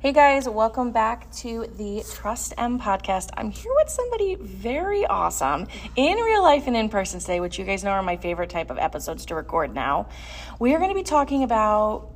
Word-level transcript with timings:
Hey 0.00 0.12
guys, 0.12 0.48
welcome 0.48 0.92
back 0.92 1.28
to 1.38 1.66
the 1.76 2.04
Trust 2.08 2.54
M 2.56 2.78
podcast. 2.78 3.30
I'm 3.36 3.50
here 3.50 3.72
with 3.74 3.88
somebody 3.88 4.36
very 4.36 5.04
awesome 5.04 5.66
in 5.96 6.16
real 6.18 6.40
life 6.40 6.68
and 6.68 6.76
in 6.76 6.88
person 6.88 7.18
today, 7.18 7.40
which 7.40 7.58
you 7.58 7.64
guys 7.64 7.82
know 7.82 7.90
are 7.90 8.02
my 8.04 8.16
favorite 8.16 8.48
type 8.48 8.70
of 8.70 8.78
episodes 8.78 9.26
to 9.26 9.34
record 9.34 9.74
now. 9.74 10.08
We 10.60 10.72
are 10.72 10.78
going 10.78 10.90
to 10.90 10.94
be 10.94 11.02
talking 11.02 11.42
about 11.42 12.10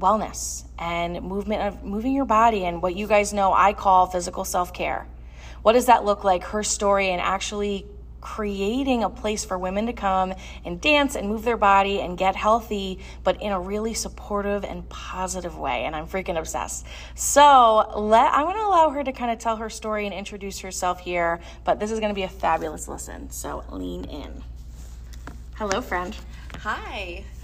wellness 0.00 0.64
and 0.78 1.20
movement 1.22 1.62
of 1.62 1.82
moving 1.82 2.12
your 2.12 2.24
body 2.24 2.64
and 2.64 2.80
what 2.80 2.94
you 2.94 3.08
guys 3.08 3.32
know 3.32 3.52
I 3.52 3.72
call 3.72 4.06
physical 4.06 4.44
self-care. 4.44 5.08
What 5.62 5.72
does 5.72 5.86
that 5.86 6.04
look 6.04 6.22
like? 6.22 6.44
Her 6.44 6.62
story 6.62 7.10
and 7.10 7.20
actually 7.20 7.84
creating 8.20 9.04
a 9.04 9.10
place 9.10 9.44
for 9.44 9.58
women 9.58 9.86
to 9.86 9.92
come 9.92 10.34
and 10.64 10.80
dance 10.80 11.14
and 11.14 11.28
move 11.28 11.44
their 11.44 11.56
body 11.56 12.00
and 12.00 12.18
get 12.18 12.36
healthy, 12.36 12.98
but 13.24 13.40
in 13.42 13.52
a 13.52 13.60
really 13.60 13.94
supportive 13.94 14.64
and 14.64 14.88
positive 14.88 15.56
way. 15.56 15.84
And 15.84 15.94
I'm 15.94 16.06
freaking 16.06 16.38
obsessed. 16.38 16.86
So 17.14 17.92
let 17.96 18.32
I'm 18.32 18.46
gonna 18.46 18.60
allow 18.66 18.90
her 18.90 19.04
to 19.04 19.12
kind 19.12 19.30
of 19.30 19.38
tell 19.38 19.56
her 19.56 19.70
story 19.70 20.06
and 20.06 20.14
introduce 20.14 20.60
herself 20.60 21.00
here, 21.00 21.40
but 21.64 21.78
this 21.80 21.90
is 21.90 22.00
gonna 22.00 22.14
be 22.14 22.22
a 22.24 22.28
fabulous 22.28 22.88
listen. 22.88 23.30
So 23.30 23.64
lean 23.70 24.04
in. 24.04 24.42
Hello, 25.56 25.80
friend. 25.80 26.16
Hi. 26.60 27.24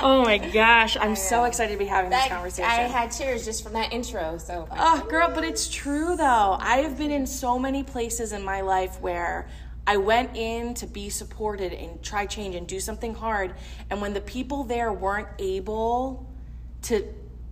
Oh 0.00 0.22
my 0.22 0.38
gosh, 0.38 0.96
I'm 0.96 1.16
so 1.16 1.44
excited 1.44 1.72
to 1.72 1.78
be 1.78 1.84
having 1.84 2.10
this 2.10 2.28
conversation. 2.28 2.70
I 2.70 2.82
had 2.82 3.10
tears 3.10 3.44
just 3.44 3.64
from 3.64 3.72
that 3.72 3.92
intro, 3.92 4.38
so 4.38 4.68
Oh, 4.70 5.04
girl, 5.08 5.30
but 5.34 5.44
it's 5.44 5.68
true 5.68 6.16
though. 6.16 6.56
I 6.60 6.78
have 6.78 6.96
been 6.96 7.10
in 7.10 7.26
so 7.26 7.58
many 7.58 7.82
places 7.82 8.32
in 8.32 8.44
my 8.44 8.60
life 8.60 9.00
where 9.00 9.48
I 9.88 9.96
went 9.96 10.36
in 10.36 10.74
to 10.74 10.86
be 10.86 11.08
supported 11.08 11.72
and 11.72 12.02
try 12.02 12.26
change 12.26 12.54
and 12.54 12.66
do 12.66 12.78
something 12.78 13.14
hard. 13.14 13.54
And 13.90 14.00
when 14.02 14.12
the 14.12 14.20
people 14.20 14.64
there 14.64 14.92
weren't 14.92 15.28
able 15.38 16.28
to 16.82 17.04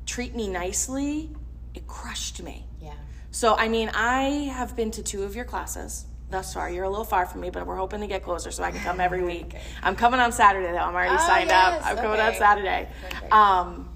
treat 0.04 0.34
me 0.36 0.46
nicely, 0.46 1.30
it 1.74 1.86
crushed 1.86 2.42
me. 2.42 2.66
yeah. 2.80 2.92
So, 3.30 3.54
I 3.56 3.68
mean, 3.68 3.88
I 3.94 4.20
have 4.58 4.76
been 4.76 4.90
to 4.92 5.02
two 5.02 5.22
of 5.22 5.34
your 5.34 5.44
classes 5.46 6.04
thus 6.30 6.52
far. 6.54 6.70
You're 6.70 6.84
a 6.84 6.90
little 6.90 7.04
far 7.04 7.24
from 7.24 7.40
me, 7.40 7.48
but 7.50 7.66
we're 7.66 7.76
hoping 7.76 8.00
to 8.00 8.06
get 8.06 8.22
closer 8.22 8.50
so 8.50 8.62
I 8.62 8.70
can 8.70 8.80
come 8.80 9.00
every 9.00 9.22
week. 9.32 9.54
I'm 9.82 9.96
coming 9.96 10.20
on 10.20 10.30
Saturday, 10.32 10.72
though. 10.72 10.78
I'm 10.78 10.94
already 10.94 11.14
Oh, 11.14 11.26
signed 11.26 11.48
yes, 11.48 11.82
up. 11.82 11.86
I'm 11.88 11.96
coming 11.96 12.20
on. 12.20 12.34
Saturday. 12.34 12.88
Perfect. 13.10 13.32
Um, 13.32 13.88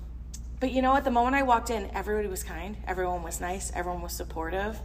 but 0.61 0.73
you 0.73 0.81
know 0.83 0.93
what? 0.93 1.05
The 1.05 1.11
moment 1.11 1.37
I 1.37 1.43
walked 1.43 1.69
in, 1.71 1.91
everybody 1.95 2.29
was 2.29 2.43
kind, 2.43 2.77
everyone 2.87 3.23
was 3.23 3.41
nice, 3.41 3.71
everyone 3.75 4.01
was 4.03 4.13
supportive. 4.13 4.79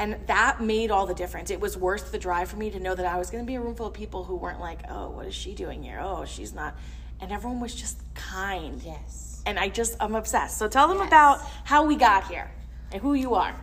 And 0.00 0.16
that 0.28 0.62
made 0.62 0.90
all 0.90 1.04
the 1.04 1.14
difference. 1.14 1.50
It 1.50 1.60
was 1.60 1.76
worth 1.76 2.10
the 2.10 2.18
drive 2.18 2.48
for 2.48 2.56
me 2.56 2.70
to 2.70 2.80
know 2.80 2.94
that 2.94 3.04
I 3.04 3.18
was 3.18 3.30
going 3.30 3.44
to 3.44 3.46
be 3.46 3.56
a 3.56 3.60
room 3.60 3.74
full 3.74 3.86
of 3.86 3.92
people 3.92 4.24
who 4.24 4.34
weren't 4.34 4.58
like, 4.58 4.80
oh, 4.88 5.10
what 5.10 5.26
is 5.26 5.34
she 5.34 5.54
doing 5.54 5.82
here? 5.82 6.00
Oh, 6.02 6.24
she's 6.24 6.54
not. 6.54 6.74
And 7.20 7.30
everyone 7.30 7.60
was 7.60 7.74
just 7.74 8.02
kind. 8.14 8.80
Yes. 8.82 9.42
And 9.44 9.58
I 9.58 9.68
just, 9.68 9.96
I'm 10.00 10.14
obsessed. 10.14 10.56
So 10.56 10.68
tell 10.68 10.88
them 10.88 10.96
Yes. 10.98 11.08
about 11.08 11.40
how 11.64 11.84
we 11.84 11.96
got 11.96 12.26
here 12.28 12.50
and 12.92 13.02
who 13.02 13.12
you 13.12 13.34
are. 13.34 13.54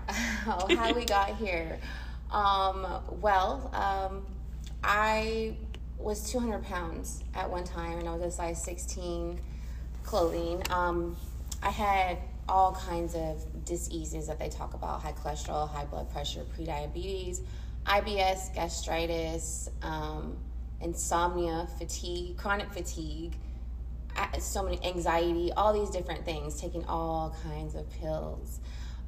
Oh, 0.46 0.68
how 0.78 0.94
we 0.94 1.06
got 1.06 1.36
here. 1.38 1.80
Um, 2.32 2.86
well, 3.20 3.72
um, 3.74 4.24
I 4.84 5.58
was 5.98 6.30
200 6.30 6.64
pounds 6.64 7.24
at 7.34 7.50
one 7.50 7.64
time, 7.64 7.98
and 7.98 8.08
I 8.08 8.14
was 8.14 8.22
a 8.22 8.30
size 8.30 8.64
16 8.64 9.40
clothing. 10.04 10.62
Um, 10.70 11.18
I 11.64 11.72
had 11.72 12.20
all 12.50 12.74
kinds 12.74 13.16
of 13.16 13.66
diseases 13.66 14.28
that 14.28 14.40
they 14.40 14.50
talk 14.50 14.74
about: 14.74 15.02
high 15.02 15.14
cholesterol, 15.14 15.70
high 15.70 15.86
blood 15.86 16.10
pressure, 16.12 16.44
prediabetes, 16.58 17.42
IBS, 17.86 18.54
gastritis, 18.54 19.70
um, 19.82 20.38
insomnia, 20.82 21.68
fatigue, 21.78 22.38
chronic 22.38 22.72
fatigue. 22.72 23.34
So 24.40 24.64
many 24.64 24.84
anxiety, 24.84 25.52
all 25.56 25.74
these 25.74 25.92
different 25.92 26.26
things, 26.26 26.60
taking 26.60 26.84
all 26.86 27.36
kinds 27.44 27.76
of 27.76 27.88
pills. 28.02 28.60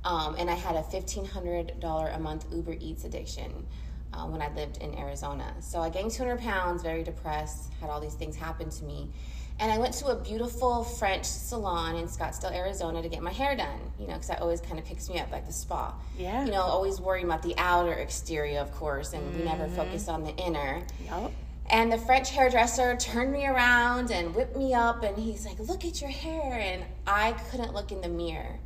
Um, 0.04 0.36
and 0.38 0.50
I 0.50 0.54
had 0.54 0.76
a 0.76 0.82
$1,500 0.82 2.16
a 2.16 2.20
month 2.20 2.46
Uber 2.54 2.76
Eats 2.80 3.04
addiction 3.06 3.66
uh, 4.14 4.26
when 4.26 4.42
I 4.42 4.54
lived 4.54 4.78
in 4.78 4.98
Arizona. 4.98 5.54
So 5.60 5.82
I 5.82 5.90
gained 5.90 6.12
200 6.12 6.40
pounds, 6.40 6.84
very 6.84 7.04
depressed, 7.04 7.74
had 7.82 7.90
all 7.90 8.00
these 8.00 8.14
things 8.14 8.36
happen 8.36 8.70
to 8.70 8.84
me. 8.84 9.12
And 9.60 9.70
I 9.70 9.78
went 9.78 9.94
to 9.96 10.08
a 10.08 10.16
beautiful 10.16 10.86
French 10.86 11.26
salon 11.26 11.98
in 11.98 12.06
Scottsdale, 12.08 12.56
Arizona 12.56 13.02
to 13.02 13.10
get 13.10 13.22
my 13.22 13.32
hair 13.32 13.58
done, 13.58 13.80
you 14.00 14.08
know, 14.08 14.14
because 14.14 14.28
that 14.30 14.42
always 14.42 14.62
kind 14.62 14.80
of 14.80 14.86
picks 14.86 15.10
me 15.10 15.20
up, 15.20 15.30
like 15.32 15.46
the 15.46 15.52
spa. 15.52 15.94
Yeah. 16.18 16.46
You 16.46 16.52
know, 16.52 16.62
always 16.62 17.02
worrying 17.02 17.26
about 17.26 17.44
the 17.44 17.56
outer 17.58 17.92
exterior, 17.92 18.60
of 18.60 18.72
course, 18.72 19.12
and 19.12 19.36
we 19.36 19.44
never 19.44 19.68
focus 19.68 20.08
on 20.08 20.24
the 20.24 20.34
inner. 20.38 20.82
Yup. 21.06 21.34
And 21.70 21.92
the 21.92 21.98
French 21.98 22.32
hairdresser 22.32 22.96
turned 22.96 23.34
me 23.34 23.46
around 23.46 24.12
and 24.12 24.34
whipped 24.34 24.56
me 24.56 24.74
up, 24.74 25.04
and 25.04 25.18
he's 25.18 25.46
like, 25.46 25.60
Look 25.60 25.84
at 25.84 26.02
your 26.02 26.10
hair. 26.10 26.54
And 26.54 26.84
I 27.06 27.34
couldn't 27.52 27.74
look 27.74 27.92
in 27.92 28.00
the 28.00 28.08
mirror. 28.08 28.60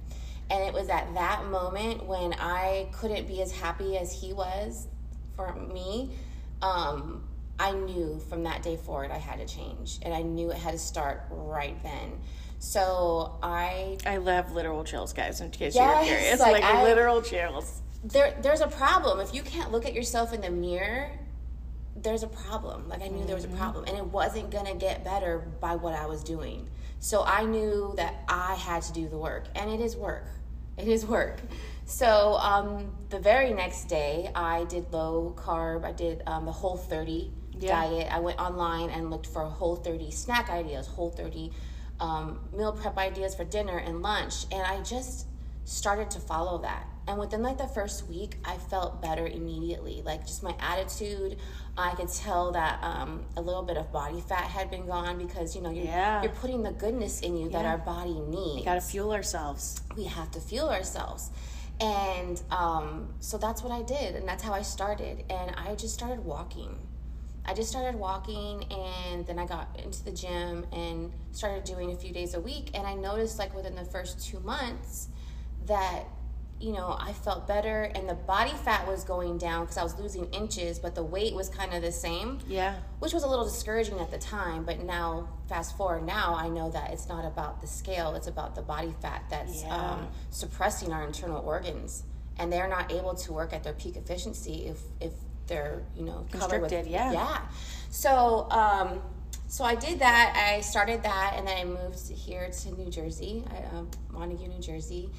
And 0.52 0.64
it 0.64 0.74
was 0.74 0.90
at 0.90 1.12
that 1.16 1.48
moment 1.48 2.06
when 2.06 2.34
I 2.34 2.88
couldn't 2.92 3.28
be 3.28 3.42
as 3.42 3.52
happy 3.52 3.98
as 3.98 4.14
he 4.14 4.32
was 4.32 4.88
for 5.36 5.54
me. 5.54 6.12
Um, 6.62 7.23
I 7.60 7.72
knew 7.72 8.20
from 8.30 8.44
that 8.44 8.64
day 8.64 8.78
forward 8.78 9.12
I 9.12 9.18
had 9.18 9.40
to 9.40 9.46
change, 9.46 10.00
and 10.02 10.14
I 10.14 10.22
knew 10.22 10.52
it 10.52 10.58
had 10.58 10.72
to 10.72 10.80
start 10.80 11.26
right 11.30 11.82
then. 11.84 12.20
So 12.60 13.38
I 13.44 13.98
I 14.06 14.18
love 14.18 14.52
literal 14.54 14.84
chills, 14.84 15.14
guys, 15.14 15.42
in 15.42 15.52
case 15.52 15.76
Yes, 15.76 16.08
you're 16.08 16.18
curious. 16.18 16.40
like, 16.40 16.54
Like, 16.54 16.64
I- 16.64 16.84
literal 16.84 17.22
chills. 17.22 17.82
there 18.04 18.38
there's 18.42 18.62
a 18.62 18.68
problem. 18.68 19.20
If 19.20 19.34
you 19.34 19.44
can't 19.44 19.72
look 19.72 19.86
at 19.86 19.94
yourself 19.94 20.34
in 20.34 20.42
the 20.42 20.50
mirror 20.50 21.12
there's 21.96 22.24
a 22.24 22.28
problem. 22.28 22.90
Like 22.90 23.02
i 23.02 23.08
knew 23.08 23.24
there 23.26 23.36
was 23.36 23.46
a 23.46 23.50
problem 23.50 23.86
and 23.88 23.96
it 23.98 24.06
wasn't 24.06 24.50
going 24.50 24.66
to 24.66 24.74
get 24.74 25.04
better 25.06 25.48
by 25.62 25.76
what 25.76 25.94
i 25.94 26.06
was 26.08 26.24
doing. 26.24 26.68
So 27.00 27.24
i 27.24 27.44
knew 27.44 27.94
that 27.98 28.16
i 28.28 28.56
had 28.56 28.82
to 28.84 28.94
do 28.94 29.08
the 29.08 29.18
work 29.18 29.46
and 29.56 29.70
it 29.70 29.80
is 29.80 29.96
work. 29.96 30.26
It 30.78 30.88
is 30.88 31.06
work. 31.06 31.40
So 31.86 32.34
um, 32.40 32.92
the 33.10 33.20
very 33.20 33.54
next 33.54 33.86
day 33.86 34.32
i 34.34 34.64
did 34.66 34.92
low 34.92 35.34
carb. 35.38 35.86
I 35.86 35.92
did 35.92 36.24
um, 36.26 36.46
the 36.46 36.52
whole 36.52 36.78
30 36.78 37.32
Yeah. 37.60 37.82
diet. 37.82 38.08
I 38.12 38.20
went 38.20 38.40
online 38.40 38.90
and 38.90 39.10
looked 39.12 39.28
for 39.28 39.42
whole 39.44 39.76
30 39.76 40.12
snack 40.12 40.50
ideas 40.50 40.88
whole 40.88 41.10
30 41.12 41.52
um, 42.00 42.40
meal 42.56 42.74
prep 42.74 42.98
ideas 42.98 43.36
for 43.36 43.44
dinner 43.44 43.78
and 43.78 44.02
lunch 44.02 44.46
and 44.52 44.62
i 44.64 44.82
just 44.82 45.28
started 45.66 46.12
to 46.12 46.20
follow 46.20 46.58
that. 46.62 46.86
And 47.08 47.18
within 47.18 47.42
like 47.42 47.58
the 47.58 47.68
first 47.68 48.08
week 48.10 48.36
i 48.44 48.58
felt 48.58 49.02
better 49.02 49.26
immediately. 49.28 50.02
Like 50.04 50.26
just 50.28 50.44
my 50.44 50.56
attitude 50.60 51.38
i 51.78 51.94
could 51.96 52.10
tell 52.10 52.52
that 52.52 52.80
um, 52.84 53.24
a 53.38 53.42
little 53.42 53.64
bit 53.64 53.78
of 53.78 53.92
body 53.92 54.20
fat 54.22 54.44
had 54.44 54.70
been 54.70 54.86
gone 54.86 55.18
because 55.18 55.56
you 55.56 55.62
know 55.62 55.70
you're, 55.70 55.86
Yeah. 55.86 56.22
you're 56.22 56.32
putting 56.34 56.64
the 56.64 56.72
goodness 56.72 57.22
in 57.22 57.38
you 57.38 57.50
that 57.50 57.66
our 57.66 57.78
body 57.78 58.20
needs. 58.20 58.56
We 58.60 58.64
Gotta 58.66 58.82
fuel 58.82 59.12
ourselves. 59.14 59.82
we 59.96 60.04
have 60.06 60.30
to 60.32 60.40
fuel 60.42 60.70
ourselves. 60.70 61.30
And 61.80 62.42
um, 62.52 63.14
so 63.20 63.38
that's 63.38 63.62
what 63.64 63.72
i 63.72 63.82
did 63.84 64.16
and 64.16 64.28
that's 64.28 64.44
how 64.44 64.54
i 64.54 64.62
started. 64.62 65.24
And 65.30 65.54
i 65.56 65.76
just 65.76 65.94
started 65.94 66.26
walking 66.26 66.78
i 67.46 67.54
just 67.54 67.70
started 67.70 67.98
walking 68.00 68.64
and 68.72 69.26
then 69.28 69.38
i 69.40 69.46
got 69.46 69.68
into 69.84 70.04
the 70.04 70.12
gym 70.12 70.66
and 70.72 71.12
started 71.32 71.64
doing 71.64 71.92
a 71.92 71.96
few 71.96 72.12
days 72.14 72.34
a 72.34 72.40
week 72.40 72.72
and 72.74 72.86
i 72.88 72.94
noticed 72.94 73.38
like 73.40 73.54
within 73.56 73.76
the 73.76 73.86
first 73.86 74.26
two 74.26 74.40
months 74.42 75.10
that 75.66 76.04
you 76.60 76.72
know 76.72 76.96
i 77.00 77.12
felt 77.12 77.48
better 77.48 77.84
and 77.96 78.08
the 78.08 78.14
body 78.14 78.54
fat 78.64 78.88
was 78.88 79.04
going 79.04 79.38
down 79.38 79.62
because 79.64 79.78
i 79.78 79.84
was 79.84 79.98
losing 80.00 80.26
inches 80.34 80.80
but 80.80 80.96
the 80.96 81.04
weight 81.04 81.34
was 81.34 81.50
kind 81.50 81.74
of 81.74 81.82
the 81.82 81.92
same 81.92 82.40
Yeah. 82.48 82.76
which 83.00 83.12
was 83.14 83.24
a 83.24 83.28
little 83.28 83.44
discouraging 83.46 84.00
at 84.00 84.12
the 84.12 84.20
time 84.20 84.64
but 84.64 84.80
now 84.84 85.28
fast 85.50 85.76
forward 85.76 86.06
now 86.06 86.36
i 86.36 86.48
know 86.48 86.70
that 86.72 86.92
it's 86.92 87.10
not 87.10 87.26
about 87.26 87.60
the 87.60 87.68
scale 87.68 88.16
it's 88.16 88.28
about 88.28 88.56
the 88.56 88.62
body 88.62 88.94
fat 89.02 89.24
that's 89.30 89.64
Yeah. 89.64 89.76
um, 89.76 90.08
suppressing 90.30 90.94
our 90.94 91.04
internal 91.04 91.42
organs 91.44 92.04
and 92.38 92.52
they're 92.54 92.70
not 92.70 92.92
able 92.92 93.14
to 93.16 93.34
work 93.34 93.52
at 93.52 93.64
their 93.64 93.74
peak 93.74 93.96
efficiency 93.98 94.66
if 94.68 94.78
if 95.02 95.12
they're 95.48 95.84
you 95.96 96.04
know 96.04 96.26
covered 96.32 96.62
with- 96.62 96.72
Constricted, 96.72 96.88
yeah. 96.92 97.12
yeah 97.12 97.42
so 97.90 98.48
um 98.52 99.02
so 99.54 99.64
I 99.64 99.76
did 99.76 100.00
that. 100.00 100.34
I 100.36 100.62
started 100.62 101.04
that, 101.04 101.36
and 101.38 101.48
then 101.48 101.56
I 101.56 101.64
moved 101.64 102.10
here 102.10 102.50
to 102.50 102.72
New 102.72 102.90
Jersey, 102.90 103.44
I, 103.52 103.78
um, 103.78 103.88
Montague, 104.10 104.48
New 104.48 104.60
Jersey, 104.60 105.12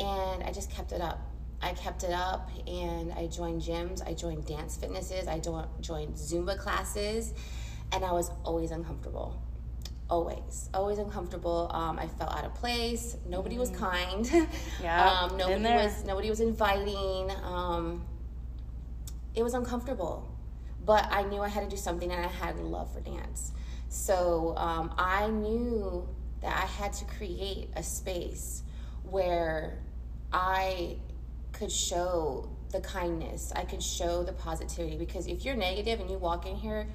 and 0.00 0.42
I 0.42 0.50
just 0.50 0.70
kept 0.70 0.92
it 0.92 1.02
up. 1.02 1.20
I 1.60 1.74
kept 1.74 2.02
it 2.02 2.12
up, 2.12 2.48
and 2.66 3.12
I 3.12 3.26
joined 3.26 3.60
gyms. 3.60 4.00
I 4.08 4.14
joined 4.14 4.46
dance 4.46 4.78
fitnesses. 4.78 5.28
I 5.28 5.40
joined 5.40 6.14
Zumba 6.14 6.56
classes, 6.56 7.34
and 7.92 8.02
I 8.02 8.12
was 8.12 8.30
always 8.44 8.70
uncomfortable. 8.70 9.42
Always, 10.08 10.70
always 10.72 10.96
uncomfortable. 10.96 11.70
Um, 11.74 11.98
I 11.98 12.06
felt 12.06 12.32
out 12.32 12.46
of 12.46 12.54
place. 12.54 13.18
Nobody 13.28 13.58
was 13.58 13.68
kind. 13.68 14.24
Mm. 14.26 14.48
Yeah, 14.82 15.10
um, 15.10 15.36
nobody 15.36 15.62
was 15.64 16.02
nobody 16.06 16.30
was 16.30 16.40
inviting. 16.40 17.30
Um, 17.42 18.06
it 19.36 19.42
was 19.42 19.54
uncomfortable 19.54 20.28
but 20.84 21.06
i 21.10 21.22
knew 21.22 21.40
i 21.42 21.48
had 21.48 21.62
to 21.64 21.70
do 21.70 21.76
something 21.76 22.10
and 22.10 22.24
i 22.24 22.28
had 22.28 22.58
love 22.58 22.92
for 22.92 23.00
dance 23.00 23.52
so 23.88 24.54
um, 24.56 24.92
i 24.98 25.28
knew 25.28 26.08
that 26.40 26.54
i 26.56 26.66
had 26.66 26.92
to 26.92 27.04
create 27.04 27.68
a 27.76 27.82
space 27.82 28.62
where 29.04 29.78
i 30.32 30.96
could 31.52 31.70
show 31.70 32.48
the 32.72 32.80
kindness 32.80 33.52
i 33.54 33.62
could 33.64 33.82
show 33.82 34.22
the 34.22 34.32
positivity 34.32 34.96
because 34.96 35.26
if 35.26 35.44
you're 35.44 35.56
negative 35.56 36.00
and 36.00 36.10
you 36.10 36.18
walk 36.18 36.46
in 36.46 36.56
here 36.56 36.86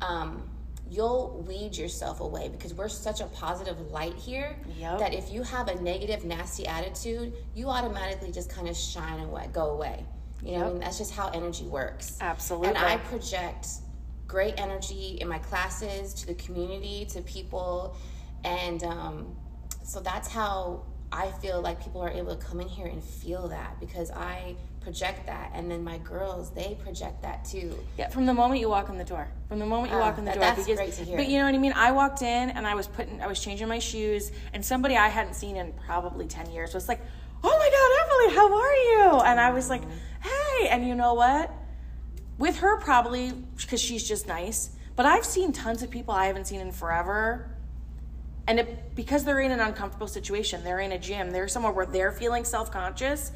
um, 0.00 0.48
you'll 0.90 1.44
weed 1.46 1.76
yourself 1.76 2.20
away 2.20 2.48
because 2.48 2.72
we're 2.72 2.88
such 2.88 3.20
a 3.20 3.26
positive 3.26 3.78
light 3.90 4.14
here 4.14 4.56
Yep. 4.78 4.98
that 5.00 5.12
if 5.12 5.30
you 5.30 5.42
have 5.42 5.68
a 5.68 5.80
negative, 5.82 6.24
nasty 6.24 6.66
attitude, 6.66 7.34
you 7.54 7.68
automatically 7.68 8.30
just 8.32 8.48
kind 8.48 8.68
of 8.68 8.76
shine 8.76 9.20
away, 9.20 9.48
go 9.52 9.70
away. 9.70 10.06
You 10.42 10.52
know, 10.52 10.58
what 10.58 10.66
I 10.66 10.70
mean, 10.70 10.80
that's 10.80 10.98
just 10.98 11.12
how 11.14 11.28
energy 11.30 11.64
works. 11.66 12.16
Absolutely. 12.20 12.68
And 12.68 12.78
I 12.78 12.96
project 12.98 13.66
great 14.26 14.54
energy 14.58 15.18
in 15.20 15.28
my 15.28 15.38
classes 15.38 16.14
to 16.14 16.26
the 16.26 16.34
community, 16.34 17.06
to 17.06 17.22
people, 17.22 17.96
and 18.44 18.82
um, 18.84 19.36
so 19.82 20.00
that's 20.00 20.28
how 20.28 20.84
I 21.10 21.30
feel 21.42 21.60
like 21.60 21.82
people 21.82 22.00
are 22.02 22.10
able 22.10 22.36
to 22.36 22.44
come 22.44 22.60
in 22.60 22.68
here 22.68 22.86
and 22.86 23.02
feel 23.02 23.48
that 23.48 23.80
because 23.80 24.10
I 24.10 24.54
project 24.80 25.26
that, 25.26 25.50
and 25.54 25.70
then 25.70 25.82
my 25.82 25.98
girls 25.98 26.50
they 26.50 26.76
project 26.82 27.20
that 27.22 27.44
too. 27.44 27.76
Yeah, 27.98 28.08
from 28.08 28.24
the 28.26 28.32
moment 28.34 28.60
you 28.60 28.68
walk 28.68 28.88
in 28.90 28.96
the 28.96 29.04
door. 29.04 29.26
From 29.48 29.58
the 29.58 29.66
moment 29.66 29.90
you 29.92 29.98
Ah, 29.98 30.02
walk 30.02 30.18
in 30.18 30.24
the 30.24 30.30
that- 30.32 30.34
door. 30.56 30.64
that's 30.64 30.66
great 30.66 30.92
to 30.94 31.04
hear. 31.04 31.16
But 31.16 31.28
you 31.28 31.38
know 31.38 31.46
what 31.46 31.54
I 31.54 31.58
mean? 31.58 31.72
I 31.74 31.90
walked 31.92 32.22
in 32.22 32.50
and 32.50 32.66
I 32.66 32.74
was 32.74 32.86
putting 32.86 33.20
I 33.20 33.26
was 33.26 33.40
changing 33.40 33.66
my 33.68 33.78
shoes 33.80 34.30
and 34.52 34.64
somebody 34.64 34.96
I 34.96 35.08
hadn't 35.08 35.34
seen 35.34 35.56
in 35.56 35.72
probably 35.86 36.26
10 36.26 36.50
years 36.52 36.74
was 36.74 36.88
like, 36.88 37.00
"Oh 37.42 37.48
my 37.48 37.70
god, 37.70 37.90
Emily, 38.04 38.36
how 38.36 38.58
are 38.58 38.74
you?" 39.16 39.20
And 39.26 39.40
I 39.40 39.50
was 39.50 39.68
like, 39.68 39.82
And 40.68 40.86
you 40.86 40.94
know 40.94 41.14
what? 41.14 41.50
With 42.38 42.58
her 42.58 42.78
probably 42.80 43.32
cuz 43.68 43.80
she's 43.80 44.06
just 44.06 44.26
nice, 44.26 44.70
but 44.96 45.06
I've 45.06 45.24
seen 45.24 45.52
tons 45.52 45.82
of 45.82 45.90
people 45.90 46.14
I 46.14 46.26
haven't 46.26 46.46
seen 46.46 46.60
in 46.60 46.72
forever. 46.72 47.50
And 48.46 48.60
it, 48.60 48.94
because 48.94 49.24
they're 49.24 49.40
in 49.40 49.50
an 49.50 49.60
uncomfortable 49.60 50.08
situation, 50.08 50.64
they're 50.64 50.80
in 50.80 50.92
a 50.92 50.98
gym, 50.98 51.30
they're 51.32 51.48
somewhere 51.48 51.72
where 51.72 51.84
they're 51.86 52.12
feeling 52.12 52.44
self-conscious, 52.44 53.30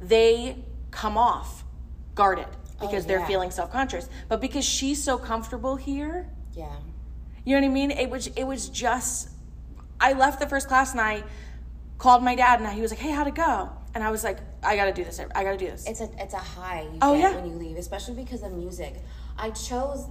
they 0.00 0.62
come 0.90 1.16
off 1.16 1.64
guarded 2.14 2.46
oh, 2.80 2.86
because 2.86 3.06
they're 3.06 3.20
Oh, 3.22 3.26
feeling 3.26 3.50
self-conscious 3.50 4.08
but 4.28 4.40
because 4.40 4.64
she's 4.64 5.02
so 5.02 5.18
comfortable 5.18 5.76
here 5.76 6.28
Yeah. 6.54 6.66
you 7.44 7.54
know 7.54 7.60
what 7.60 7.70
i 7.70 7.74
mean 7.74 7.90
it 7.90 8.08
was 8.08 8.28
it 8.28 8.44
was 8.44 8.68
just 8.70 9.28
i 10.00 10.12
left 10.14 10.40
the 10.40 10.46
first 10.46 10.68
class 10.68 10.92
and 10.92 11.00
i 11.00 11.22
called 11.98 12.22
my 12.22 12.34
dad 12.34 12.60
and 12.60 12.68
he 12.72 12.80
was 12.80 12.90
like 12.90 13.00
hey 13.00 13.10
how'd 13.10 13.26
it 13.26 13.34
go 13.34 13.70
and 13.96 14.04
i 14.04 14.10
was 14.10 14.22
like 14.22 14.38
i 14.62 14.76
gotta 14.76 14.92
do 14.92 15.02
this 15.02 15.18
i 15.34 15.42
gotta 15.42 15.56
do 15.56 15.64
this 15.66 15.86
It's 15.88 16.02
a 16.02 16.08
it's 16.18 16.34
a 16.34 16.44
high 16.56 16.82
you 16.82 16.98
Oh, 17.00 17.14
get 17.14 17.32
yeah. 17.32 17.36
when 17.40 17.50
you 17.50 17.56
leave, 17.56 17.76
especially 17.78 18.14
because 18.14 18.42
of 18.42 18.52
music. 18.52 18.94
I 19.38 19.50
chose 19.50 20.06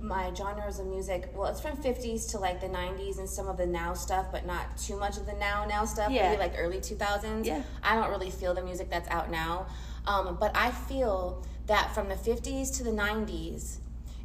my 0.00 0.32
genres 0.34 0.78
of 0.78 0.86
music. 0.86 1.30
Well, 1.34 1.46
it's 1.50 1.60
from 1.60 1.76
50s 1.76 2.30
to 2.32 2.38
like 2.38 2.60
the 2.60 2.66
90s 2.68 3.18
and 3.18 3.28
some 3.28 3.46
of 3.48 3.56
the 3.56 3.66
now 3.66 3.94
stuff, 3.94 4.26
but 4.34 4.44
not 4.46 4.76
too 4.76 4.96
much 4.98 5.16
of 5.16 5.24
the 5.26 5.32
now 5.34 5.64
now 5.64 5.84
stuff. 5.84 6.10
Yeah. 6.12 6.28
Maybe 6.30 6.38
like 6.46 6.54
early 6.58 6.78
2000s. 6.78 7.44
Yeah. 7.44 7.62
I 7.82 7.94
don't 7.96 8.10
really 8.10 8.30
feel 8.30 8.54
the 8.54 8.62
music 8.62 8.88
that's 8.90 9.08
out 9.08 9.30
now, 9.30 9.66
um, 10.06 10.36
but 10.40 10.52
I 10.54 10.70
feel 10.70 11.44
that 11.66 11.94
from 11.94 12.08
the 12.08 12.16
50s 12.16 12.76
to 12.76 12.82
the 12.84 12.90
90s 13.06 13.78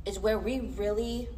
is 0.06 0.20
where 0.20 0.38
we 0.38 0.60
really 0.84 1.30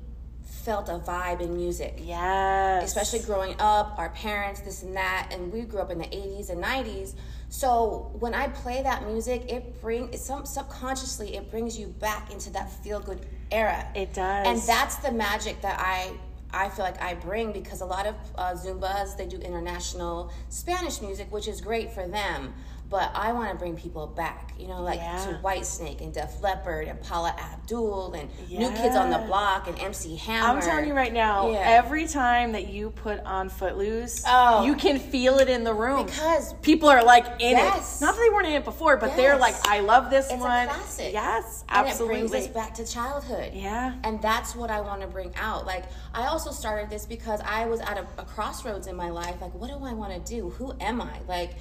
felt 0.66 0.90
a 0.90 1.00
vibe 1.00 1.42
in 1.42 1.56
music 1.56 1.94
yes 1.98 2.84
especially 2.84 3.20
growing 3.26 3.56
up, 3.60 3.88
our 3.98 4.10
parents, 4.10 4.60
this 4.62 4.84
and 4.84 4.96
that, 4.96 5.30
and 5.32 5.52
we 5.54 5.62
grew 5.62 5.80
up 5.80 5.90
in 5.92 5.98
the 5.98 6.06
80s 6.06 6.50
and 6.50 6.64
90s. 6.64 7.14
So 7.52 8.10
when 8.20 8.34
I 8.34 8.48
play 8.48 8.82
that 8.82 9.06
music, 9.06 9.52
it 9.52 9.82
bring 9.82 10.16
some 10.16 10.46
subconsciously 10.46 11.36
it 11.36 11.52
brings 11.52 11.78
you 11.78 11.88
back 11.88 12.32
into 12.32 12.50
that 12.52 12.72
feel 12.82 13.02
good 13.02 13.26
era. 13.52 13.86
It 13.94 14.14
does. 14.14 14.48
and 14.48 14.62
that's 14.62 14.96
the 14.96 15.12
magic 15.12 15.62
that 15.62 15.78
I 15.78 16.14
I 16.54 16.70
feel 16.70 16.86
like 16.86 17.02
I 17.02 17.14
bring 17.14 17.52
because 17.52 17.82
a 17.82 17.86
lot 17.86 18.08
of 18.08 18.16
uh, 18.36 18.54
Zumbas 18.54 19.18
they 19.18 19.26
do 19.26 19.38
international 19.38 20.32
Spanish 20.48 21.02
music, 21.02 21.30
which 21.30 21.50
is 21.50 21.60
great 21.60 21.92
for 21.92 22.08
them. 22.08 22.54
But 22.92 23.10
I 23.16 23.32
want 23.32 23.50
to 23.52 23.56
bring 23.58 23.78
people 23.78 24.06
back, 24.06 24.52
you 24.60 24.68
know, 24.68 24.82
like 24.82 25.00
Yeah. 25.00 25.26
to 25.28 25.40
Whitesnake 25.42 26.02
and 26.02 26.14
Def 26.14 26.42
Leppard 26.44 26.90
and 26.90 27.02
Paula 27.02 27.34
Abdul 27.40 28.12
and 28.16 28.30
New 28.50 28.70
Kids 28.72 28.98
on 28.98 29.10
the 29.10 29.20
Block 29.20 29.70
and 29.70 29.80
MC 29.80 30.18
Hammer. 30.18 30.46
I'm 30.58 30.62
telling 30.62 30.86
you 30.90 30.94
right 30.94 31.14
now, 31.14 31.50
Yeah. 31.52 31.60
every 31.60 32.06
time 32.06 32.52
that 32.52 32.68
you 32.68 32.90
put 32.90 33.22
on 33.24 33.48
Footloose, 33.48 34.26
Oh. 34.28 34.64
you 34.66 34.76
can 34.76 35.00
feel 35.00 35.40
it 35.40 35.48
in 35.48 35.64
the 35.64 35.74
room. 35.74 36.06
Because 36.06 36.52
people 36.56 36.90
are 36.90 37.02
like 37.02 37.26
in 37.40 37.52
Yes. 37.56 38.02
it. 38.02 38.04
Not 38.06 38.16
that 38.16 38.20
they 38.22 38.30
weren't 38.30 38.48
in 38.48 38.54
it 38.56 38.66
before, 38.66 38.98
but 38.98 39.16
they're 39.16 39.38
like, 39.38 39.56
I 39.70 39.80
love 39.80 40.10
this 40.10 40.30
It's 40.30 40.42
one. 40.44 40.68
Yes, 41.00 41.64
and 41.70 41.88
absolutely. 41.88 42.18
it 42.24 42.30
brings 42.30 42.48
us 42.48 42.54
back 42.54 42.74
to 42.74 42.86
childhood. 42.86 43.54
Yeah. 43.54 43.94
And 44.04 44.22
that's 44.22 44.54
what 44.54 44.70
I 44.70 44.82
want 44.82 45.00
to 45.00 45.08
bring 45.08 45.34
out. 45.38 45.66
Like, 45.66 45.86
I 46.14 46.26
also 46.28 46.52
started 46.52 46.90
this 46.90 47.06
because 47.06 47.40
I 47.46 47.68
was 47.68 47.80
at 47.80 47.98
a, 47.98 48.06
a 48.22 48.26
crossroads 48.26 48.88
in 48.88 48.98
my 48.98 49.12
life. 49.12 49.36
Like, 49.40 49.54
what 49.56 49.70
do 49.70 49.86
I 49.86 49.94
want 49.94 50.12
to 50.14 50.20
do? 50.36 50.50
Who 50.50 50.74
am 50.82 51.02
I? 51.02 51.20
Like, 51.26 51.52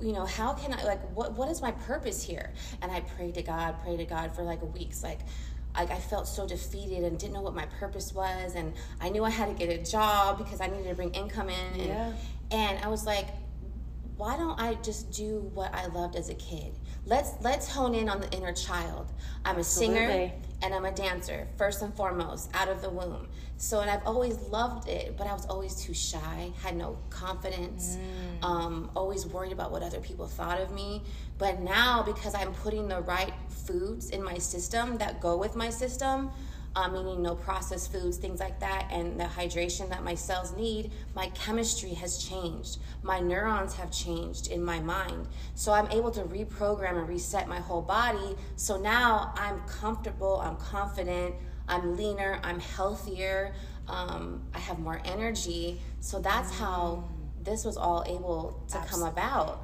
you 0.00 0.12
know, 0.12 0.24
how 0.26 0.52
can 0.52 0.72
I, 0.72 0.84
like, 0.84 1.02
what, 1.16 1.32
what 1.32 1.48
is 1.48 1.62
my 1.62 1.70
purpose 1.70 2.22
here? 2.22 2.52
And 2.82 2.90
I 2.90 3.00
prayed 3.00 3.34
to 3.34 3.42
God, 3.42 3.80
prayed 3.82 3.98
to 3.98 4.04
God 4.04 4.34
for 4.34 4.42
like 4.42 4.60
weeks. 4.74 5.02
Like, 5.02 5.20
like 5.74 5.90
I 5.90 5.98
felt 5.98 6.28
so 6.28 6.46
defeated 6.46 7.04
and 7.04 7.18
didn't 7.18 7.34
know 7.34 7.42
what 7.42 7.54
my 7.54 7.66
purpose 7.80 8.12
was. 8.12 8.54
And 8.54 8.72
I 9.00 9.08
knew 9.08 9.24
I 9.24 9.30
had 9.30 9.48
to 9.48 9.54
get 9.54 9.68
a 9.68 9.82
job 9.82 10.38
because 10.38 10.60
I 10.60 10.66
needed 10.66 10.88
to 10.88 10.94
bring 10.94 11.10
income 11.10 11.48
in. 11.48 11.80
And, 11.80 11.86
Yeah. 11.86 12.12
and 12.50 12.78
I 12.84 12.88
was 12.88 13.06
like, 13.06 13.28
why 14.16 14.36
don't 14.36 14.60
I 14.60 14.74
just 14.74 15.10
do 15.10 15.50
what 15.54 15.74
I 15.74 15.86
loved 15.86 16.14
as 16.16 16.28
a 16.28 16.34
kid? 16.34 16.72
Let's 17.06 17.32
let's 17.42 17.68
hone 17.68 17.94
in 17.94 18.08
on 18.08 18.20
the 18.20 18.30
inner 18.30 18.52
child. 18.52 19.12
I'm 19.44 19.58
a 19.58 19.64
singer 19.64 20.32
and 20.62 20.74
I'm 20.74 20.86
a 20.86 20.92
dancer 20.92 21.46
first 21.58 21.82
and 21.82 21.94
foremost 21.94 22.50
out 22.54 22.68
of 22.68 22.80
the 22.80 22.88
womb. 22.88 23.28
So 23.58 23.80
and 23.80 23.90
I've 23.90 24.06
always 24.06 24.36
loved 24.48 24.88
it, 24.88 25.16
but 25.16 25.26
I 25.26 25.32
was 25.34 25.44
always 25.46 25.74
too 25.76 25.92
shy, 25.94 26.50
had 26.62 26.76
no 26.76 26.98
confidence, 27.10 27.98
um, 28.42 28.90
always 28.96 29.26
worried 29.26 29.52
about 29.52 29.70
what 29.70 29.82
other 29.82 30.00
people 30.00 30.26
thought 30.26 30.60
of 30.60 30.72
me. 30.72 31.02
But 31.36 31.60
now 31.60 32.02
because 32.02 32.34
I'm 32.34 32.54
putting 32.54 32.88
the 32.88 33.02
right 33.02 33.34
foods 33.48 34.10
in 34.10 34.22
my 34.22 34.38
system 34.38 34.96
that 34.98 35.20
go 35.20 35.36
with 35.36 35.54
my 35.56 35.68
system, 35.70 36.30
um, 36.76 36.92
meaning 36.92 37.22
no 37.22 37.34
processed 37.34 37.92
foods, 37.92 38.16
things 38.16 38.40
like 38.40 38.58
that, 38.60 38.88
and 38.90 39.18
the 39.18 39.24
hydration 39.24 39.88
that 39.90 40.02
my 40.02 40.14
cells 40.14 40.52
need, 40.56 40.92
my 41.14 41.28
chemistry 41.28 41.94
has 41.94 42.18
changed. 42.18 42.78
My 43.02 43.20
neurons 43.20 43.74
have 43.74 43.90
changed 43.92 44.48
in 44.48 44.62
my 44.64 44.80
mind. 44.80 45.28
So 45.54 45.72
I'm 45.72 45.90
able 45.90 46.10
to 46.12 46.22
reprogram 46.22 46.98
and 46.98 47.08
reset 47.08 47.48
my 47.48 47.60
whole 47.60 47.82
body. 47.82 48.36
So 48.56 48.76
now 48.76 49.32
I'm 49.36 49.60
comfortable, 49.60 50.40
I'm 50.40 50.56
confident, 50.56 51.34
I'm 51.68 51.96
leaner, 51.96 52.40
I'm 52.42 52.60
healthier, 52.60 53.54
um, 53.88 54.42
I 54.54 54.58
have 54.58 54.78
more 54.78 55.00
energy. 55.04 55.80
So 56.00 56.20
that's 56.20 56.50
how 56.52 57.04
this 57.42 57.64
was 57.64 57.76
all 57.76 58.04
able 58.06 58.62
to 58.68 58.78
come 58.88 59.02
about. 59.02 59.62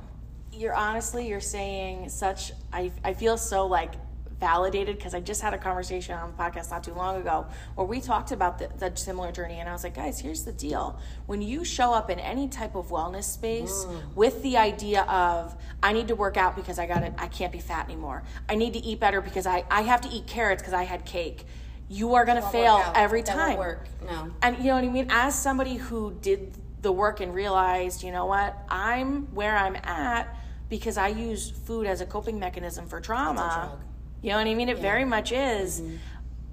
you're 0.53 0.75
honestly 0.75 1.29
you're 1.29 1.41
saying 1.41 2.09
such 2.09 2.53
I, 2.73 2.93
I 3.05 3.15
feel 3.15 3.37
so 3.37 3.67
like 3.67 3.95
validated 4.41 4.97
because 4.97 5.15
I 5.15 5.21
just 5.21 5.43
had 5.43 5.55
a 5.55 5.59
conversation 5.59 6.15
on 6.17 6.33
the 6.33 6.37
podcast 6.43 6.71
not 6.71 6.83
too 6.83 6.95
long 6.95 7.21
ago 7.21 7.47
where 7.75 7.87
we 7.87 8.01
talked 8.01 8.33
about 8.33 8.59
the, 8.59 8.69
the 8.79 8.97
similar 8.97 9.31
journey 9.31 9.61
and 9.61 9.69
I 9.69 9.73
was 9.73 9.85
like 9.85 9.95
guys 9.95 10.19
here's 10.19 10.45
the 10.45 10.53
deal 10.53 10.99
when 11.27 11.43
you 11.43 11.65
show 11.65 11.93
up 11.93 12.09
in 12.11 12.19
any 12.19 12.49
type 12.49 12.75
of 12.75 12.89
wellness 12.89 13.25
space 13.25 13.87
with 14.15 14.43
the 14.43 14.57
idea 14.57 15.03
of 15.03 15.55
I 15.83 15.93
need 15.93 16.09
to 16.09 16.15
work 16.15 16.37
out 16.37 16.57
because 16.57 16.79
I 16.79 16.87
got 16.87 17.03
it 17.03 17.13
I 17.19 17.29
can't 17.29 17.53
be 17.53 17.61
fat 17.61 17.85
anymore 17.85 18.23
I 18.49 18.55
need 18.55 18.73
to 18.73 18.81
eat 18.81 18.99
better 18.99 19.21
because 19.21 19.47
I, 19.47 19.65
I 19.71 19.83
have 19.83 20.01
to 20.03 20.09
eat 20.09 20.27
carrots 20.27 20.63
because 20.63 20.75
I 20.75 20.85
had 20.85 21.05
cake 21.05 21.45
you 21.91 22.15
are 22.15 22.25
going 22.25 22.41
to 22.41 22.49
fail 22.49 22.81
every 22.95 23.23
time 23.23 23.59
work. 23.59 23.89
No. 24.07 24.31
and 24.43 24.57
you 24.59 24.67
know 24.67 24.77
what 24.77 24.85
I 24.85 24.89
mean? 24.89 25.09
As 25.11 25.37
somebody 25.37 25.75
who 25.75 26.15
did 26.23 26.57
the 26.83 26.93
work 26.93 27.21
and 27.21 27.35
realized, 27.35 28.05
you 28.05 28.13
know 28.13 28.27
what, 28.27 28.57
I'm 28.69 29.23
where 29.35 29.57
I'm 29.57 29.75
at 29.77 30.35
because 30.69 30.97
I 30.97 31.09
use 31.09 31.51
food 31.51 31.87
as 31.87 32.01
a 32.01 32.07
coping 32.07 32.39
mechanism 32.39 32.87
for 32.87 33.01
trauma. 33.01 33.77
You 34.23 34.31
know 34.31 34.37
what 34.37 34.47
I 34.47 34.55
mean? 34.55 34.69
It 34.69 34.79
very 34.79 35.05
much 35.05 35.33
is. 35.33 35.83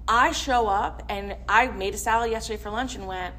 I 0.06 0.32
show 0.32 0.66
up 0.66 1.02
and 1.08 1.36
I 1.48 1.68
made 1.68 1.94
a 1.94 1.98
salad 1.98 2.30
yesterday 2.30 2.62
for 2.62 2.70
lunch 2.70 2.94
and 2.94 3.06
went, 3.06 3.34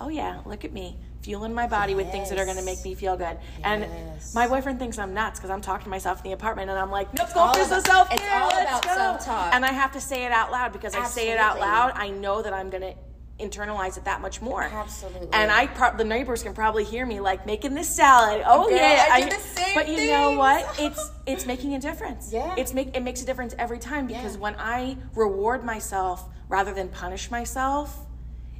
oh 0.00 0.08
yeah, 0.08 0.40
look 0.44 0.64
at 0.64 0.72
me. 0.72 0.98
Fueling 1.22 1.54
my 1.54 1.66
body 1.66 1.94
with 1.94 2.12
things 2.12 2.28
that 2.28 2.38
are 2.38 2.44
going 2.44 2.58
to 2.58 2.62
make 2.64 2.84
me 2.84 2.94
feel 2.94 3.16
good. 3.16 3.38
And 3.62 3.86
my 4.34 4.46
boyfriend 4.46 4.78
thinks 4.78 4.98
I'm 4.98 5.14
nuts 5.14 5.38
because 5.38 5.48
I'm 5.48 5.62
talking 5.62 5.84
to 5.84 5.88
myself 5.90 6.18
in 6.18 6.24
the 6.24 6.32
apartment 6.32 6.68
and 6.68 6.78
I'm 6.78 6.90
like, 6.90 7.08
let's 7.18 7.32
go 7.32 7.50
for 7.54 7.80
self 7.80 8.12
it's 8.12 8.20
care. 8.20 8.42
all 8.42 8.48
Let's 8.50 8.68
about 8.68 8.82
go. 8.82 8.94
self-talk. 8.94 9.54
And 9.54 9.64
I 9.64 9.72
have 9.72 9.92
to 9.92 10.00
say 10.02 10.26
it 10.26 10.32
out 10.32 10.52
loud 10.52 10.74
because 10.74 10.94
I 10.94 11.04
say 11.04 11.30
it 11.30 11.38
out 11.38 11.58
loud. 11.58 11.92
I 11.94 12.10
know 12.10 12.42
that 12.42 12.52
I'm 12.52 12.68
going 12.68 12.82
to 12.82 12.94
internalize 13.38 13.96
it 13.96 14.04
that 14.04 14.20
much 14.20 14.40
more. 14.40 14.62
Absolutely. 14.62 15.28
And 15.32 15.50
I 15.50 15.66
pro- 15.66 15.96
the 15.96 16.04
neighbors 16.04 16.42
can 16.42 16.54
probably 16.54 16.84
hear 16.84 17.04
me 17.04 17.20
like 17.20 17.46
making 17.46 17.74
this 17.74 17.88
salad. 17.88 18.42
Oh 18.46 18.68
Girl, 18.68 18.78
yeah, 18.78 19.06
I 19.10 19.28
same 19.28 19.74
But 19.74 19.88
you 19.88 20.08
know 20.08 20.32
what? 20.32 20.64
It's 20.84 21.10
it's 21.26 21.46
making 21.46 21.74
a 21.74 21.80
difference. 21.80 22.32
Yeah. 22.32 22.54
It's 22.56 22.72
make 22.72 22.96
it 22.96 23.02
makes 23.02 23.22
a 23.22 23.26
difference 23.26 23.54
every 23.58 23.78
time 23.78 24.06
because 24.06 24.34
Yeah. 24.34 24.40
when 24.40 24.56
I 24.56 24.96
reward 25.14 25.64
myself 25.64 26.28
rather 26.48 26.72
than 26.72 26.88
punish 26.88 27.30
myself, 27.30 28.06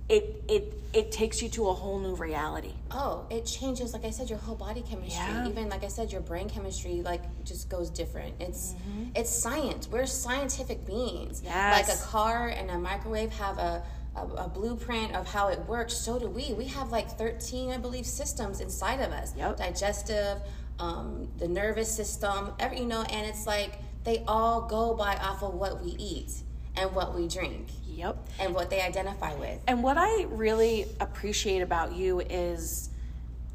it 0.09 0.43
it 0.49 0.75
it 0.93 1.11
takes 1.11 1.43
you 1.43 1.49
to 1.49 1.69
a 1.69 1.73
whole 1.73 1.99
new 1.99 2.15
reality. 2.15 2.73
Oh, 2.93 3.27
it 3.29 3.45
changes, 3.45 3.93
like 3.93 4.05
I 4.05 4.11
said, 4.11 4.31
your 4.31 4.39
whole 4.39 4.55
body 4.55 4.83
chemistry. 4.83 5.17
Yeah. 5.17 5.49
Even 5.49 5.69
like 5.69 5.83
I 5.83 5.89
said, 5.89 6.13
your 6.13 6.21
brain 6.21 6.49
chemistry 6.49 7.03
like 7.03 7.23
just 7.45 7.69
goes 7.69 7.91
different. 7.91 8.35
It's 8.39 8.75
mm-hmm. 8.75 9.11
it's 9.17 9.31
science. 9.31 9.89
We're 9.89 10.07
scientific 10.07 10.87
beings. 10.87 11.43
Yes. 11.45 11.89
Like 11.89 11.97
a 11.97 12.01
car 12.01 12.49
and 12.49 12.71
a 12.71 12.79
microwave 12.79 13.33
have 13.33 13.59
a, 13.59 13.83
a, 14.17 14.23
a 14.45 14.49
blueprint 14.49 15.15
of 15.15 15.27
how 15.27 15.49
it 15.49 15.59
works. 15.67 15.95
So 15.95 16.19
do 16.19 16.29
we. 16.29 16.53
We 16.55 16.67
have 16.67 16.91
like 16.91 17.11
thirteen, 17.11 17.71
I 17.71 17.79
believe, 17.79 18.07
systems 18.07 18.61
inside 18.61 19.01
of 19.01 19.13
us. 19.13 19.35
Yep. 19.37 19.57
Digestive, 19.59 20.39
um, 20.79 21.29
the 21.39 21.49
nervous 21.49 21.91
system, 21.95 22.53
every 22.59 22.81
you 22.81 22.87
know, 22.87 23.03
and 23.03 23.27
it's 23.27 23.47
like 23.47 23.79
they 24.05 24.23
all 24.29 24.63
go 24.63 24.95
by 24.95 25.17
off 25.17 25.43
of 25.43 25.55
what 25.55 25.83
we 25.83 25.93
eat 25.93 26.33
and 26.77 26.93
what 26.95 27.15
we 27.15 27.29
drink. 27.29 27.69
Yep. 27.87 28.17
and 28.41 28.53
what 28.57 28.71
they 28.71 28.81
identify 28.83 29.35
with. 29.37 29.61
And 29.69 29.81
what 29.85 29.97
I 29.97 30.25
really 30.25 30.87
appreciate 30.99 31.61
about 31.63 31.95
you 31.95 32.19
is 32.21 32.91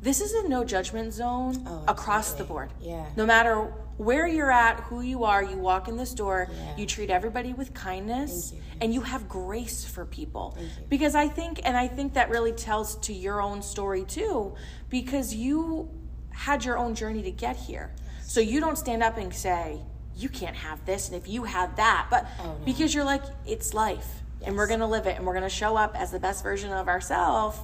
this 0.02 0.22
is 0.22 0.32
a 0.34 0.48
no 0.48 0.64
judgment 0.64 1.14
zone 1.14 1.62
Oh, 1.68 1.84
across 1.90 2.32
the 2.32 2.46
board. 2.46 2.70
Yeah. 2.80 3.06
No 3.18 3.26
matter 3.26 3.74
where 4.00 4.26
you're 4.26 4.50
at, 4.52 4.80
who 4.82 5.02
you 5.02 5.26
are, 5.26 5.44
you 5.44 5.58
walk 5.58 5.88
in 5.90 5.98
this 5.98 6.14
door, 6.14 6.48
Yeah. 6.50 6.78
you 6.78 6.86
treat 6.86 7.10
everybody 7.10 7.52
with 7.54 7.74
kindness, 7.74 8.54
you. 8.56 8.62
and 8.80 8.94
you 8.94 9.02
have 9.02 9.28
grace 9.28 9.84
for 9.84 10.06
people. 10.06 10.58
Because 10.88 11.16
I 11.16 11.28
think, 11.28 11.60
and 11.66 11.76
I 11.76 11.88
think 11.90 12.14
that 12.14 12.30
really 12.30 12.54
tells 12.54 12.96
to 13.08 13.14
your 13.14 13.42
own 13.42 13.62
story 13.62 14.06
too, 14.06 14.56
because 14.90 15.36
you 15.36 15.90
had 16.32 16.64
your 16.64 16.78
own 16.78 16.96
journey 16.96 17.22
to 17.24 17.32
get 17.32 17.58
here. 17.58 17.92
So 18.24 18.40
you 18.40 18.62
don't 18.62 18.78
stand 18.78 19.04
up 19.04 19.18
and 19.18 19.34
say, 19.36 19.80
you 20.16 20.30
can't 20.30 20.56
have 20.56 20.86
this, 20.86 21.10
and 21.10 21.18
if 21.18 21.28
you 21.28 21.44
have 21.44 21.76
that, 21.76 22.08
but 22.10 22.26
Oh, 22.40 22.44
no. 22.46 22.56
because 22.66 22.94
you're 22.94 23.04
like, 23.04 23.24
it's 23.46 23.74
life, 23.74 24.22
and 24.42 24.56
we're 24.56 24.68
gonna 24.68 24.88
live 24.88 25.08
it, 25.08 25.18
and 25.18 25.26
we're 25.26 25.34
gonna 25.34 25.50
show 25.50 25.76
up 25.76 25.94
as 26.00 26.12
the 26.12 26.20
best 26.20 26.42
version 26.42 26.72
of 26.72 26.88
ourselves. 26.88 27.58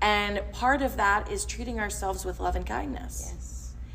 And 0.00 0.42
part 0.52 0.82
of 0.82 0.96
that 0.96 1.30
is 1.30 1.44
treating 1.44 1.78
ourselves 1.78 2.24
with 2.24 2.40
love 2.40 2.56
and 2.56 2.66
kindness. 2.66 3.30
Yes. 3.32 3.51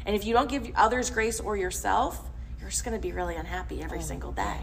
And 0.08 0.16
if 0.16 0.26
you 0.26 0.34
don't 0.34 0.50
give 0.50 0.72
others 0.76 1.10
grace 1.12 1.40
or 1.40 1.56
yourself, 1.58 2.30
you're 2.60 2.70
just 2.70 2.84
gonna 2.84 2.98
be 2.98 3.12
really 3.12 3.36
unhappy 3.36 3.84
every 3.84 4.00
Oh, 4.00 4.02
single 4.02 4.32
day. 4.32 4.58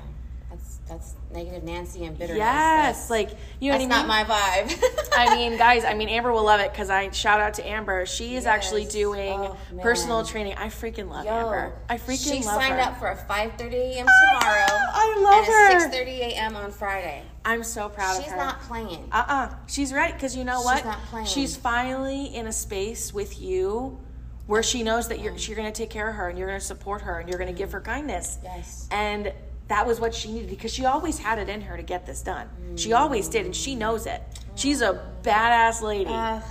That's 0.51 0.79
that's 0.89 1.15
negative 1.33 1.65
Nancy 1.65 2.05
and 2.05 2.17
bitterness. 2.17 2.39
Yes, 2.39 3.09
That's- 3.09 3.11
like 3.11 3.31
you 3.61 3.71
know 3.73 3.79
that's 3.79 3.89
what 3.89 3.95
I 3.95 3.99
mean. 4.03 4.07
not 4.07 4.07
my 4.07 4.25
vibe. 4.25 5.09
I 5.17 5.35
mean, 5.35 5.59
guys, 5.59 5.85
I 5.85 5.95
mean, 5.95 6.09
Amber 6.17 6.33
will 6.33 6.45
love 6.45 6.61
it 6.61 6.71
because 6.73 6.91
I 6.91 7.11
shout 7.11 7.41
out 7.41 7.55
to 7.55 7.69
Amber. 7.69 8.07
She 8.07 8.37
is 8.37 8.47
actually 8.47 8.85
doing 8.87 9.33
Oh, 9.39 9.57
personal 9.83 10.25
training. 10.25 10.55
I 10.57 10.67
freaking 10.69 11.09
love 11.11 11.25
Yo, 11.27 11.33
Amber. 11.33 11.73
I 11.89 11.97
freaking 11.99 12.25
she 12.33 12.45
love 12.45 12.55
signed 12.55 12.75
her. 12.75 12.81
up 12.81 12.99
for 12.99 13.09
a 13.09 13.17
5:30 13.17 13.73
a.m. 13.75 14.07
tomorrow. 14.07 14.67
I 14.69 15.17
love 15.21 15.47
her. 15.47 15.71
and 15.85 15.93
a 15.93 15.97
6:30 15.97 16.19
a.m. 16.21 16.57
on 16.57 16.71
Friday. 16.71 17.23
I'm 17.45 17.65
so 17.65 17.89
proud 17.89 18.17
She's 18.17 18.19
of 18.19 18.25
her. 18.25 18.31
She's 18.33 18.39
not 18.39 18.61
playing. 18.63 19.09
Uh 19.13 19.25
uh 19.29 19.55
She's 19.67 19.93
right 19.93 20.15
because 20.15 20.37
you 20.37 20.45
know 20.45 20.63
what? 20.63 20.77
She's 20.77 20.85
not 20.87 21.03
playing. 21.07 21.27
She's 21.27 21.57
finally 21.57 22.27
in 22.35 22.47
a 22.47 22.53
space 22.53 23.13
with 23.13 23.41
you 23.41 23.99
where 24.47 24.63
she 24.63 24.83
knows 24.83 25.09
that 25.09 25.21
you're 25.21 25.35
you're 25.37 25.57
going 25.57 25.71
to 25.71 25.77
take 25.77 25.91
care 25.91 26.09
of 26.09 26.17
her 26.17 26.29
and 26.29 26.39
you're 26.39 26.49
going 26.49 26.61
to 26.61 26.67
support 26.67 27.03
her 27.03 27.19
and 27.19 27.29
you're 27.29 27.39
going 27.39 27.53
to 27.53 27.59
give 27.59 27.73
her 27.73 27.81
kindness. 27.81 28.39
Yes. 28.43 28.89
And 28.91 29.33
that 29.69 29.87
was 29.87 29.99
what 30.01 30.15
she 30.15 30.31
needed 30.33 30.51
because 30.51 30.73
she 30.73 30.85
always 30.85 31.19
had 31.19 31.39
it 31.39 31.49
in 31.49 31.63
her 31.63 31.77
to 31.77 31.83
get 31.83 32.05
this 32.05 32.21
done. 32.23 32.49
She 32.77 32.91
mm. 32.91 32.99
always 32.99 33.29
did, 33.29 33.47
and 33.47 33.57
she 33.57 33.75
knows 33.75 34.07
it. 34.07 34.23
She's 34.57 34.83
a 34.83 35.03
badass 35.23 35.81
lady. 35.83 36.11
Man. 36.11 36.43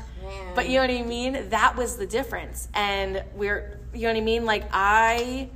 But 0.55 0.69
you 0.69 0.75
know 0.75 0.87
what 0.87 0.89
I 0.89 1.01
mean? 1.03 1.49
That 1.49 1.75
was 1.75 1.97
the 1.97 2.07
difference. 2.07 2.67
And 2.73 3.23
we're, 3.35 3.79
you 3.93 4.03
know 4.03 4.07
what 4.09 4.17
I 4.17 4.21
mean? 4.21 4.45
Like, 4.45 4.63
I, 4.71 5.49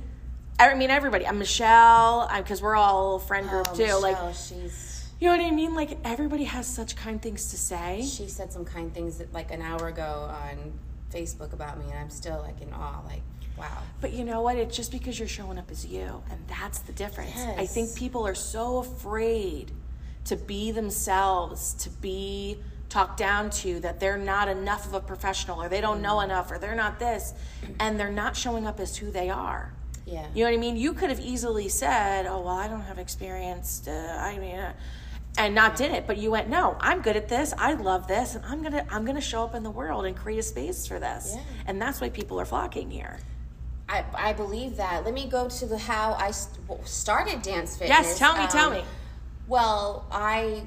I 0.58 0.74
mean, 0.74 0.90
everybody, 0.90 1.26
I'm 1.26 1.38
Michelle, 1.38 2.28
uh, 2.30 2.38
because 2.38 2.62
we're 2.62 2.76
all 2.76 3.18
friend 3.18 3.48
group 3.48 3.66
Oh, 3.70 3.74
too. 3.74 3.82
Michelle, 3.82 4.02
Like, 4.02 4.34
she's 4.34 5.08
you 5.20 5.26
know 5.28 5.36
what 5.36 5.44
I 5.44 5.50
mean? 5.50 5.74
Like, 5.74 5.98
everybody 6.04 6.44
has 6.44 6.66
such 6.66 6.94
kind 6.94 7.20
things 7.20 7.50
to 7.50 7.56
say. 7.56 8.02
she 8.08 8.28
said 8.28 8.52
some 8.52 8.64
kind 8.64 8.94
things 8.94 9.18
that, 9.18 9.32
like 9.32 9.50
an 9.50 9.62
hour 9.62 9.88
ago 9.88 10.30
on 10.30 10.72
Facebook 11.10 11.52
about 11.52 11.78
me, 11.78 11.86
and 11.90 11.98
I'm 11.98 12.10
still 12.10 12.40
like 12.40 12.60
in 12.60 12.72
awe. 12.72 13.00
Like, 13.06 13.22
wow. 13.56 13.82
But 14.00 14.12
you 14.12 14.24
know 14.24 14.42
what? 14.42 14.56
It's 14.56 14.76
just 14.76 14.92
because 14.92 15.18
you're 15.18 15.28
showing 15.28 15.58
up 15.58 15.70
as 15.70 15.86
you, 15.86 16.22
and 16.30 16.40
that's 16.46 16.80
the 16.80 16.92
difference. 16.92 17.36
I 17.56 17.66
think 17.66 17.94
people 17.94 18.26
are 18.26 18.34
so 18.34 18.78
afraid 18.78 19.72
to 20.24 20.36
be 20.36 20.70
themselves, 20.70 21.74
to 21.74 21.90
be 21.90 22.58
talked 22.88 23.18
down 23.18 23.50
to, 23.50 23.80
that 23.80 24.00
they're 24.00 24.18
not 24.18 24.48
enough 24.48 24.86
of 24.86 24.94
a 24.94 25.00
professional, 25.00 25.62
or 25.62 25.68
they 25.68 25.80
don't 25.80 26.00
know 26.02 26.20
enough, 26.20 26.50
or 26.50 26.58
they're 26.58 26.74
not 26.74 26.98
this, 26.98 27.34
and 27.80 27.98
they're 27.98 28.12
not 28.12 28.36
showing 28.36 28.66
up 28.66 28.80
as 28.80 28.96
who 28.96 29.10
they 29.10 29.30
are. 29.30 29.72
Yeah. 30.06 30.26
You 30.34 30.44
know 30.44 30.50
what 30.50 30.56
I 30.56 30.60
mean? 30.60 30.76
You 30.76 30.94
could 30.94 31.10
have 31.10 31.20
easily 31.20 31.68
said, 31.68 32.26
"Oh 32.26 32.40
well, 32.40 32.56
I 32.56 32.66
don't 32.66 32.80
have 32.82 32.98
experience." 32.98 33.80
To, 33.80 33.92
I 33.92 34.38
mean, 34.38 34.56
uh, 34.56 34.72
and 35.38 35.54
not 35.54 35.76
did 35.76 35.92
it, 35.92 36.06
but 36.06 36.18
you 36.18 36.30
went, 36.30 36.48
"No, 36.48 36.76
I'm 36.80 37.00
good 37.00 37.16
at 37.16 37.28
this. 37.28 37.54
I 37.56 37.72
love 37.74 38.06
this, 38.06 38.34
and 38.34 38.44
I'm 38.44 38.62
gonna 38.62 38.84
I'm 38.90 39.06
gonna 39.06 39.20
show 39.20 39.44
up 39.44 39.54
in 39.54 39.62
the 39.62 39.70
world 39.70 40.04
and 40.04 40.14
create 40.14 40.38
a 40.38 40.42
space 40.42 40.86
for 40.86 40.98
this." 40.98 41.32
Yeah. 41.34 41.42
And 41.66 41.80
that's 41.80 42.00
why 42.00 42.10
people 42.10 42.38
are 42.40 42.44
flocking 42.44 42.90
here. 42.90 43.18
I, 43.88 44.04
I 44.14 44.32
believe 44.34 44.76
that. 44.76 45.04
Let 45.06 45.14
me 45.14 45.26
go 45.30 45.48
to 45.48 45.66
the 45.66 45.78
how 45.78 46.12
I 46.12 46.32
started 46.84 47.40
dance 47.40 47.76
fitness. 47.78 47.98
Yes, 47.98 48.18
tell 48.18 48.36
me, 48.36 48.46
tell 48.48 48.68
Um, 48.68 48.74
me. 48.74 48.84
Well, 49.46 50.04
I 50.12 50.64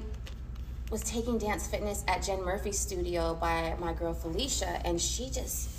was 0.90 1.02
taking 1.02 1.38
dance 1.38 1.68
fitness 1.68 2.02
at 2.08 2.22
Jen 2.24 2.42
Murphy's 2.44 2.78
studio 2.80 3.34
by 3.34 3.76
my 3.78 3.92
girl 3.92 4.12
Felicia, 4.12 4.80
and 4.84 5.00
she 5.00 5.30
just, 5.30 5.70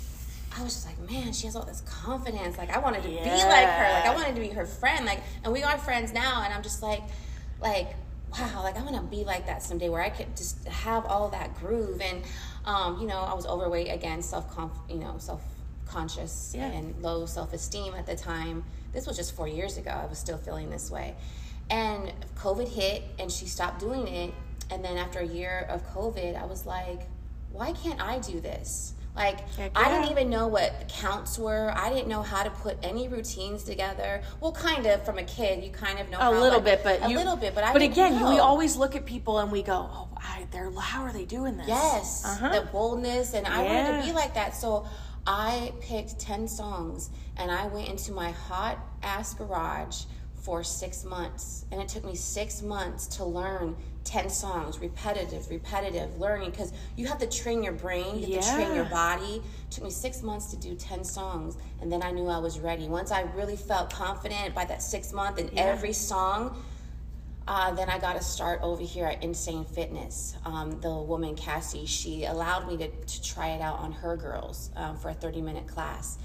I 0.56 0.62
was 0.62 0.72
just 0.72 0.86
like, 0.86 0.98
man, 1.10 1.34
she 1.34 1.46
has 1.46 1.54
all 1.54 1.66
this 1.66 1.82
confidence. 1.82 2.56
Like, 2.56 2.74
I 2.74 2.78
wanted 2.78 3.02
to 3.02 3.08
be 3.08 3.16
like 3.16 3.26
her. 3.26 3.92
Like, 3.92 4.06
I 4.06 4.14
wanted 4.14 4.34
to 4.36 4.40
be 4.40 4.48
her 4.48 4.64
friend. 4.64 5.04
Like, 5.04 5.20
and 5.44 5.52
we 5.52 5.62
are 5.62 5.76
friends 5.76 6.14
now, 6.14 6.42
and 6.44 6.52
I'm 6.54 6.62
just 6.62 6.82
like, 6.82 7.02
like, 7.60 7.94
wow, 8.38 8.62
like 8.62 8.76
I 8.76 8.82
want 8.82 8.96
to 8.96 9.02
be 9.02 9.24
like 9.24 9.46
that 9.46 9.62
someday, 9.62 9.88
where 9.88 10.02
I 10.02 10.10
could 10.10 10.36
just 10.36 10.66
have 10.68 11.04
all 11.06 11.28
that 11.30 11.54
groove. 11.56 12.00
And, 12.00 12.22
um, 12.64 13.00
you 13.00 13.06
know, 13.06 13.18
I 13.18 13.34
was 13.34 13.46
overweight 13.46 13.88
again, 13.92 14.22
self, 14.22 14.46
you 14.88 14.96
know, 14.96 15.16
self 15.18 15.42
conscious 15.86 16.54
Yeah. 16.56 16.66
and 16.66 17.00
low 17.02 17.26
self 17.26 17.52
esteem 17.52 17.94
at 17.94 18.06
the 18.06 18.16
time. 18.16 18.64
This 18.92 19.06
was 19.06 19.16
just 19.16 19.34
four 19.34 19.48
years 19.48 19.76
ago. 19.76 19.90
I 19.90 20.06
was 20.06 20.18
still 20.18 20.38
feeling 20.38 20.70
this 20.70 20.90
way. 20.90 21.14
And 21.70 22.12
COVID 22.36 22.68
hit 22.68 23.02
and 23.18 23.30
she 23.30 23.46
stopped 23.46 23.80
doing 23.80 24.06
it. 24.08 24.34
And 24.70 24.84
then 24.84 24.96
after 24.96 25.20
a 25.20 25.26
year 25.26 25.66
of 25.68 25.86
COVID, 25.94 26.40
I 26.40 26.46
was 26.46 26.66
like, 26.66 27.02
why 27.52 27.72
can't 27.72 28.00
I 28.00 28.18
do 28.18 28.40
this? 28.40 28.94
Like, 29.16 29.48
Heck 29.50 29.70
I 29.78 29.88
didn't 29.88 30.10
even 30.10 30.28
know 30.28 30.48
what 30.48 30.88
counts 30.88 31.38
were. 31.38 31.72
I 31.76 31.88
didn't 31.88 32.08
know 32.08 32.22
how 32.22 32.42
to 32.42 32.50
put 32.50 32.76
any 32.82 33.06
routines 33.06 33.62
together. 33.62 34.22
Well, 34.40 34.50
kind 34.52 34.86
of 34.86 35.04
from 35.04 35.18
a 35.18 35.22
kid, 35.22 35.62
you 35.62 35.70
kind 35.70 36.00
of 36.00 36.10
know 36.10 36.18
a 36.18 36.22
how, 36.22 36.32
little 36.32 36.60
bit, 36.60 36.82
but 36.82 37.00
a 37.06 37.08
you, 37.10 37.16
little 37.16 37.36
bit. 37.36 37.54
But 37.54 37.62
I 37.64 37.72
but 37.72 37.82
again, 37.82 38.18
know. 38.20 38.30
we 38.30 38.38
always 38.40 38.76
look 38.76 38.96
at 38.96 39.06
people 39.06 39.38
and 39.38 39.52
we 39.52 39.62
go, 39.62 39.88
"Oh, 39.92 40.08
I, 40.16 40.46
they're 40.50 40.70
how 40.72 41.02
are 41.04 41.12
they 41.12 41.24
doing 41.26 41.56
this?" 41.56 41.68
Yes, 41.68 42.24
Uh-huh. 42.24 42.48
the 42.60 42.66
boldness, 42.72 43.34
and 43.34 43.46
I 43.46 43.62
wanted 43.62 44.00
to 44.00 44.06
be 44.06 44.12
like 44.12 44.34
that. 44.34 44.56
So 44.56 44.86
I 45.26 45.72
picked 45.80 46.18
10 46.18 46.48
songs 46.48 47.10
and 47.36 47.50
I 47.50 47.66
went 47.68 47.88
into 47.88 48.12
my 48.12 48.30
hot 48.32 48.78
ass 49.02 49.32
garage 49.34 50.04
for 50.34 50.62
six 50.62 51.04
months. 51.04 51.64
And 51.72 51.80
it 51.80 51.88
took 51.88 52.04
me 52.04 52.14
six 52.14 52.60
months 52.62 53.06
to 53.16 53.24
learn 53.24 53.76
10 54.04 54.30
songs, 54.30 54.78
repetitive, 54.78 55.48
repetitive 55.50 56.18
learning, 56.18 56.50
because 56.50 56.72
you 56.96 57.06
have 57.06 57.18
to 57.18 57.26
train 57.26 57.62
your 57.62 57.72
brain, 57.72 58.18
you 58.18 58.36
have 58.36 58.44
to 58.44 58.54
train 58.54 58.74
your 58.74 58.84
body. 58.84 59.36
It 59.36 59.70
took 59.70 59.84
me 59.84 59.90
six 59.90 60.22
months 60.22 60.46
to 60.46 60.56
do 60.56 60.74
10 60.74 61.04
songs, 61.04 61.56
and 61.80 61.90
then 61.90 62.02
I 62.02 62.10
knew 62.10 62.28
I 62.28 62.38
was 62.38 62.60
ready. 62.60 62.86
Once 62.88 63.10
I 63.10 63.22
really 63.34 63.56
felt 63.56 63.92
confident 63.92 64.54
by 64.54 64.64
that 64.66 64.82
six 64.82 65.12
month 65.12 65.38
in 65.38 65.50
every 65.58 65.92
song, 65.92 66.62
uh, 67.46 67.72
then 67.72 67.90
I 67.90 67.98
got 67.98 68.16
to 68.16 68.22
start 68.22 68.60
over 68.62 68.82
here 68.82 69.06
at 69.06 69.22
Insane 69.22 69.64
Fitness. 69.64 70.36
Um, 70.46 70.80
the 70.80 70.94
woman 70.94 71.34
Cassie, 71.34 71.84
she 71.86 72.24
allowed 72.24 72.66
me 72.66 72.76
to, 72.78 72.88
to 72.88 73.22
try 73.22 73.48
it 73.48 73.60
out 73.60 73.78
on 73.78 73.92
her 73.92 74.16
girls 74.16 74.70
um, 74.76 74.96
for 74.96 75.10
a 75.10 75.14
30 75.14 75.42
minute 75.42 75.66
class. 75.66 76.18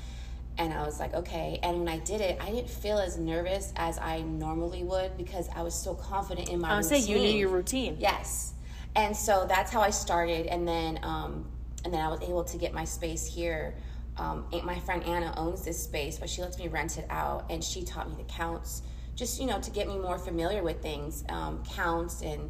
And 0.60 0.74
I 0.74 0.84
was 0.84 1.00
like, 1.00 1.14
okay. 1.14 1.58
And 1.64 1.80
when 1.80 1.88
I 1.88 2.00
did 2.00 2.20
it, 2.22 2.38
I 2.42 2.52
didn't 2.52 2.70
feel 2.70 3.00
as 3.00 3.18
nervous 3.18 3.72
as 3.78 3.98
I 3.98 4.22
normally 4.22 4.84
would 4.84 5.18
because 5.18 5.48
I 5.56 5.64
was 5.64 5.74
so 5.74 5.96
confident 5.96 6.50
in 6.50 6.60
my 6.60 6.68
routine. 6.68 6.72
I 6.72 6.76
would 6.76 6.92
routine. 6.92 7.02
say 7.02 7.12
you 7.12 7.20
knew 7.20 7.40
your 7.40 7.50
routine. 7.50 7.96
Yes. 7.98 8.54
And 8.96 9.16
so 9.16 9.46
that's 9.48 9.72
how 9.72 9.82
I 9.82 9.90
started. 9.90 10.48
And 10.48 10.68
then, 10.68 11.00
um, 11.02 11.46
and 11.86 11.94
then 11.94 12.02
I 12.02 12.10
was 12.10 12.22
able 12.22 12.44
to 12.44 12.58
get 12.58 12.74
my 12.74 12.84
space 12.84 13.26
here. 13.26 13.76
Um, 14.18 14.46
my 14.66 14.78
friend 14.82 15.02
Anna 15.06 15.34
owns 15.38 15.64
this 15.64 15.82
space, 15.82 16.20
but 16.20 16.30
she 16.30 16.42
lets 16.42 16.60
me 16.60 16.68
rent 16.68 16.98
it 16.98 17.06
out, 17.10 17.46
and 17.50 17.64
she 17.64 17.86
taught 17.86 18.10
me 18.10 18.18
the 18.18 18.30
counts, 18.30 18.82
just 19.16 19.40
you 19.40 19.48
know, 19.48 19.62
to 19.62 19.72
get 19.72 19.88
me 19.88 19.98
more 19.98 20.18
familiar 20.20 20.62
with 20.62 20.82
things, 20.82 21.24
um, 21.30 21.64
counts, 21.64 22.22
and 22.22 22.50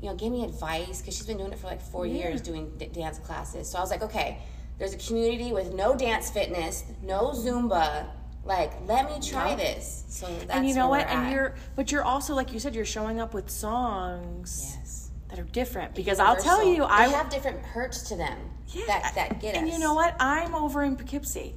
you 0.00 0.08
know, 0.08 0.14
give 0.14 0.32
me 0.32 0.44
advice 0.44 1.02
because 1.02 1.14
she's 1.14 1.26
been 1.26 1.36
doing 1.36 1.52
it 1.52 1.58
for 1.58 1.66
like 1.66 1.82
four 1.82 2.06
years, 2.06 2.40
doing 2.40 2.72
d- 2.78 2.86
dance 2.86 3.18
classes. 3.18 3.68
So 3.68 3.76
I 3.76 3.82
was 3.82 3.90
like, 3.90 4.02
okay, 4.02 4.38
there's 4.80 4.94
a 4.94 4.96
community 4.96 5.52
with 5.52 5.74
no 5.74 5.94
dance 5.94 6.30
fitness, 6.30 6.84
no 7.02 7.28
Zumba. 7.32 8.06
Like, 8.46 8.72
let 8.86 9.04
me 9.10 9.20
try 9.24 9.54
this. 9.54 10.04
So 10.08 10.26
that's 10.26 10.50
and 10.50 10.66
you 10.66 10.74
know 10.74 10.88
what? 10.88 11.06
And 11.06 11.26
at. 11.26 11.32
you're, 11.32 11.54
but 11.76 11.92
you're 11.92 12.02
also 12.02 12.34
like 12.34 12.52
you 12.52 12.58
said, 12.58 12.74
you're 12.74 12.86
showing 12.86 13.20
up 13.20 13.34
with 13.34 13.50
songs 13.50 14.76
yes. 14.78 15.10
that 15.28 15.38
are 15.38 15.44
different. 15.44 15.94
Because 15.94 16.18
I'll 16.18 16.34
tell 16.34 16.64
Universal. 16.64 16.96
you, 16.96 17.04
I 17.04 17.08
have 17.08 17.28
different 17.28 17.62
perks 17.62 18.00
to 18.04 18.16
them 18.16 18.38
yeah, 18.68 18.86
that 18.86 19.12
that 19.14 19.40
get 19.40 19.54
us. 19.54 19.60
and 19.60 19.68
you 19.68 19.78
know 19.78 19.92
what? 19.92 20.16
I'm 20.18 20.54
over 20.54 20.82
in 20.82 20.96
Poughkeepsie. 20.96 21.54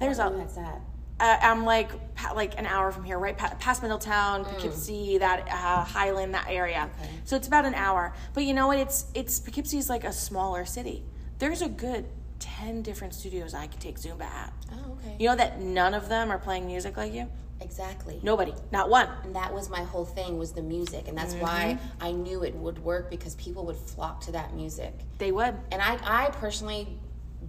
There's 0.00 0.18
a 0.18 0.32
that's 0.34 0.54
that. 0.54 0.80
uh, 1.20 1.38
I'm 1.42 1.66
like 1.66 1.90
like 2.34 2.58
an 2.58 2.64
hour 2.64 2.90
from 2.90 3.04
here, 3.04 3.18
right 3.18 3.36
past 3.36 3.82
Middletown, 3.82 4.44
Mm. 4.44 4.48
Poughkeepsie, 4.48 5.18
that 5.18 5.46
uh, 5.48 5.84
Highland, 5.84 6.32
that 6.32 6.46
area. 6.48 6.88
Okay. 6.98 7.10
So 7.24 7.36
it's 7.36 7.48
about 7.48 7.66
an 7.66 7.74
hour. 7.74 8.14
But 8.32 8.44
you 8.44 8.54
know 8.54 8.66
what? 8.68 8.78
It's 8.78 9.04
it's 9.14 9.38
Poughkeepsie 9.40 9.76
is 9.76 9.90
like 9.90 10.04
a 10.04 10.12
smaller 10.12 10.64
city. 10.64 11.04
There's 11.38 11.60
a 11.60 11.68
good 11.68 12.06
ten 12.38 12.82
different 12.82 13.14
studios 13.14 13.54
I 13.54 13.66
could 13.66 13.80
take 13.80 13.98
Zumba 13.98 14.22
at. 14.24 14.52
Oh, 14.72 14.92
okay. 14.92 15.16
You 15.18 15.28
know 15.28 15.36
that 15.36 15.60
none 15.60 15.94
of 15.94 16.08
them 16.08 16.30
are 16.30 16.38
playing 16.38 16.66
music 16.66 16.96
like 16.96 17.12
you. 17.12 17.28
Exactly. 17.60 18.20
Nobody, 18.22 18.52
not 18.70 18.90
one. 18.90 19.08
And 19.24 19.34
that 19.34 19.52
was 19.52 19.70
my 19.70 19.82
whole 19.82 20.04
thing 20.04 20.38
was 20.38 20.52
the 20.52 20.60
music, 20.62 21.08
and 21.08 21.16
that's 21.16 21.32
Mm-hmm. 21.34 21.42
why 21.42 21.78
I 22.00 22.12
knew 22.12 22.44
it 22.44 22.54
would 22.54 22.78
work 22.84 23.08
because 23.10 23.34
people 23.36 23.64
would 23.66 23.76
flock 23.76 24.20
to 24.22 24.32
that 24.32 24.54
music. 24.54 24.92
They 25.18 25.32
would. 25.32 25.54
And 25.72 25.80
I, 25.80 25.98
I 26.04 26.30
personally 26.32 26.86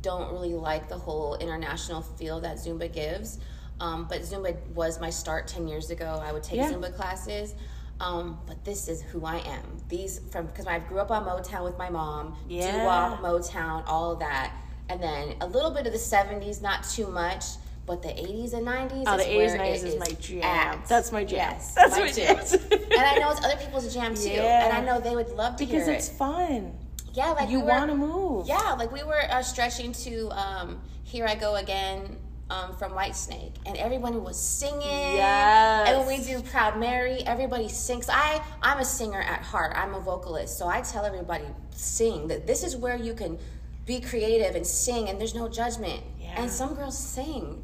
don't 0.01 0.31
really 0.31 0.53
like 0.53 0.87
the 0.87 0.97
whole 0.97 1.35
international 1.35 2.01
feel 2.01 2.39
that 2.41 2.55
Zumba 2.57 2.91
gives. 2.91 3.39
Um, 3.81 4.07
but 4.09 4.21
Zumba 4.21 4.55
was 4.73 4.99
my 5.01 5.09
start 5.09 5.47
10 5.47 5.67
years 5.67 5.89
ago. 5.89 6.21
I 6.23 6.31
would 6.31 6.43
take 6.43 6.57
Yeah. 6.57 6.71
Zumba 6.71 6.95
classes. 6.95 7.53
Um, 7.99 8.39
but 8.47 8.63
this 8.63 8.87
is 8.87 9.01
who 9.01 9.25
I 9.25 9.37
am. 9.39 9.63
These 9.89 10.21
from 10.31 10.45
because 10.45 10.67
I 10.67 10.79
grew 10.79 10.99
up 10.99 11.09
on 11.11 11.25
Motown 11.25 11.63
with 11.63 11.77
my 11.77 11.89
mom, 11.89 12.37
Yeah. 12.47 12.71
doo-wop, 12.79 13.19
Motown, 13.21 13.83
all 13.87 14.11
of 14.11 14.19
that, 14.19 14.53
and 14.89 15.01
then 15.01 15.35
a 15.41 15.47
little 15.47 15.71
bit 15.71 15.85
of 15.87 15.93
the 15.93 15.99
'70s, 15.99 16.61
not 16.61 16.83
too 16.83 17.07
much. 17.07 17.43
But 17.85 18.01
the 18.01 18.09
80s 18.09 18.51
and 18.53 18.67
90s 18.67 19.03
Oh, 19.07 19.15
is 19.15 19.23
the 19.25 19.31
80s 19.31 19.37
where 19.37 19.55
and 19.55 19.61
90s 19.61 19.83
is 19.85 19.95
my 19.97 20.05
jam. 20.19 20.43
at. 20.43 20.85
That's 20.89 21.11
my 21.13 21.23
jam. 21.23 21.37
Yes, 21.37 21.73
That's 21.73 21.97
my 21.97 22.11
jam. 22.11 22.37
and 22.37 22.99
I 23.01 23.17
know 23.17 23.31
it's 23.31 23.45
other 23.45 23.55
people's 23.55 23.93
jam 23.93 24.13
too. 24.13 24.27
Yeah. 24.29 24.65
And 24.67 24.73
I 24.77 24.81
know 24.81 24.99
they 24.99 25.15
would 25.15 25.29
love 25.29 25.55
to 25.55 25.65
because 25.65 25.87
it's 25.87 26.09
it. 26.09 26.15
fun. 26.17 26.73
Yeah, 27.13 27.29
like 27.31 27.49
You 27.49 27.61
we 27.61 27.65
want 27.67 27.89
to 27.89 27.95
move. 27.95 28.45
Yeah, 28.45 28.73
like 28.73 28.91
we 28.91 29.03
were 29.03 29.21
uh, 29.31 29.41
stretching 29.41 29.93
to 30.03 30.29
um, 30.31 30.81
"Here 31.03 31.25
I 31.25 31.35
Go 31.35 31.55
Again" 31.55 32.17
um, 32.49 32.75
from 32.75 32.91
Whitesnake, 32.91 33.53
and 33.65 33.77
everyone 33.77 34.21
was 34.21 34.37
singing. 34.37 34.81
Yes. 34.81 35.87
And 35.87 35.99
when 35.99 36.07
we 36.19 36.25
do 36.25 36.41
"Proud 36.41 36.77
Mary," 36.77 37.23
everybody 37.25 37.69
sings. 37.69 38.09
I 38.09 38.43
I'm 38.61 38.79
a 38.79 38.85
singer 38.85 39.21
at 39.21 39.41
heart. 39.43 39.71
I'm 39.77 39.93
a 39.95 40.01
vocalist, 40.01 40.57
so 40.57 40.67
I 40.67 40.81
tell 40.81 41.05
everybody 41.05 41.45
sing. 41.71 42.27
That 42.27 42.45
this 42.47 42.63
is 42.65 42.75
where 42.75 42.97
you 42.97 43.13
can 43.13 43.37
be 43.87 44.01
creative 44.01 44.55
and 44.55 44.67
sing, 44.67 45.09
and 45.09 45.19
there's 45.19 45.33
no 45.33 45.47
judgment. 45.47 46.03
Yeah. 46.19 46.41
And 46.41 46.51
some 46.51 46.75
girls 46.75 46.97
sing. 46.97 47.63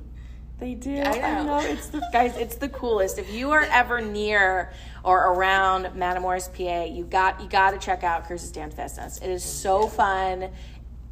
They 0.58 0.74
do. 0.74 0.96
I 0.98 1.12
I 1.20 1.44
know. 1.44 1.60
know. 1.60 1.68
It's 1.68 1.88
the 1.88 2.02
guys. 2.14 2.38
It's 2.38 2.56
the 2.56 2.70
coolest. 2.70 3.20
If 3.20 3.32
you 3.34 3.52
are 3.52 3.64
ever 3.64 4.00
near 4.00 4.72
or 5.04 5.34
around 5.34 5.88
Matamoras, 5.88 6.48
PA, 6.56 6.86
you 6.86 7.04
got 7.04 7.42
you 7.42 7.50
got 7.50 7.72
to 7.72 7.78
check 7.78 8.04
out 8.04 8.26
Cruz's 8.26 8.52
Dance 8.52 8.74
Fitness. 8.74 9.18
It 9.18 9.30
is 9.30 9.44
so 9.44 9.88
fun. 9.88 10.50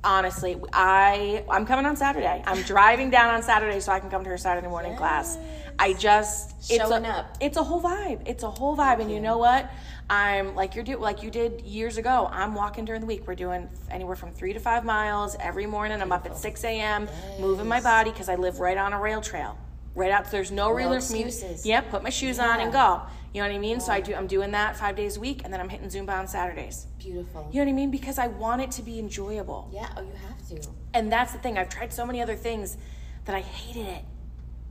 Honestly, 0.03 0.59
I 0.71 1.43
I'm 1.49 1.65
coming 1.65 1.85
on 1.85 1.97
Saturday. 1.97 2.41
I'm 2.45 2.61
driving 2.65 3.09
down 3.09 3.33
on 3.33 3.43
Saturday 3.43 3.81
so 3.81 3.91
I 3.91 3.99
can 3.99 4.09
come 4.09 4.23
to 4.23 4.29
her 4.29 4.37
Saturday 4.37 4.67
morning 4.67 4.95
class. 4.95 5.37
I 5.77 5.93
just 5.93 6.51
it's 6.71 6.77
Showing 6.77 7.05
a, 7.05 7.09
up. 7.09 7.37
It's 7.41 7.57
a 7.57 7.63
whole 7.63 7.81
vibe. 7.81 8.21
It's 8.25 8.43
a 8.43 8.49
whole 8.49 8.77
vibe, 8.77 9.01
and 9.01 9.11
you 9.11 9.19
know 9.19 9.37
what? 9.37 9.69
I'm 10.09 10.55
like 10.55 10.75
you're 10.75 10.83
do 10.83 10.97
like 10.97 11.23
you 11.23 11.31
did 11.31 11.61
years 11.61 11.97
ago. 11.97 12.29
I'm 12.31 12.53
walking 12.53 12.85
during 12.85 13.01
the 13.01 13.07
week. 13.07 13.25
We're 13.25 13.35
doing 13.35 13.69
anywhere 13.89 14.15
from 14.15 14.31
three 14.31 14.53
to 14.53 14.59
five 14.59 14.83
miles 14.83 15.35
every 15.39 15.65
morning. 15.65 16.01
I'm 16.01 16.11
up 16.11 16.25
at 16.25 16.37
six 16.37 16.63
a.m. 16.63 17.07
moving 17.39 17.67
my 17.67 17.79
body 17.79 18.11
because 18.11 18.29
I 18.29 18.35
live 18.35 18.59
right 18.59 18.77
on 18.77 18.93
a 18.93 18.99
rail 18.99 19.21
trail. 19.21 19.57
Right 19.93 20.11
out, 20.11 20.25
so 20.25 20.31
there's 20.31 20.51
no 20.51 20.71
real 20.71 20.87
for 21.01 21.13
me. 21.13 21.25
excuses. 21.25 21.65
Yeah, 21.65 21.81
put 21.81 22.01
my 22.01 22.09
shoes 22.09 22.39
on 22.39 22.61
and 22.61 22.71
go. 22.71 23.01
You 23.33 23.41
know 23.41 23.47
what 23.47 23.55
I 23.55 23.59
mean? 23.59 23.79
So 23.79 23.91
I 23.91 23.99
do. 23.99 24.13
I'm 24.13 24.27
doing 24.27 24.51
that 24.51 24.77
five 24.77 24.95
days 24.95 25.17
a 25.17 25.19
week, 25.19 25.41
and 25.43 25.53
then 25.53 25.59
I'm 25.59 25.69
hitting 25.69 25.87
Zumba 25.87 26.17
on 26.17 26.27
Saturdays. 26.27 26.87
Beautiful. 26.97 27.49
You 27.51 27.59
know 27.59 27.65
what 27.65 27.71
I 27.71 27.75
mean? 27.75 27.91
Because 27.91 28.17
I 28.17 28.27
want 28.27 28.61
it 28.61 28.71
to 28.71 28.81
be 28.81 28.99
enjoyable. 28.99 29.69
Yeah. 29.73 29.89
Oh, 29.97 30.01
you 30.01 30.13
have 30.27 30.47
to. 30.49 30.69
And 30.93 31.11
that's 31.11 31.31
the 31.33 31.39
thing. 31.39 31.57
I've 31.57 31.69
tried 31.69 31.93
so 31.93 32.05
many 32.05 32.21
other 32.21 32.35
things 32.35 32.77
that 33.25 33.35
I 33.35 33.41
hated 33.41 33.85
it. 33.87 34.03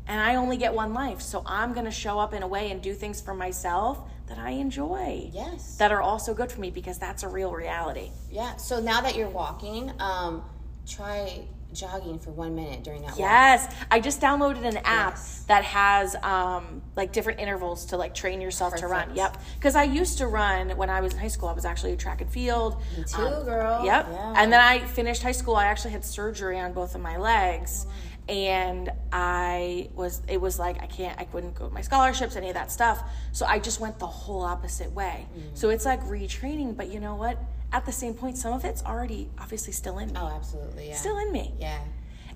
And 0.06 0.20
I 0.20 0.34
only 0.34 0.56
get 0.56 0.74
one 0.74 0.92
life. 0.92 1.20
So 1.20 1.42
I'm 1.46 1.72
going 1.72 1.84
to 1.84 1.90
show 1.90 2.18
up 2.18 2.34
in 2.34 2.42
a 2.42 2.48
way 2.48 2.70
and 2.70 2.82
do 2.82 2.94
things 2.94 3.20
for 3.20 3.32
myself 3.34 4.00
that 4.30 4.38
I 4.38 4.50
enjoy. 4.52 5.28
Yes. 5.32 5.76
That 5.76 5.90
are 5.92 6.00
also 6.00 6.32
good 6.34 6.50
for 6.50 6.60
me 6.60 6.70
because 6.70 6.98
that's 6.98 7.24
a 7.24 7.28
real 7.28 7.52
reality. 7.52 8.10
Yeah. 8.30 8.56
So 8.56 8.80
now 8.80 9.00
that 9.02 9.16
you're 9.16 9.28
walking, 9.28 9.92
um, 9.98 10.44
try 10.88 11.42
jogging 11.72 12.18
for 12.18 12.30
one 12.30 12.54
minute 12.54 12.82
during 12.82 13.00
that 13.02 13.10
walk. 13.10 13.18
Yes. 13.18 13.74
I 13.90 14.00
just 14.00 14.20
downloaded 14.20 14.64
an 14.64 14.78
app 14.78 15.14
Yes. 15.14 15.44
that 15.48 15.64
has 15.64 16.16
um, 16.16 16.82
like 16.96 17.12
different 17.12 17.38
intervals 17.40 17.86
to 17.86 17.96
like 17.96 18.14
train 18.14 18.40
yourself 18.40 18.74
to 18.76 18.86
run. 18.86 19.14
Yep. 19.14 19.36
Because 19.56 19.74
I 19.76 19.82
used 19.84 20.18
to 20.18 20.26
run 20.28 20.76
when 20.76 20.90
I 20.90 21.00
was 21.00 21.12
in 21.12 21.18
high 21.18 21.28
school. 21.28 21.48
I 21.48 21.52
was 21.52 21.64
actually 21.64 21.92
a 21.92 21.96
track 21.96 22.20
and 22.20 22.30
field. 22.30 22.80
Me 22.96 23.04
too, 23.04 23.16
girl. 23.44 23.84
Yep. 23.84 24.06
Yeah. 24.10 24.34
And 24.36 24.52
then 24.52 24.60
I 24.60 24.80
finished 24.80 25.22
high 25.22 25.32
school. 25.32 25.56
I 25.56 25.66
actually 25.66 25.90
had 25.92 26.04
surgery 26.04 26.58
on 26.58 26.72
both 26.72 26.94
of 26.94 27.00
my 27.00 27.16
legs. 27.18 27.86
Oh, 27.88 27.92
And 28.28 28.90
I 29.12 29.88
was, 29.94 30.22
it 30.28 30.40
was 30.40 30.58
like, 30.58 30.80
I 30.82 30.86
can't, 30.86 31.18
I 31.18 31.24
couldn't 31.24 31.54
go 31.54 31.66
to 31.68 31.74
my 31.74 31.80
scholarships, 31.80 32.36
any 32.36 32.48
of 32.48 32.54
that 32.54 32.70
stuff. 32.70 33.02
So 33.32 33.44
I 33.46 33.58
just 33.58 33.80
went 33.80 33.98
the 33.98 34.06
whole 34.06 34.42
opposite 34.42 34.92
way. 34.92 35.26
Mm. 35.36 35.42
So 35.58 35.70
it's 35.70 35.84
like 35.84 36.00
retraining, 36.04 36.76
but 36.76 36.90
you 36.92 37.00
know 37.00 37.16
what? 37.16 37.38
At 37.72 37.86
the 37.86 37.92
same 37.92 38.14
point, 38.14 38.38
some 38.38 38.52
of 38.52 38.64
it's 38.64 38.84
already 38.84 39.28
obviously 39.38 39.72
still 39.72 39.98
in 39.98 40.08
me. 40.08 40.14
Oh, 40.16 40.28
absolutely. 40.28 40.88
Yeah. 40.88 40.94
Still 40.96 41.18
in 41.18 41.32
me. 41.32 41.54
Yeah. 41.58 41.78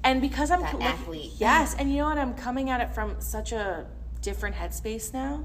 And 0.03 0.21
because 0.21 0.51
I'm 0.51 0.61
That 0.63 0.75
like, 0.79 0.85
athlete. 0.95 1.33
yes, 1.39 1.75
and 1.79 1.91
you 1.91 1.99
know 1.99 2.05
what? 2.07 2.19
I'm 2.19 2.35
coming 2.35 2.71
at 2.71 2.81
it 2.81 2.91
from 2.95 3.21
such 3.21 3.53
a 3.53 3.87
different 4.21 4.55
headspace 4.57 5.13
now 5.15 5.45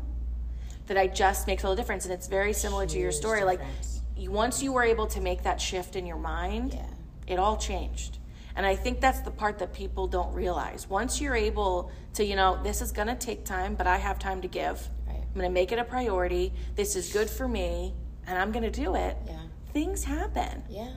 that 0.87 0.97
I 0.97 1.07
just 1.07 1.47
makes 1.47 1.63
all 1.63 1.71
the 1.71 1.77
difference. 1.77 2.05
And 2.05 2.13
it's 2.13 2.27
very 2.27 2.53
similar 2.53 2.85
to 2.87 2.97
your 2.97 3.11
story. 3.11 3.43
Like, 3.43 3.59
difference. 3.59 4.01
you, 4.17 4.31
once 4.31 4.61
you 4.63 4.73
were 4.73 4.83
able 4.83 5.07
to 5.07 5.21
make 5.21 5.43
that 5.43 5.61
shift 5.61 5.95
in 5.95 6.05
your 6.05 6.17
mind, 6.17 6.73
Yeah. 6.73 6.85
it 7.27 7.39
all 7.39 7.55
changed. 7.57 8.17
And 8.55 8.65
I 8.65 8.75
think 8.75 8.99
that's 8.99 9.21
the 9.21 9.31
part 9.31 9.59
that 9.59 9.73
people 9.73 10.07
don't 10.07 10.33
realize. 10.33 10.89
Once 10.89 11.21
you're 11.21 11.35
able 11.35 11.91
to, 12.13 12.25
you 12.25 12.35
know, 12.35 12.59
this 12.63 12.81
is 12.81 12.91
going 12.91 13.07
to 13.07 13.15
take 13.15 13.45
time, 13.45 13.75
but 13.75 13.87
I 13.87 13.97
have 13.97 14.19
time 14.19 14.41
to 14.41 14.47
give. 14.47 14.89
Right. 15.07 15.17
I'm 15.17 15.33
going 15.33 15.45
to 15.45 15.53
make 15.53 15.71
it 15.71 15.79
a 15.79 15.83
priority. 15.83 16.51
This 16.75 16.95
is 16.95 17.13
good 17.13 17.29
for 17.29 17.47
me, 17.47 17.93
and 18.27 18.37
I'm 18.37 18.51
going 18.51 18.69
to 18.69 18.71
do 18.71 18.95
it. 18.95 19.17
Yeah. 19.25 19.39
Things 19.71 20.03
happen. 20.03 20.63
Yeah. 20.69 20.91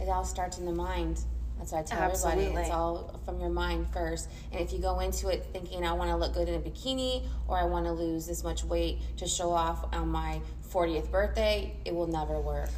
It 0.00 0.08
all 0.08 0.24
starts 0.24 0.58
in 0.58 0.64
the 0.64 0.72
mind. 0.72 1.20
That's 1.58 1.72
what 1.72 1.80
I 1.80 1.82
tell 1.82 2.02
everybody. 2.10 2.60
It's 2.60 2.70
all 2.70 3.20
from 3.24 3.38
your 3.40 3.50
mind 3.50 3.88
first. 3.92 4.28
And 4.50 4.60
if 4.60 4.72
you 4.72 4.80
go 4.80 4.98
into 5.00 5.28
it 5.28 5.46
thinking, 5.52 5.86
I 5.86 5.92
want 5.92 6.10
to 6.10 6.16
look 6.16 6.34
good 6.34 6.48
in 6.48 6.54
a 6.54 6.58
bikini 6.58 7.24
or 7.46 7.56
I 7.56 7.64
want 7.64 7.86
to 7.86 7.92
lose 7.92 8.26
this 8.26 8.42
much 8.42 8.64
weight 8.64 8.98
to 9.18 9.28
show 9.28 9.52
off 9.52 9.86
on 9.94 10.08
my 10.08 10.40
40th 10.72 11.10
birthday, 11.10 11.76
it 11.84 11.94
will 11.94 12.08
never 12.08 12.40
work. 12.40 12.70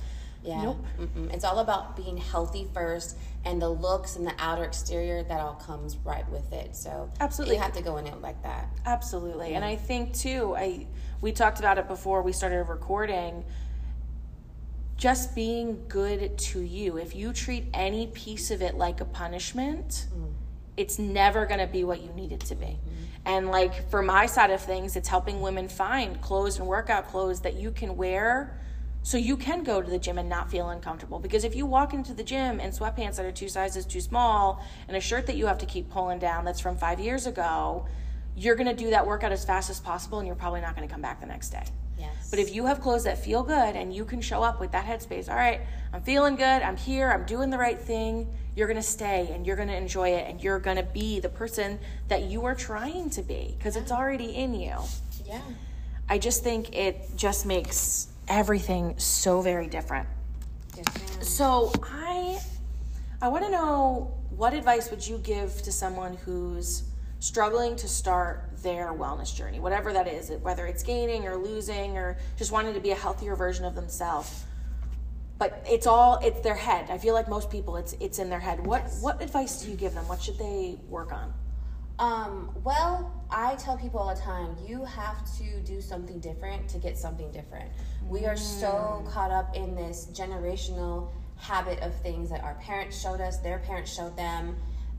Yeah. 0.43 0.63
Nope. 0.63 0.85
It's 1.31 1.45
all 1.45 1.61
about 1.61 1.97
being 1.97 2.19
healthy 2.19 2.69
first 2.75 3.17
and 3.45 3.61
the 3.61 3.69
looks 3.69 4.17
and 4.17 4.27
the 4.27 4.35
outer 4.39 4.65
exterior, 4.65 5.23
that 5.23 5.41
all 5.41 5.55
comes 5.55 5.97
right 5.99 6.29
with 6.31 6.53
it. 6.53 6.75
So 6.75 7.11
Absolutely. 7.21 7.57
you 7.57 7.63
have 7.63 7.73
to 7.75 7.83
go 7.83 7.99
in 7.99 8.07
it 8.07 8.21
like 8.21 8.43
that. 8.43 8.69
Absolutely. 8.87 9.55
And 9.55 9.65
I 9.65 9.77
think 9.77 10.15
too, 10.15 10.55
I 10.57 10.87
we 11.21 11.33
talked 11.33 11.59
about 11.59 11.79
it 11.79 11.89
before 11.89 12.23
we 12.23 12.33
started 12.33 12.65
recording. 12.65 13.45
Just 14.97 15.35
being 15.35 15.85
good 15.89 16.39
to 16.39 16.61
you. 16.61 16.99
If 16.99 17.15
you 17.17 17.33
treat 17.33 17.67
any 17.75 18.07
piece 18.09 18.51
of 18.51 18.63
it 18.63 18.77
like 18.77 19.01
a 19.01 19.05
punishment, 19.05 20.07
mm. 20.15 20.33
it's 20.77 20.99
never 20.99 21.47
going 21.47 21.61
to 21.61 21.67
be 21.67 21.83
what 21.83 22.01
you 22.01 22.11
need 22.13 22.31
it 22.31 22.41
to 22.41 22.55
be. 22.55 22.67
Mm-hmm. 22.67 23.05
And 23.27 23.51
like 23.51 23.91
for 23.91 24.03
my 24.03 24.27
side 24.27 24.51
of 24.51 24.61
things, 24.61 24.97
it's 24.97 25.09
helping 25.09 25.41
women 25.41 25.69
find 25.69 26.21
clothes 26.21 26.59
and 26.59 26.67
workout 26.67 27.09
clothes 27.09 27.41
that 27.41 27.55
you 27.55 27.71
can 27.71 27.97
wear 27.97 28.61
so 29.05 29.19
you 29.19 29.37
can 29.37 29.62
go 29.62 29.83
to 29.83 29.90
the 29.90 29.99
gym 29.99 30.17
and 30.17 30.31
not 30.31 30.51
feel 30.51 30.71
uncomfortable. 30.71 31.19
Because 31.19 31.45
if 31.45 31.55
you 31.55 31.67
walk 31.67 31.93
into 31.93 32.14
the 32.14 32.25
gym 32.25 32.59
in 32.59 32.71
sweatpants 32.71 33.17
that 33.17 33.27
are 33.27 33.33
two 33.33 33.51
sizes 33.51 33.85
too 33.85 34.01
small 34.01 34.64
and 34.88 34.97
a 34.97 35.01
shirt 35.01 35.27
that 35.27 35.37
you 35.37 35.47
have 35.47 35.59
to 35.59 35.67
keep 35.67 35.90
pulling 35.90 36.19
down 36.19 36.47
that's 36.47 36.59
from 36.59 36.75
five 36.79 36.99
years 36.99 37.27
ago, 37.27 37.87
you're 38.35 38.55
going 38.57 38.67
to 38.67 38.75
do 38.75 38.88
that 38.90 39.07
workout 39.07 39.31
as 39.31 39.45
fast 39.45 39.69
as 39.69 39.79
possible 39.79 40.21
and 40.21 40.27
you're 40.27 40.35
probably 40.35 40.62
not 40.62 40.75
going 40.75 40.88
to 40.88 40.93
come 40.93 41.03
back 41.03 41.21
the 41.21 41.27
next 41.27 41.51
day. 41.51 41.64
Yes. 41.99 42.31
But 42.31 42.38
if 42.38 42.55
you 42.55 42.64
have 42.64 42.81
clothes 42.81 43.05
that 43.05 43.23
feel 43.23 43.43
good 43.43 43.77
and 43.77 43.95
you 43.95 44.07
can 44.07 44.23
show 44.23 44.43
up 44.43 44.59
with 44.59 44.73
that 44.73 44.87
headspace, 44.87 45.29
all 45.29 45.37
right, 45.37 45.61
I'm 45.93 46.01
feeling 46.01 46.35
good, 46.35 46.62
I'm 46.62 46.79
here, 46.79 47.12
I'm 47.12 47.27
doing 47.27 47.51
the 47.51 47.59
right 47.59 47.79
thing, 47.79 48.27
you're 48.57 48.67
going 48.67 48.81
to 48.81 48.83
stay 48.83 49.29
and 49.35 49.47
you're 49.47 49.57
going 49.57 49.69
to 49.69 49.77
enjoy 49.77 50.09
it 50.14 50.31
and 50.31 50.43
you're 50.43 50.59
going 50.59 50.79
to 50.79 50.83
be 50.83 51.21
the 51.21 51.29
person 51.29 51.79
that 52.09 52.23
you 52.23 52.47
are 52.47 52.55
trying 52.55 53.11
to 53.11 53.23
be 53.23 53.55
because 53.59 53.77
it's 53.77 53.93
already 53.93 54.35
in 54.35 54.55
you. 54.55 54.77
yeah. 55.27 55.43
I 56.09 56.19
just 56.19 56.43
think 56.43 56.75
it 56.75 57.17
just 57.17 57.45
makes 57.45 58.09
everything 58.29 58.99
so 58.99 59.41
very 59.41 59.67
different. 59.67 60.09
So 61.21 61.73
I 61.83 62.39
I 63.23 63.29
want 63.29 63.45
to 63.45 63.51
know 63.51 64.15
what 64.31 64.53
advice 64.53 64.91
would 64.91 65.07
you 65.07 65.19
give 65.19 65.63
to 65.63 65.73
someone 65.73 66.17
who's 66.17 66.85
struggling 67.21 67.75
to 67.77 67.89
start 67.89 68.51
their 68.63 68.93
wellness 68.93 69.35
journey, 69.35 69.61
whatever 69.61 69.93
that 69.93 70.07
is, 70.07 70.31
whether 70.43 70.67
it's 70.67 70.83
gaining 70.83 71.27
or 71.27 71.37
losing 71.37 71.97
or 71.97 72.19
just 72.37 72.53
wanting 72.53 72.75
to 72.75 72.81
be 72.81 72.91
a 72.91 72.95
healthier 72.95 73.35
version 73.37 73.65
of 73.65 73.75
themselves. 73.75 74.45
But 75.39 75.65
it's 75.69 75.87
all 75.87 76.19
it's 76.23 76.41
their 76.41 76.55
head. 76.55 76.91
I 76.91 76.99
feel 76.99 77.15
like 77.15 77.29
most 77.29 77.51
people 77.51 77.77
it's 77.77 77.95
it's 77.95 78.19
in 78.19 78.29
their 78.29 78.41
head. 78.41 78.65
What 78.67 78.83
what 79.01 79.23
advice 79.23 79.63
do 79.63 79.71
you 79.71 79.77
give 79.77 79.95
them? 79.95 80.07
What 80.09 80.23
should 80.23 80.39
they 80.39 80.77
work 80.89 81.13
on? 81.13 81.33
Um, 81.99 82.51
well, 82.65 83.13
I 83.31 83.55
tell 83.57 83.77
people 83.77 84.01
all 84.01 84.15
the 84.15 84.21
time, 84.21 84.57
you 84.67 84.85
have 84.85 85.25
to 85.39 85.61
do 85.61 85.81
something 85.81 86.19
different 86.19 86.69
to 86.71 86.79
get 86.79 86.99
something 86.99 87.31
different. 87.31 87.71
We 88.09 88.27
are 88.27 88.37
so 88.37 89.05
caught 89.09 89.31
up 89.31 89.55
in 89.55 89.75
this 89.75 90.09
generational 90.13 91.11
habit 91.37 91.81
of 91.81 91.95
things 92.01 92.31
that 92.31 92.43
our 92.43 92.55
parents 92.55 93.01
showed 93.01 93.21
us, 93.21 93.39
their 93.39 93.59
parents 93.61 93.95
showed 93.95 94.17
them, 94.17 94.57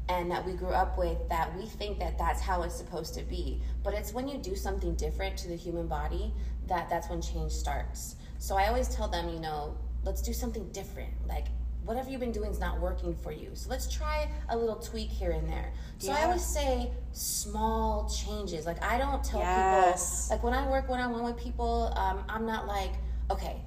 and 0.08 0.30
that 0.32 0.46
we 0.46 0.54
grew 0.54 0.70
up 0.70 0.98
with 0.98 1.18
that 1.30 1.56
we 1.58 1.66
think 1.66 1.98
that 2.00 2.18
that's 2.18 2.40
how 2.40 2.62
it's 2.62 2.76
supposed 2.76 3.14
to 3.16 3.24
be. 3.24 3.62
But 3.84 3.94
it's 3.94 4.14
when 4.14 4.28
you 4.28 4.38
do 4.38 4.56
something 4.56 4.96
different 4.96 5.36
to 5.38 5.48
the 5.48 5.56
human 5.56 5.88
body 5.88 6.34
that 6.68 6.90
that's 6.90 7.10
when 7.10 7.22
change 7.22 7.52
starts. 7.52 8.16
So 8.38 8.56
I 8.56 8.68
always 8.68 8.88
tell 8.88 9.08
them, 9.08 9.30
you 9.30 9.40
know, 9.40 9.76
let's 10.04 10.22
do 10.22 10.34
something 10.34 10.70
different. 10.72 11.12
Like 11.28 11.48
whatever 11.86 12.10
you've 12.10 12.19
been 12.19 12.32
doing 12.32 12.52
is 12.52 12.60
not 12.60 12.80
working 12.80 13.15
for 13.15 13.32
you. 13.32 13.52
So 13.54 13.69
let's 13.69 13.91
try 13.91 14.30
a 14.50 14.58
little 14.58 14.76
tweak 14.76 15.10
here 15.10 15.32
and 15.32 15.48
there. 15.48 15.71
So 16.00 16.12
I 16.12 16.24
always 16.24 16.43
say 16.43 16.91
small 17.13 18.10
changes. 18.10 18.65
Like 18.65 18.84
I 18.84 18.98
don't 18.98 19.24
tell 19.24 19.39
Yes. 19.39 20.26
people 20.26 20.36
like 20.36 20.43
when 20.43 20.54
I 20.54 20.69
work 20.69 20.89
one 20.89 21.00
on 21.00 21.12
one 21.12 21.24
with 21.24 21.38
people, 21.38 21.93
um, 21.95 22.24
I'm 22.28 22.45
not 22.45 22.67
like, 22.67 22.91
okay, 23.32 23.58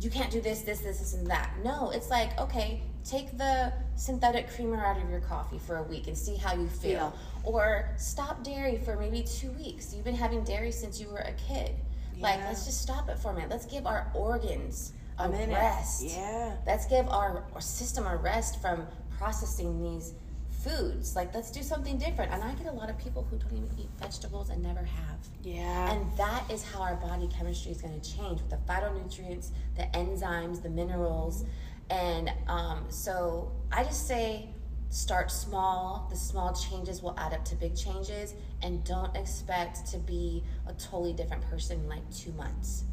you 0.00 0.10
can't 0.10 0.30
do 0.30 0.40
this, 0.40 0.62
this, 0.62 0.80
this, 0.80 0.98
this, 0.98 1.14
and 1.14 1.26
that. 1.28 1.50
No, 1.64 1.90
it's 1.90 2.10
like, 2.10 2.38
okay, 2.38 2.82
take 3.04 3.36
the 3.36 3.72
synthetic 3.96 4.48
creamer 4.50 4.84
out 4.84 5.00
of 5.02 5.08
your 5.10 5.20
coffee 5.20 5.58
for 5.58 5.78
a 5.78 5.82
week 5.82 6.06
and 6.06 6.16
see 6.16 6.36
how 6.36 6.54
you 6.54 6.68
feel. 6.68 7.10
Feel. 7.10 7.18
Or 7.44 7.88
stop 7.96 8.44
dairy 8.44 8.78
for 8.84 8.96
maybe 8.96 9.22
two 9.22 9.50
weeks. 9.52 9.92
You've 9.94 10.04
been 10.04 10.14
having 10.14 10.44
dairy 10.44 10.70
since 10.70 11.00
you 11.00 11.08
were 11.08 11.18
a 11.18 11.32
kid. 11.32 11.72
Like, 12.20 12.40
let's 12.40 12.64
just 12.66 12.82
stop 12.82 13.08
it 13.08 13.16
for 13.18 13.30
a 13.30 13.34
minute. 13.34 13.48
Let's 13.48 13.66
give 13.66 13.86
our 13.86 14.10
organs 14.12 14.92
a, 15.18 15.28
minute. 15.28 15.50
rest. 15.50 16.04
Yeah. 16.04 16.56
Let's 16.66 16.86
give 16.86 17.08
our, 17.08 17.44
our 17.54 17.60
system 17.60 18.06
a 18.06 18.16
rest 18.16 18.60
from 18.60 18.86
processing 19.16 19.82
these 19.82 20.14
foods. 20.62 21.16
Like, 21.16 21.34
let's 21.34 21.50
do 21.50 21.62
something 21.62 21.98
different. 21.98 22.32
And 22.32 22.42
I 22.42 22.52
get 22.54 22.66
a 22.66 22.72
lot 22.72 22.90
of 22.90 22.98
people 22.98 23.26
who 23.30 23.38
don't 23.38 23.52
even 23.52 23.70
eat 23.78 23.88
vegetables 24.00 24.50
and 24.50 24.62
never 24.62 24.82
have. 24.82 25.18
Yeah. 25.42 25.92
And 25.92 26.06
that 26.16 26.44
is 26.50 26.64
how 26.64 26.82
our 26.82 26.96
body 26.96 27.28
chemistry 27.28 27.72
is 27.72 27.80
going 27.80 27.98
to 27.98 28.16
change 28.16 28.40
with 28.40 28.50
the 28.50 28.58
phytonutrients, 28.68 29.50
the 29.76 29.84
enzymes, 29.94 30.62
the 30.62 30.70
minerals. 30.70 31.44
And 31.90 32.30
um, 32.48 32.84
so 32.88 33.52
I 33.72 33.84
just 33.84 34.06
say 34.06 34.48
start 34.90 35.30
small. 35.30 36.06
The 36.10 36.16
small 36.16 36.54
changes 36.54 37.02
will 37.02 37.14
add 37.18 37.32
up 37.32 37.44
to 37.46 37.54
big 37.54 37.76
changes. 37.76 38.34
And 38.62 38.84
don't 38.84 39.14
expect 39.16 39.86
to 39.92 39.98
be 39.98 40.42
a 40.66 40.72
totally 40.74 41.12
different 41.12 41.48
person 41.48 41.80
in 41.80 41.88
like 41.88 42.08
two 42.14 42.32
months. 42.32 42.84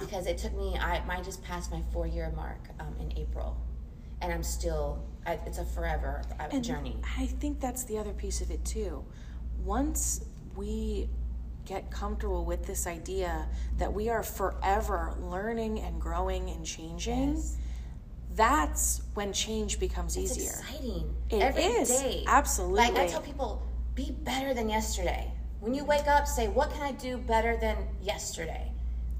Because 0.00 0.26
it 0.26 0.38
took 0.38 0.54
me, 0.56 0.76
I, 0.78 1.02
I 1.08 1.22
just 1.22 1.42
passed 1.42 1.70
my 1.70 1.82
four 1.92 2.06
year 2.06 2.32
mark 2.36 2.58
um, 2.80 2.94
in 3.00 3.16
April. 3.18 3.56
And 4.22 4.32
I'm 4.32 4.42
still, 4.42 5.04
I, 5.26 5.38
it's 5.46 5.58
a 5.58 5.64
forever 5.64 6.22
uh, 6.40 6.58
journey. 6.60 6.96
I 7.18 7.26
think 7.26 7.60
that's 7.60 7.84
the 7.84 7.98
other 7.98 8.12
piece 8.12 8.40
of 8.40 8.50
it 8.50 8.64
too. 8.64 9.04
Once 9.62 10.24
we 10.56 11.08
get 11.64 11.90
comfortable 11.90 12.44
with 12.44 12.64
this 12.66 12.86
idea 12.86 13.46
that 13.78 13.92
we 13.92 14.08
are 14.08 14.22
forever 14.22 15.14
learning 15.20 15.80
and 15.80 16.00
growing 16.00 16.48
and 16.50 16.64
changing, 16.64 17.34
Yes. 17.34 17.56
that's 18.34 19.02
when 19.14 19.32
change 19.32 19.78
becomes 19.80 20.16
It's 20.16 20.32
easier. 20.36 20.50
exciting. 20.50 21.14
It 21.30 21.42
Every 21.42 21.62
is. 21.64 21.88
day. 21.88 22.24
Absolutely. 22.26 22.76
Like 22.78 22.96
I 22.96 23.06
tell 23.06 23.20
people, 23.20 23.62
be 23.94 24.12
better 24.22 24.54
than 24.54 24.68
yesterday. 24.68 25.32
When 25.60 25.74
you 25.74 25.84
wake 25.84 26.06
up, 26.06 26.26
say, 26.28 26.48
"What 26.48 26.70
can 26.70 26.82
I 26.82 26.92
do 26.92 27.16
better 27.16 27.56
than 27.56 27.76
yesterday?" 28.00 28.70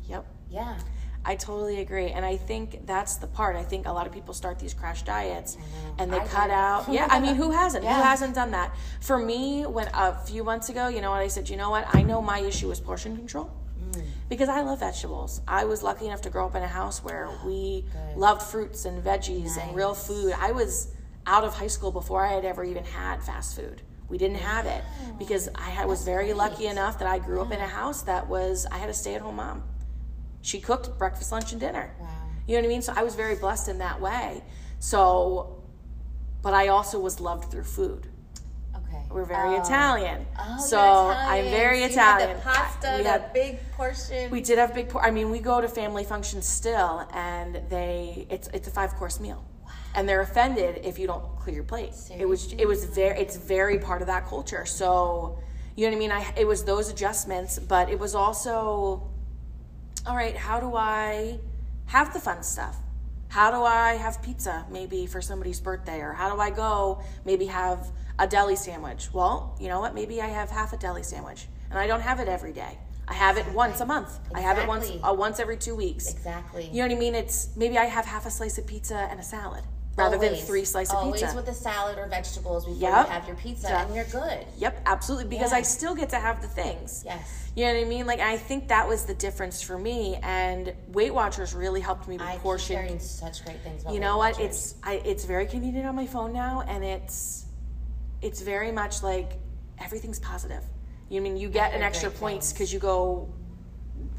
Yep. 0.04 0.24
Yeah. 0.50 0.76
I 1.24 1.34
totally 1.34 1.80
agree. 1.80 2.10
And 2.10 2.24
I 2.24 2.36
think 2.36 2.86
that's 2.86 3.16
the 3.16 3.26
part. 3.26 3.56
I 3.56 3.64
think 3.64 3.86
a 3.88 3.92
lot 3.92 4.06
of 4.06 4.12
people 4.12 4.32
start 4.32 4.60
these 4.60 4.72
crash 4.74 5.02
diets 5.02 5.56
and 5.98 6.12
they 6.12 6.18
I 6.20 6.26
cut 6.26 6.46
did. 6.46 6.52
out. 6.52 6.86
Yeah, 6.88 7.08
I 7.10 7.18
mean, 7.18 7.34
who 7.34 7.50
hasn't? 7.62 7.82
Who 7.84 7.90
hasn't 7.90 8.34
done 8.36 8.52
that? 8.52 8.72
For 9.00 9.18
me, 9.18 9.66
when 9.66 9.88
a 9.92 10.16
few 10.24 10.44
months 10.44 10.68
ago, 10.68 10.86
you 10.86 11.00
know 11.00 11.10
what 11.10 11.20
I 11.22 11.26
said? 11.26 11.48
You 11.48 11.56
know 11.56 11.70
what? 11.70 11.84
I 11.92 12.02
know 12.02 12.22
my 12.22 12.38
issue 12.38 12.70
is 12.70 12.78
portion 12.80 13.16
control 13.16 13.50
Mm. 13.92 14.02
because 14.28 14.48
I 14.48 14.62
love 14.62 14.80
vegetables. 14.80 15.42
I 15.46 15.64
was 15.64 15.82
lucky 15.82 16.06
enough 16.06 16.20
to 16.22 16.30
grow 16.30 16.46
up 16.46 16.56
in 16.56 16.62
a 16.62 16.66
house 16.66 17.04
where 17.04 17.28
we 17.44 17.84
Good. 17.92 18.16
loved 18.16 18.42
fruits 18.42 18.84
and 18.84 19.02
veggies 19.04 19.56
and 19.58 19.76
real 19.76 19.94
food. 19.94 20.34
I 20.38 20.50
was 20.50 20.88
out 21.24 21.44
of 21.44 21.54
high 21.54 21.68
school 21.68 21.92
before 21.92 22.24
I 22.26 22.32
had 22.32 22.44
ever 22.44 22.64
even 22.64 22.84
had 22.84 23.22
fast 23.22 23.54
food. 23.54 23.82
We 24.08 24.18
didn't 24.18 24.38
have 24.38 24.66
it 24.66 24.82
because 25.20 25.48
I 25.54 25.84
was 25.86 26.02
very 26.04 26.32
lucky 26.32 26.66
enough 26.66 26.98
that 26.98 27.06
I 27.06 27.18
grew 27.20 27.40
up 27.42 27.52
in 27.52 27.60
a 27.60 27.66
house 27.66 28.02
that 28.02 28.26
was, 28.28 28.66
I 28.72 28.78
had 28.78 28.88
a 28.90 28.94
stay 28.94 29.14
at 29.14 29.20
home 29.20 29.36
mom. 29.36 29.62
She 30.46 30.60
cooked 30.60 30.96
breakfast, 30.96 31.32
lunch, 31.32 31.50
and 31.50 31.60
dinner. 31.60 31.92
Wow. 31.98 32.06
You 32.46 32.54
know 32.54 32.60
what 32.60 32.66
I 32.66 32.68
mean? 32.68 32.82
So 32.82 32.92
I 32.94 33.02
was 33.02 33.16
very 33.16 33.34
blessed 33.34 33.68
in 33.68 33.78
that 33.78 34.00
way. 34.00 34.44
So, 34.78 35.60
but 36.40 36.54
I 36.54 36.68
also 36.68 37.00
was 37.00 37.18
loved 37.18 37.50
through 37.50 37.64
food. 37.64 38.06
Okay. 38.76 39.02
We're 39.10 39.24
very 39.24 39.56
Oh. 39.56 39.62
Italian. 39.62 40.24
Oh, 40.38 40.64
so 40.64 40.76
you're 40.76 41.14
I'm 41.14 41.44
very 41.46 41.80
So 41.80 41.86
Italian. 41.86 42.36
The 42.36 42.42
pasta, 42.42 42.94
we 42.98 43.04
had 43.04 43.32
big 43.32 43.58
portion. 43.72 44.30
we 44.30 44.40
did 44.40 44.58
have 44.58 44.72
big. 44.72 44.88
Por- 44.88 45.04
I 45.04 45.10
mean, 45.10 45.30
we 45.32 45.40
go 45.40 45.60
to 45.60 45.66
family 45.68 46.04
functions 46.04 46.46
still, 46.46 47.08
and 47.12 47.60
they 47.68 48.28
it's 48.30 48.46
it's 48.54 48.68
a 48.68 48.70
five 48.70 48.94
course 48.94 49.18
meal, 49.18 49.44
and 49.96 50.08
they're 50.08 50.20
offended 50.20 50.72
if 50.84 50.96
you 51.00 51.08
don't 51.08 51.24
clear 51.40 51.56
your 51.56 51.64
plate. 51.64 51.94
It 52.16 52.26
was 52.28 52.52
it 52.52 52.66
was 52.68 52.84
very 52.84 53.18
it's 53.18 53.36
very 53.36 53.78
part 53.80 54.00
of 54.00 54.06
that 54.06 54.26
culture. 54.28 54.64
So 54.64 55.40
you 55.74 55.86
know 55.86 55.90
what 55.90 55.96
I 55.96 55.98
mean. 55.98 56.12
I 56.12 56.32
it 56.36 56.46
was 56.46 56.62
those 56.62 56.88
adjustments, 56.88 57.58
but 57.58 57.90
it 57.90 57.98
was 57.98 58.14
also 58.14 59.10
all 60.06 60.16
right. 60.16 60.36
How 60.36 60.60
do 60.60 60.76
I 60.76 61.38
have 61.86 62.12
the 62.12 62.20
fun 62.20 62.42
stuff? 62.42 62.76
How 63.28 63.50
do 63.50 63.62
I 63.64 63.94
have 63.94 64.22
pizza 64.22 64.64
maybe 64.70 65.06
for 65.06 65.20
somebody's 65.20 65.60
birthday, 65.60 66.00
or 66.00 66.12
how 66.12 66.32
do 66.32 66.40
I 66.40 66.50
go 66.50 67.02
maybe 67.24 67.46
have 67.46 67.90
a 68.18 68.26
deli 68.26 68.56
sandwich? 68.56 69.12
Well, 69.12 69.56
you 69.60 69.68
know 69.68 69.80
what? 69.80 69.94
Maybe 69.94 70.22
I 70.22 70.28
have 70.28 70.50
half 70.50 70.72
a 70.72 70.76
deli 70.76 71.02
sandwich, 71.02 71.46
and 71.70 71.78
I 71.78 71.86
don't 71.86 72.00
have 72.00 72.20
it 72.20 72.28
every 72.28 72.52
day. 72.52 72.78
I 73.08 73.14
have 73.14 73.36
it 73.36 73.46
once 73.52 73.80
a 73.80 73.86
month. 73.86 74.08
Exactly. 74.08 74.36
I 74.36 74.40
have 74.40 74.58
it 74.58 74.68
once 74.68 74.92
uh, 75.02 75.12
once 75.12 75.40
every 75.40 75.56
two 75.56 75.74
weeks. 75.74 76.12
exactly. 76.12 76.68
You 76.72 76.82
know 76.82 76.88
what 76.88 76.96
I 76.96 77.00
mean? 77.00 77.14
It's 77.14 77.50
maybe 77.56 77.78
I 77.78 77.84
have 77.84 78.04
half 78.04 78.26
a 78.26 78.30
slice 78.30 78.58
of 78.58 78.66
pizza 78.66 79.08
and 79.10 79.20
a 79.20 79.22
salad 79.22 79.64
rather 79.96 80.18
than 80.18 80.34
three 80.36 80.64
slices 80.64 80.92
of 80.94 81.04
pizza. 81.12 81.26
Always 81.28 81.36
with 81.36 81.48
a 81.48 81.58
salad 81.58 81.98
or 81.98 82.06
vegetables 82.06 82.64
before 82.66 82.80
Yep. 82.80 83.06
you 83.06 83.12
have 83.12 83.26
your 83.26 83.36
pizza, 83.36 83.68
Yep. 83.68 83.86
and 83.86 83.94
you're 83.94 84.04
good. 84.04 84.46
Yep, 84.58 84.82
absolutely. 84.86 85.28
Because 85.28 85.52
Yeah. 85.52 85.58
I 85.58 85.62
still 85.62 85.94
get 85.94 86.10
to 86.10 86.18
have 86.20 86.42
the 86.42 86.48
things. 86.48 87.02
Yes. 87.04 87.20
You 87.54 87.64
know 87.66 87.72
what 87.74 87.80
I 87.80 87.84
mean? 87.88 88.06
Like 88.06 88.20
I 88.20 88.36
think 88.36 88.68
that 88.68 88.86
was 88.86 89.04
the 89.06 89.14
difference 89.14 89.62
for 89.62 89.78
me, 89.78 90.16
and 90.22 90.74
Weight 90.88 91.14
Watchers 91.14 91.54
really 91.54 91.80
helped 91.80 92.06
me 92.06 92.16
with 92.18 92.26
I 92.26 92.36
portion. 92.36 92.76
hearing 92.76 92.98
such 93.00 93.44
great 93.44 93.62
things 93.62 93.82
You 93.90 93.98
know 94.00 94.18
what? 94.18 94.38
It's 94.38 94.74
I, 94.82 94.94
it's 95.04 95.24
very 95.24 95.46
convenient 95.46 95.86
on 95.88 95.94
my 95.96 96.06
phone 96.06 96.32
now, 96.32 96.62
and 96.68 96.84
it's 96.84 97.46
it's 98.20 98.40
very 98.42 98.72
much 98.72 99.02
like 99.02 99.38
everything's 99.78 100.18
positive. 100.18 100.62
You 101.08 101.20
mean 101.22 101.36
you 101.36 101.48
get 101.48 101.72
an 101.72 101.82
extra 101.82 102.10
points 102.10 102.52
because 102.52 102.72
you 102.72 102.78
go 102.80 103.28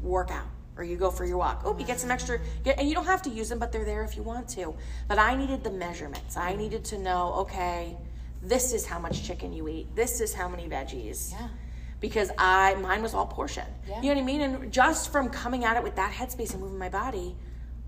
work 0.02 0.30
out 0.30 0.46
or 0.78 0.84
you 0.84 0.96
go 0.96 1.10
for 1.10 1.24
your 1.24 1.36
walk. 1.36 1.62
Oh, 1.64 1.76
you 1.76 1.84
get 1.84 2.00
some 2.00 2.10
extra, 2.10 2.38
get, 2.64 2.78
and 2.78 2.88
you 2.88 2.94
don't 2.94 3.04
have 3.04 3.20
to 3.22 3.30
use 3.30 3.48
them, 3.48 3.58
but 3.58 3.72
they're 3.72 3.84
there 3.84 4.04
if 4.04 4.16
you 4.16 4.22
want 4.22 4.48
to. 4.50 4.74
But 5.08 5.18
I 5.18 5.34
needed 5.34 5.64
the 5.64 5.70
measurements. 5.70 6.36
I 6.36 6.54
needed 6.54 6.84
to 6.86 6.98
know, 6.98 7.34
okay, 7.34 7.96
this 8.40 8.72
is 8.72 8.86
how 8.86 8.98
much 8.98 9.24
chicken 9.24 9.52
you 9.52 9.68
eat. 9.68 9.94
This 9.96 10.20
is 10.20 10.32
how 10.32 10.48
many 10.48 10.68
veggies 10.68 11.32
yeah. 11.32 11.48
because 12.00 12.30
I 12.38 12.74
mine 12.76 13.02
was 13.02 13.12
all 13.12 13.26
portion. 13.26 13.66
Yeah. 13.88 13.96
You 13.96 14.02
know 14.02 14.14
what 14.14 14.22
I 14.22 14.24
mean? 14.24 14.40
And 14.42 14.72
just 14.72 15.10
from 15.10 15.28
coming 15.28 15.64
at 15.64 15.76
it 15.76 15.82
with 15.82 15.96
that 15.96 16.12
headspace 16.12 16.52
and 16.52 16.62
moving 16.62 16.78
my 16.78 16.88
body, 16.88 17.34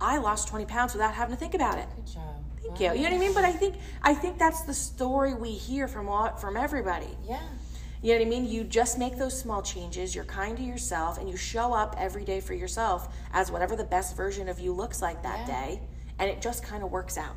I 0.01 0.19
lost 0.19 0.49
20 0.49 0.65
pounds 0.67 0.93
without 0.93 1.15
having 1.15 1.35
to 1.35 1.39
think 1.39 1.55
about 1.55 1.79
it. 1.79 1.87
Good 1.95 2.07
job. 2.07 2.23
Thank 2.63 2.81
you. 2.81 2.87
You 2.93 3.09
know 3.09 3.11
what 3.11 3.13
I 3.13 3.19
mean? 3.19 3.35
But 3.35 3.45
I 3.45 3.53
think 3.53 3.77
I 4.03 4.15
think 4.15 4.39
that's 4.39 4.63
the 4.63 4.75
story 4.75 5.35
we 5.35 5.53
hear 5.53 5.89
from 5.89 6.09
all, 6.09 6.37
from 6.37 6.57
everybody. 6.57 7.17
Yeah. 7.29 7.41
You 8.03 8.13
know 8.15 8.21
what 8.21 8.27
I 8.27 8.31
mean? 8.31 8.47
You 8.47 8.65
just 8.65 8.99
make 8.99 9.19
those 9.19 9.39
small 9.39 9.61
changes, 9.61 10.15
you're 10.15 10.25
kind 10.25 10.57
to 10.57 10.63
yourself, 10.63 11.19
and 11.19 11.29
you 11.29 11.37
show 11.37 11.75
up 11.75 11.95
every 11.99 12.25
day 12.25 12.41
for 12.41 12.55
yourself 12.55 13.15
as 13.33 13.51
whatever 13.53 13.77
the 13.77 13.85
best 13.85 14.17
version 14.17 14.49
of 14.49 14.59
you 14.59 14.73
looks 14.73 15.03
like 15.03 15.23
that 15.23 15.47
Yeah. 15.47 15.67
day, 15.67 15.81
and 16.19 16.31
it 16.31 16.41
just 16.41 16.63
kind 16.63 16.83
of 16.83 16.91
works 16.91 17.19
out. 17.19 17.37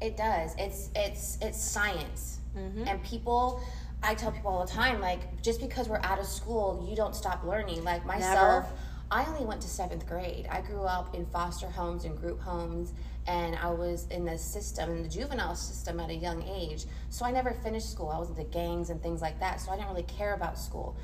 It 0.00 0.16
does. 0.16 0.54
It's 0.58 0.90
it's 0.94 1.38
it's 1.40 1.62
science. 1.62 2.40
Mm-hmm. 2.56 2.86
And 2.88 3.02
people 3.02 3.62
I 4.02 4.14
tell 4.14 4.32
people 4.32 4.50
all 4.50 4.66
the 4.66 4.70
time, 4.72 5.00
like, 5.00 5.40
just 5.42 5.60
because 5.60 5.88
we're 5.88 6.00
out 6.02 6.18
of 6.18 6.26
school, 6.26 6.84
you 6.90 6.96
don't 6.96 7.14
stop 7.14 7.44
learning. 7.44 7.84
Like 7.84 8.04
myself, 8.04 8.66
I 9.12 9.24
only 9.26 9.44
went 9.44 9.60
to 9.62 9.68
seventh 9.68 10.06
grade. 10.08 10.48
I 10.50 10.60
grew 10.60 10.82
up 10.82 11.14
in 11.14 11.24
foster 11.26 11.68
homes 11.68 12.04
and 12.04 12.18
group 12.18 12.40
homes, 12.40 12.92
and 13.26 13.56
I 13.56 13.70
was 13.70 14.06
in 14.10 14.24
the 14.24 14.36
system, 14.36 14.90
in 14.90 15.02
the 15.02 15.08
juvenile 15.08 15.54
system 15.54 16.00
at 16.00 16.10
a 16.10 16.14
young 16.14 16.42
age. 16.42 16.84
So 17.08 17.24
I 17.24 17.30
never 17.30 17.52
finished 17.52 17.90
school. 17.90 18.08
I 18.08 18.18
was 18.18 18.28
into 18.30 18.44
gangs 18.44 18.90
and 18.90 19.02
things 19.02 19.20
like 19.22 19.38
that, 19.40 19.60
so 19.60 19.70
I 19.70 19.76
didn't 19.76 19.90
really 19.90 20.02
care 20.04 20.34
about 20.34 20.58
school. 20.58 20.96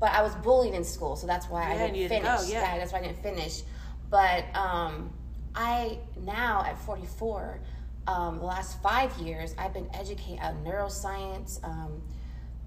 But 0.00 0.12
I 0.12 0.22
was 0.22 0.34
bullied 0.36 0.74
in 0.74 0.84
school, 0.84 1.16
so 1.16 1.26
that's 1.26 1.46
why 1.48 1.62
I 1.64 1.74
Yeah, 1.74 1.84
and 1.84 1.94
didn't 1.94 2.08
didn't 2.10 2.24
finish. 2.24 2.40
go, 2.46 2.52
yeah. 2.52 2.78
that's 2.78 2.92
why 2.92 3.00
I 3.00 3.02
didn't 3.02 3.22
finish. 3.22 3.62
But 4.10 4.44
um, 4.56 5.12
I 5.54 5.98
now 6.24 6.62
at 6.64 6.78
44, 6.78 7.60
um, 8.06 8.38
the 8.38 8.44
last 8.44 8.80
five 8.82 9.14
years, 9.18 9.54
I've 9.58 9.74
been 9.74 9.88
educated 9.92 10.38
on 10.40 10.64
neuroscience, 10.64 11.62
um, 11.64 12.00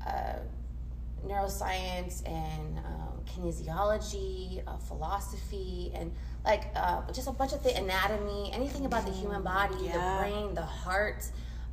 uh, 0.05 0.33
neuroscience 1.25 2.27
and 2.27 2.77
um, 2.79 3.00
kinesiology, 3.25 4.63
uh, 4.67 4.77
philosophy, 4.77 5.91
and 5.95 6.11
like 6.45 6.65
uh, 6.75 7.01
just 7.11 7.27
a 7.27 7.31
bunch 7.31 7.53
of 7.53 7.63
the 7.63 7.75
anatomy, 7.75 8.51
anything 8.53 8.85
about 8.85 9.05
the 9.05 9.11
human 9.11 9.43
body, 9.43 9.75
yeah. 9.81 9.91
the 9.93 10.29
brain, 10.29 10.53
the 10.53 10.61
heart. 10.61 11.25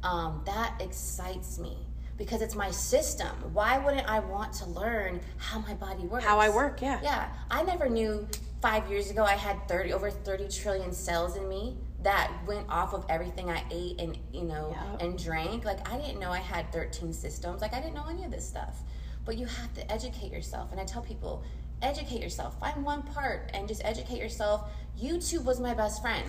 Um, 0.03 0.43
that 0.47 0.75
excites 0.81 1.59
me 1.59 1.77
because 2.17 2.41
it's 2.43 2.55
my 2.55 2.71
system. 2.71 3.29
Why 3.53 3.79
wouldn't 3.79 4.09
I 4.09 4.21
want 4.21 4.53
to 4.55 4.67
learn 4.67 5.21
how 5.39 5.61
my 5.61 5.75
body 5.75 6.05
works? 6.05 6.25
How 6.25 6.39
I 6.39 6.49
work, 6.51 6.81
yeah. 6.81 7.01
Yeah, 7.03 7.29
I 7.51 7.63
never 7.63 7.89
knew 7.89 8.29
five 8.61 8.89
years 8.91 9.11
ago 9.11 9.25
I 9.25 9.35
had 9.35 9.67
30 9.69 9.93
over 9.93 10.11
30 10.11 10.49
trillion 10.49 10.93
cells 10.93 11.37
in 11.37 11.49
me 11.49 11.77
that 12.03 12.33
went 12.47 12.67
off 12.69 12.93
of 12.95 13.05
everything 13.09 13.51
I 13.51 13.65
ate 13.71 14.01
and 14.01 14.17
you 14.33 14.43
know 14.43 14.77
Yep. 14.93 15.03
and 15.03 15.19
drank. 15.25 15.65
Like 15.65 15.89
I 15.91 15.99
didn't 15.99 16.21
know 16.21 16.31
I 16.31 16.39
had 16.39 16.71
13 16.73 17.13
systems. 17.13 17.61
Like 17.61 17.73
I 17.75 17.81
didn't 17.81 17.95
know 17.95 18.07
any 18.09 18.25
of 18.25 18.31
this 18.31 18.47
stuff. 18.47 18.81
But 19.29 19.37
you 19.37 19.45
have 19.45 19.75
to 19.75 19.93
educate 19.93 20.33
yourself. 20.33 20.73
And 20.73 20.81
I 20.81 20.85
tell 20.85 21.03
people, 21.03 21.43
educate 21.83 22.23
yourself. 22.23 22.59
Find 22.59 22.83
one 22.83 23.03
part 23.03 23.51
and 23.53 23.69
just 23.69 23.85
educate 23.85 24.19
yourself. 24.19 24.71
YouTube 24.99 25.45
was 25.45 25.61
my 25.61 25.75
best 25.75 26.01
friend. 26.01 26.25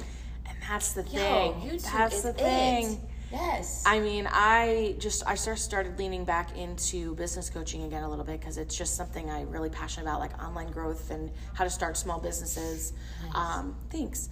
And 0.45 0.57
that's 0.69 0.91
the 0.91 1.03
Yo, 1.03 1.07
thing. 1.07 1.53
YouTube 1.61 1.91
that's 1.93 2.15
is 2.17 2.23
the 2.23 2.29
it. 2.31 2.37
thing. 2.37 2.99
Yes. 3.31 3.83
I 3.85 4.01
mean, 4.01 4.27
I 4.29 4.95
just 4.99 5.25
I 5.25 5.35
sort 5.35 5.55
of 5.55 5.63
started 5.63 5.97
leaning 5.97 6.25
back 6.25 6.57
into 6.57 7.15
business 7.15 7.49
coaching 7.49 7.83
again 7.83 8.03
a 8.03 8.09
little 8.09 8.25
bit 8.25 8.41
because 8.41 8.57
it's 8.57 8.77
just 8.77 8.97
something 8.97 9.29
I'm 9.31 9.49
really 9.49 9.69
passionate 9.69 10.03
about, 10.03 10.19
like 10.19 10.37
online 10.43 10.69
growth 10.69 11.09
and 11.09 11.31
how 11.53 11.63
to 11.63 11.69
start 11.69 11.95
small 11.95 12.19
businesses. 12.19 12.91
Um, 13.33 13.77
thanks. 13.89 14.27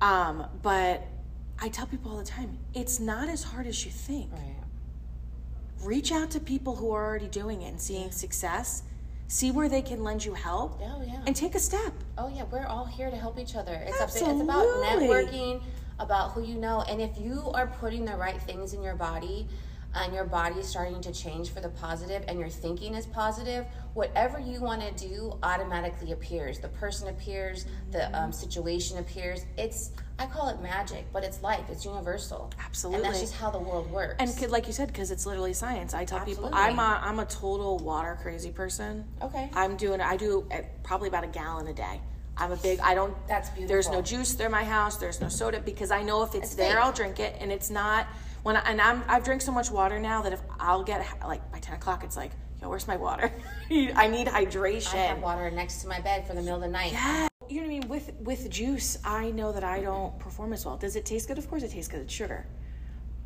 Um, 0.00 0.46
but 0.62 1.06
I 1.58 1.68
tell 1.68 1.84
people 1.86 2.12
all 2.12 2.16
the 2.16 2.24
time, 2.24 2.56
it's 2.72 2.98
not 2.98 3.28
as 3.28 3.42
hard 3.42 3.66
as 3.66 3.84
you 3.84 3.90
think. 3.90 4.32
right. 4.32 4.54
Reach 5.82 6.10
out 6.12 6.30
to 6.32 6.40
people 6.40 6.76
who 6.76 6.90
are 6.92 7.04
already 7.04 7.28
doing 7.28 7.62
it 7.62 7.68
and 7.68 7.80
seeing 7.80 8.10
success. 8.10 8.82
See 9.28 9.50
where 9.50 9.68
they 9.68 9.82
can 9.82 10.04
lend 10.04 10.24
you 10.24 10.34
help, 10.34 10.80
Oh 10.82 11.02
yeah. 11.04 11.20
and 11.26 11.34
take 11.34 11.54
a 11.56 11.58
step. 11.58 11.92
Oh 12.16 12.28
yeah, 12.28 12.44
we're 12.44 12.66
all 12.66 12.84
here 12.86 13.10
to 13.10 13.16
help 13.16 13.38
each 13.38 13.56
other. 13.56 13.74
It's, 13.74 14.00
a, 14.00 14.04
it's 14.04 14.40
about 14.40 14.66
networking, 14.84 15.60
about 15.98 16.32
who 16.32 16.44
you 16.44 16.54
know, 16.56 16.82
and 16.88 17.00
if 17.00 17.18
you 17.18 17.50
are 17.54 17.66
putting 17.66 18.04
the 18.04 18.14
right 18.16 18.40
things 18.42 18.72
in 18.72 18.82
your 18.82 18.94
body, 18.94 19.48
and 19.96 20.14
your 20.14 20.24
body 20.24 20.60
is 20.60 20.68
starting 20.68 21.00
to 21.00 21.12
change 21.12 21.50
for 21.50 21.60
the 21.60 21.68
positive, 21.70 22.24
and 22.28 22.38
your 22.38 22.48
thinking 22.48 22.94
is 22.94 23.06
positive, 23.06 23.66
whatever 23.94 24.38
you 24.38 24.60
want 24.60 24.82
to 24.82 25.08
do 25.08 25.38
automatically 25.42 26.12
appears. 26.12 26.58
The 26.58 26.68
person 26.68 27.08
appears, 27.08 27.66
the 27.90 28.16
um, 28.18 28.32
situation 28.32 28.98
appears. 28.98 29.44
It's 29.56 29.90
I 30.18 30.26
call 30.26 30.48
it 30.48 30.62
magic, 30.62 31.04
but 31.12 31.24
it's 31.24 31.42
life. 31.42 31.64
It's 31.68 31.84
universal. 31.84 32.50
Absolutely, 32.58 33.00
and 33.00 33.06
Absolutely. 33.06 33.08
that's 33.08 33.20
just 33.20 33.34
how 33.34 33.50
the 33.50 33.58
world 33.58 33.90
works. 33.90 34.16
And 34.18 34.34
could, 34.36 34.50
like 34.50 34.66
you 34.66 34.72
said, 34.72 34.88
because 34.88 35.10
it's 35.10 35.26
literally 35.26 35.52
science. 35.52 35.92
I 35.92 36.04
tell 36.04 36.20
people 36.20 36.48
I'm 36.52 36.78
a 36.78 37.00
I'm 37.02 37.18
a 37.18 37.26
total 37.26 37.78
water 37.78 38.18
crazy 38.22 38.50
person. 38.50 39.04
okay, 39.22 39.50
I'm 39.54 39.76
doing 39.76 40.00
I 40.00 40.16
do 40.16 40.46
uh, 40.52 40.60
probably 40.82 41.08
about 41.08 41.24
a 41.24 41.28
gallon 41.28 41.66
a 41.68 41.74
day. 41.74 42.00
I'm 42.38 42.52
a 42.52 42.56
big 42.56 42.80
I 42.80 42.94
don't 42.94 43.14
That's 43.26 43.48
beautiful. 43.50 43.68
There's 43.68 43.88
no 43.88 44.02
juice 44.02 44.38
in 44.40 44.50
my 44.50 44.64
house. 44.64 44.96
There's 44.98 45.20
no 45.20 45.28
soda 45.28 45.60
because 45.60 45.90
I 45.90 46.02
know 46.02 46.22
if 46.22 46.34
it's 46.34 46.48
It's 46.48 46.54
there, 46.54 46.74
fake. 46.74 46.84
I'll 46.84 46.92
drink 46.92 47.18
it, 47.20 47.36
and 47.40 47.50
it's 47.50 47.70
not 47.70 48.06
when 48.46 48.56
I, 48.56 48.60
and 48.60 48.80
I'm 48.80 49.02
I've 49.08 49.24
drank 49.24 49.42
so 49.42 49.50
much 49.50 49.72
water 49.72 49.98
now 49.98 50.22
that 50.22 50.32
if 50.32 50.40
I'll 50.60 50.84
get 50.84 51.04
like 51.26 51.50
by 51.50 51.58
ten 51.58 51.74
o'clock, 51.74 52.04
it's 52.04 52.16
like 52.16 52.30
yo, 52.62 52.68
where's 52.68 52.86
my 52.86 52.96
water? 52.96 53.32
I 53.70 54.06
need 54.06 54.28
hydration. 54.28 54.94
I 54.94 55.06
have 55.06 55.18
water 55.20 55.50
next 55.50 55.82
to 55.82 55.88
my 55.88 56.00
bed 56.00 56.28
for 56.28 56.34
the 56.34 56.40
middle 56.40 56.54
of 56.54 56.60
the 56.62 56.68
night. 56.68 56.92
Yeah. 56.92 57.26
You 57.48 57.56
know 57.56 57.62
what 57.62 57.74
I 57.74 57.78
mean? 57.80 57.88
With 57.88 58.12
with 58.20 58.48
juice, 58.48 58.98
I 59.04 59.32
know 59.32 59.50
that 59.50 59.64
I 59.64 59.80
don't 59.80 60.16
perform 60.20 60.52
as 60.52 60.64
well. 60.64 60.76
Does 60.76 60.94
it 60.94 61.04
taste 61.04 61.26
good? 61.26 61.38
Of 61.38 61.50
course 61.50 61.64
it 61.64 61.72
tastes 61.72 61.90
good. 61.90 62.02
It's 62.02 62.14
sugar. 62.14 62.46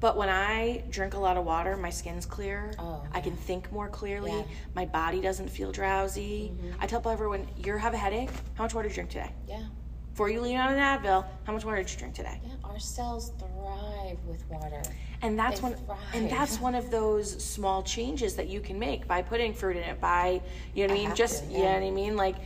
But 0.01 0.17
when 0.17 0.31
I 0.31 0.85
drink 0.89 1.13
a 1.13 1.19
lot 1.19 1.37
of 1.37 1.45
water, 1.45 1.77
my 1.77 1.91
skin's 1.91 2.25
clear. 2.25 2.73
Oh, 2.79 3.03
I 3.13 3.21
can 3.21 3.37
think 3.37 3.71
more 3.71 3.91
clearly. 3.91 4.33
Yeah. 4.33 4.45
My 4.75 4.87
body 4.87 5.21
doesn't 5.21 5.51
feel 5.51 5.71
drowsy. 5.71 6.55
Mm-hmm. 6.55 6.83
I 6.83 6.87
tell 6.87 7.07
everyone, 7.07 7.47
you 7.59 7.77
have 7.77 7.93
a 7.93 7.99
headache, 7.99 8.31
how 8.55 8.65
much 8.65 8.73
water 8.73 8.89
did 8.89 8.97
you 8.97 9.03
drink 9.03 9.11
today? 9.11 9.31
Yeah. 9.47 9.65
Before 10.13 10.31
you 10.31 10.41
lean 10.41 10.57
on 10.57 10.73
an 10.73 10.79
Advil, 10.79 11.27
how 11.45 11.53
much 11.53 11.67
water 11.67 11.77
did 11.83 11.91
you 11.91 11.99
drink 11.99 12.15
today? 12.15 12.41
Yeah, 12.43 12.55
our 12.65 12.79
cells 12.79 13.33
thrive 13.39 13.90
with 14.27 14.45
water. 14.49 14.83
And 15.23 15.39
that's 15.39 15.61
They 15.61 15.69
one 15.69 15.77
and 16.15 16.31
that's 16.31 16.61
one 16.61 16.75
of 16.75 16.91
those 16.91 17.43
small 17.43 17.83
changes 17.83 18.35
that 18.37 18.49
you 18.49 18.61
can 18.61 18.79
make 18.79 19.07
by 19.07 19.23
putting 19.23 19.53
fruit 19.53 19.77
in 19.77 19.83
it, 19.83 20.01
by 20.01 20.41
you 20.75 20.87
know 20.87 20.95
what 20.95 21.01
I 21.01 21.07
mean? 21.07 21.15
Just 21.15 21.45
to, 21.45 21.53
you 21.53 21.59
know 21.59 21.73
what 21.75 21.83
I 21.83 21.91
mean? 21.91 22.17
Like 22.17 22.37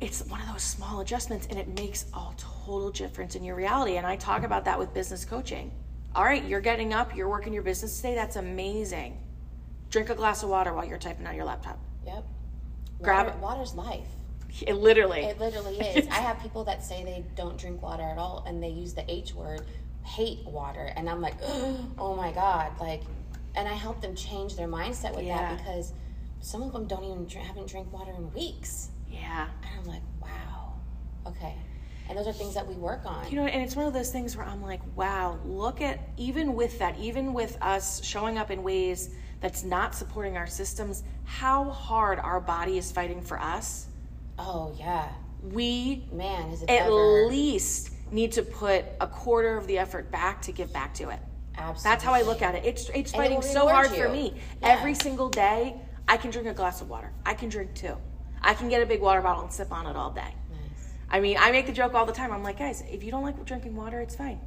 it's 0.00 0.24
one 0.26 0.40
of 0.40 0.48
those 0.48 0.62
small 0.62 1.00
adjustments 1.00 1.46
and 1.50 1.58
it 1.58 1.68
makes 1.78 2.06
a 2.14 2.22
total 2.36 2.90
difference 2.90 3.34
in 3.34 3.44
your 3.44 3.56
reality. 3.56 3.96
And 3.96 4.06
I 4.06 4.16
talk 4.16 4.44
about 4.44 4.64
that 4.64 4.78
with 4.78 4.94
business 4.94 5.24
coaching. 5.24 5.70
All 6.14 6.24
right, 6.24 6.44
you're 6.44 6.60
getting 6.60 6.92
up, 6.92 7.14
you're 7.14 7.28
working 7.28 7.52
your 7.52 7.62
business 7.62 7.96
today, 7.96 8.14
that's 8.14 8.36
amazing. 8.36 9.18
Drink 9.90 10.10
a 10.10 10.14
glass 10.14 10.42
of 10.42 10.48
water 10.48 10.72
while 10.72 10.84
you're 10.84 10.98
typing 10.98 11.26
on 11.26 11.36
your 11.36 11.44
laptop. 11.44 11.78
Yep. 12.06 12.24
Grab 13.02 13.26
Water, 13.26 13.38
it. 13.38 13.42
water's 13.42 13.74
life. 13.74 14.06
It 14.66 14.74
literally. 14.74 15.20
It 15.20 15.38
literally 15.38 15.78
is. 15.78 16.08
I 16.08 16.16
have 16.16 16.40
people 16.40 16.64
that 16.64 16.82
say 16.82 17.04
they 17.04 17.24
don't 17.36 17.56
drink 17.56 17.80
water 17.82 18.02
at 18.02 18.18
all 18.18 18.44
and 18.46 18.62
they 18.62 18.68
use 18.68 18.94
the 18.94 19.08
H 19.10 19.34
word, 19.34 19.62
hate 20.04 20.44
water. 20.46 20.92
And 20.96 21.08
I'm 21.08 21.20
like, 21.20 21.34
oh 21.98 22.14
my 22.16 22.32
God. 22.32 22.72
Like, 22.80 23.02
and 23.54 23.68
I 23.68 23.74
help 23.74 24.00
them 24.00 24.14
change 24.14 24.56
their 24.56 24.68
mindset 24.68 25.14
with 25.14 25.24
Yeah. 25.24 25.38
that 25.54 25.58
because 25.58 25.92
some 26.40 26.62
of 26.62 26.72
them 26.72 26.86
don't 26.86 27.04
even 27.04 27.26
drink, 27.26 27.46
haven't 27.46 27.68
drank 27.68 27.92
water 27.92 28.12
in 28.12 28.32
weeks. 28.32 28.90
yeah. 29.10 29.48
And 29.62 29.80
I'm 29.80 29.86
like, 29.86 30.02
wow. 30.22 30.74
Okay. 31.26 31.54
And 32.08 32.18
those 32.18 32.26
are 32.26 32.32
things 32.32 32.54
that 32.54 32.66
we 32.66 32.74
work 32.74 33.02
on. 33.04 33.28
You 33.30 33.36
know, 33.36 33.46
and 33.46 33.62
it's 33.62 33.76
one 33.76 33.86
of 33.86 33.92
those 33.92 34.10
things 34.10 34.36
where 34.36 34.44
I'm 34.46 34.62
like, 34.62 34.80
wow, 34.96 35.38
look 35.44 35.80
at 35.80 36.00
even 36.16 36.54
with 36.54 36.78
that, 36.80 36.98
even 36.98 37.32
with 37.32 37.56
us 37.60 38.02
showing 38.04 38.36
up 38.38 38.50
in 38.50 38.62
ways 38.64 39.10
that's 39.40 39.62
not 39.62 39.94
supporting 39.94 40.36
our 40.36 40.46
systems, 40.48 41.04
how 41.24 41.70
hard 41.70 42.18
our 42.18 42.40
body 42.40 42.78
is 42.78 42.90
fighting 42.90 43.20
for 43.22 43.38
us. 43.40 43.86
oh, 44.38 44.74
yeah. 44.78 45.08
We 45.42 46.06
Man, 46.12 46.50
is 46.50 46.62
it 46.62 46.68
at 46.68 46.82
ever. 46.86 47.26
least 47.28 47.90
need 48.10 48.32
to 48.32 48.42
put 48.42 48.84
a 49.00 49.06
quarter 49.06 49.56
of 49.56 49.66
the 49.66 49.78
effort 49.78 50.10
back 50.10 50.42
to 50.42 50.52
give 50.52 50.72
back 50.72 50.94
to 50.94 51.10
it. 51.10 51.18
Absolutely. 51.56 51.82
That's 51.82 52.04
how 52.04 52.12
I 52.14 52.22
look 52.22 52.42
at 52.42 52.54
it. 52.54 52.64
It's 52.64 52.88
it's 52.94 53.12
fighting 53.12 53.42
so 53.42 53.68
hard 53.68 53.90
for 53.90 54.08
me. 54.08 54.34
Yeah. 54.62 54.68
Every 54.68 54.94
single 54.94 55.28
day, 55.28 55.76
I 56.08 56.16
can 56.16 56.30
drink 56.30 56.48
a 56.48 56.54
glass 56.54 56.80
of 56.80 56.88
water. 56.88 57.12
I 57.26 57.34
can 57.34 57.48
drink 57.48 57.74
two. 57.74 57.96
I 58.42 58.54
can 58.54 58.68
get 58.68 58.82
a 58.82 58.86
big 58.86 59.00
water 59.00 59.20
bottle 59.20 59.42
and 59.44 59.52
sip 59.52 59.70
on 59.70 59.86
it 59.86 59.96
all 59.96 60.10
day. 60.10 60.34
Nice. 60.50 60.88
I 61.10 61.20
mean, 61.20 61.36
I 61.38 61.50
make 61.50 61.66
the 61.66 61.72
joke 61.72 61.94
all 61.94 62.06
the 62.06 62.12
time. 62.12 62.32
I'm 62.32 62.42
like, 62.42 62.58
guys, 62.58 62.82
if 62.90 63.04
you 63.04 63.10
don't 63.10 63.22
like 63.22 63.44
drinking 63.44 63.76
water, 63.76 64.00
it's 64.00 64.16
fine. 64.16 64.40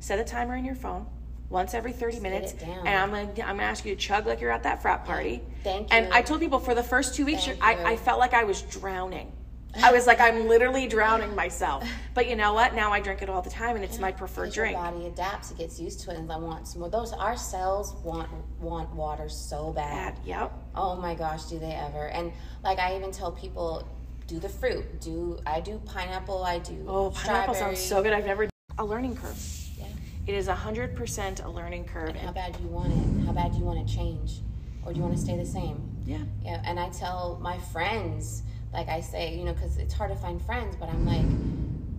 Set 0.00 0.18
a 0.18 0.24
timer 0.24 0.56
in 0.56 0.64
your 0.64 0.74
phone 0.74 1.06
once 1.50 1.74
every 1.74 1.92
30 1.92 2.20
minutes, 2.20 2.54
and 2.62 2.88
I'm 2.88 3.10
gonna 3.10 3.28
I'm 3.46 3.56
gonna 3.56 3.62
ask 3.62 3.84
you 3.84 3.94
to 3.94 4.00
chug 4.00 4.26
like 4.26 4.40
you're 4.40 4.50
at 4.50 4.62
that 4.62 4.82
frat 4.82 5.04
party. 5.04 5.42
Thank 5.62 5.90
you 5.90 5.96
And. 5.96 6.12
I 6.12 6.22
told 6.22 6.40
people 6.40 6.58
for 6.58 6.74
the 6.74 6.82
first 6.82 7.14
two 7.14 7.24
weeks, 7.26 7.48
I, 7.60 7.74
you. 7.74 7.84
I 7.84 7.96
felt 7.96 8.18
like 8.18 8.34
I 8.34 8.44
was 8.44 8.62
drowning. 8.62 9.32
I 9.82 9.92
was 9.92 10.06
like, 10.06 10.20
I'm 10.20 10.46
literally 10.48 10.86
drowning 10.86 11.34
myself. 11.34 11.88
But 12.14 12.28
you 12.28 12.36
know 12.36 12.54
what? 12.54 12.74
Now 12.74 12.92
I 12.92 13.00
drink 13.00 13.22
it 13.22 13.28
all 13.28 13.42
the 13.42 13.50
time, 13.50 13.76
and 13.76 13.84
it's 13.84 13.98
my 13.98 14.12
preferred 14.12 14.52
drink. 14.52 14.72
Your 14.72 14.82
body 14.82 15.06
adapts, 15.06 15.50
it 15.50 15.58
gets 15.58 15.80
used 15.80 16.00
to 16.00 16.10
it, 16.10 16.18
and 16.18 16.30
I 16.30 16.36
want 16.36 16.68
some 16.68 16.80
more. 16.80 16.90
Those 16.90 17.12
our 17.12 17.36
cells 17.36 17.94
want 18.04 18.28
want 18.60 18.92
water 18.94 19.28
so 19.28 19.72
bad. 19.72 20.14
Bad. 20.14 20.26
Yep. 20.26 20.52
Oh 20.74 20.96
my 20.96 21.14
gosh, 21.14 21.44
do 21.44 21.58
they 21.58 21.72
ever? 21.72 22.08
And 22.08 22.32
like 22.62 22.78
I 22.78 22.96
even 22.96 23.10
tell 23.10 23.32
people, 23.32 23.86
do 24.26 24.38
the 24.38 24.48
fruit. 24.48 25.00
Do 25.00 25.38
I 25.46 25.60
do 25.60 25.80
pineapple? 25.84 26.44
I 26.44 26.58
do. 26.58 26.84
Oh, 26.88 27.10
pineapple 27.10 27.54
sounds 27.54 27.80
so 27.80 28.02
good. 28.02 28.12
I've 28.12 28.26
never 28.26 28.48
a 28.78 28.84
learning 28.84 29.16
curve. 29.16 29.38
Yeah. 29.76 29.86
It 30.26 30.34
is 30.34 30.48
hundred 30.48 30.96
percent 30.96 31.40
a 31.40 31.48
learning 31.50 31.84
curve. 31.84 32.16
How 32.16 32.32
bad 32.32 32.56
do 32.56 32.62
you 32.62 32.68
want 32.68 32.92
it? 32.92 33.26
How 33.26 33.32
bad 33.32 33.52
do 33.52 33.58
you 33.58 33.64
want 33.64 33.86
to 33.86 33.94
change, 33.94 34.40
or 34.84 34.92
do 34.92 34.98
you 34.98 35.04
want 35.04 35.16
to 35.16 35.20
stay 35.20 35.36
the 35.36 35.46
same? 35.46 35.90
Yeah. 36.06 36.18
Yeah, 36.42 36.62
and 36.64 36.78
I 36.78 36.90
tell 36.90 37.38
my 37.42 37.58
friends, 37.58 38.42
like 38.74 38.88
I 38.88 39.00
say, 39.00 39.34
you 39.36 39.44
know, 39.44 39.52
because 39.54 39.78
it's 39.78 39.94
hard 39.94 40.10
to 40.10 40.16
find 40.16 40.42
friends, 40.42 40.76
but 40.76 40.88
I'm 40.88 41.06
like, 41.06 41.24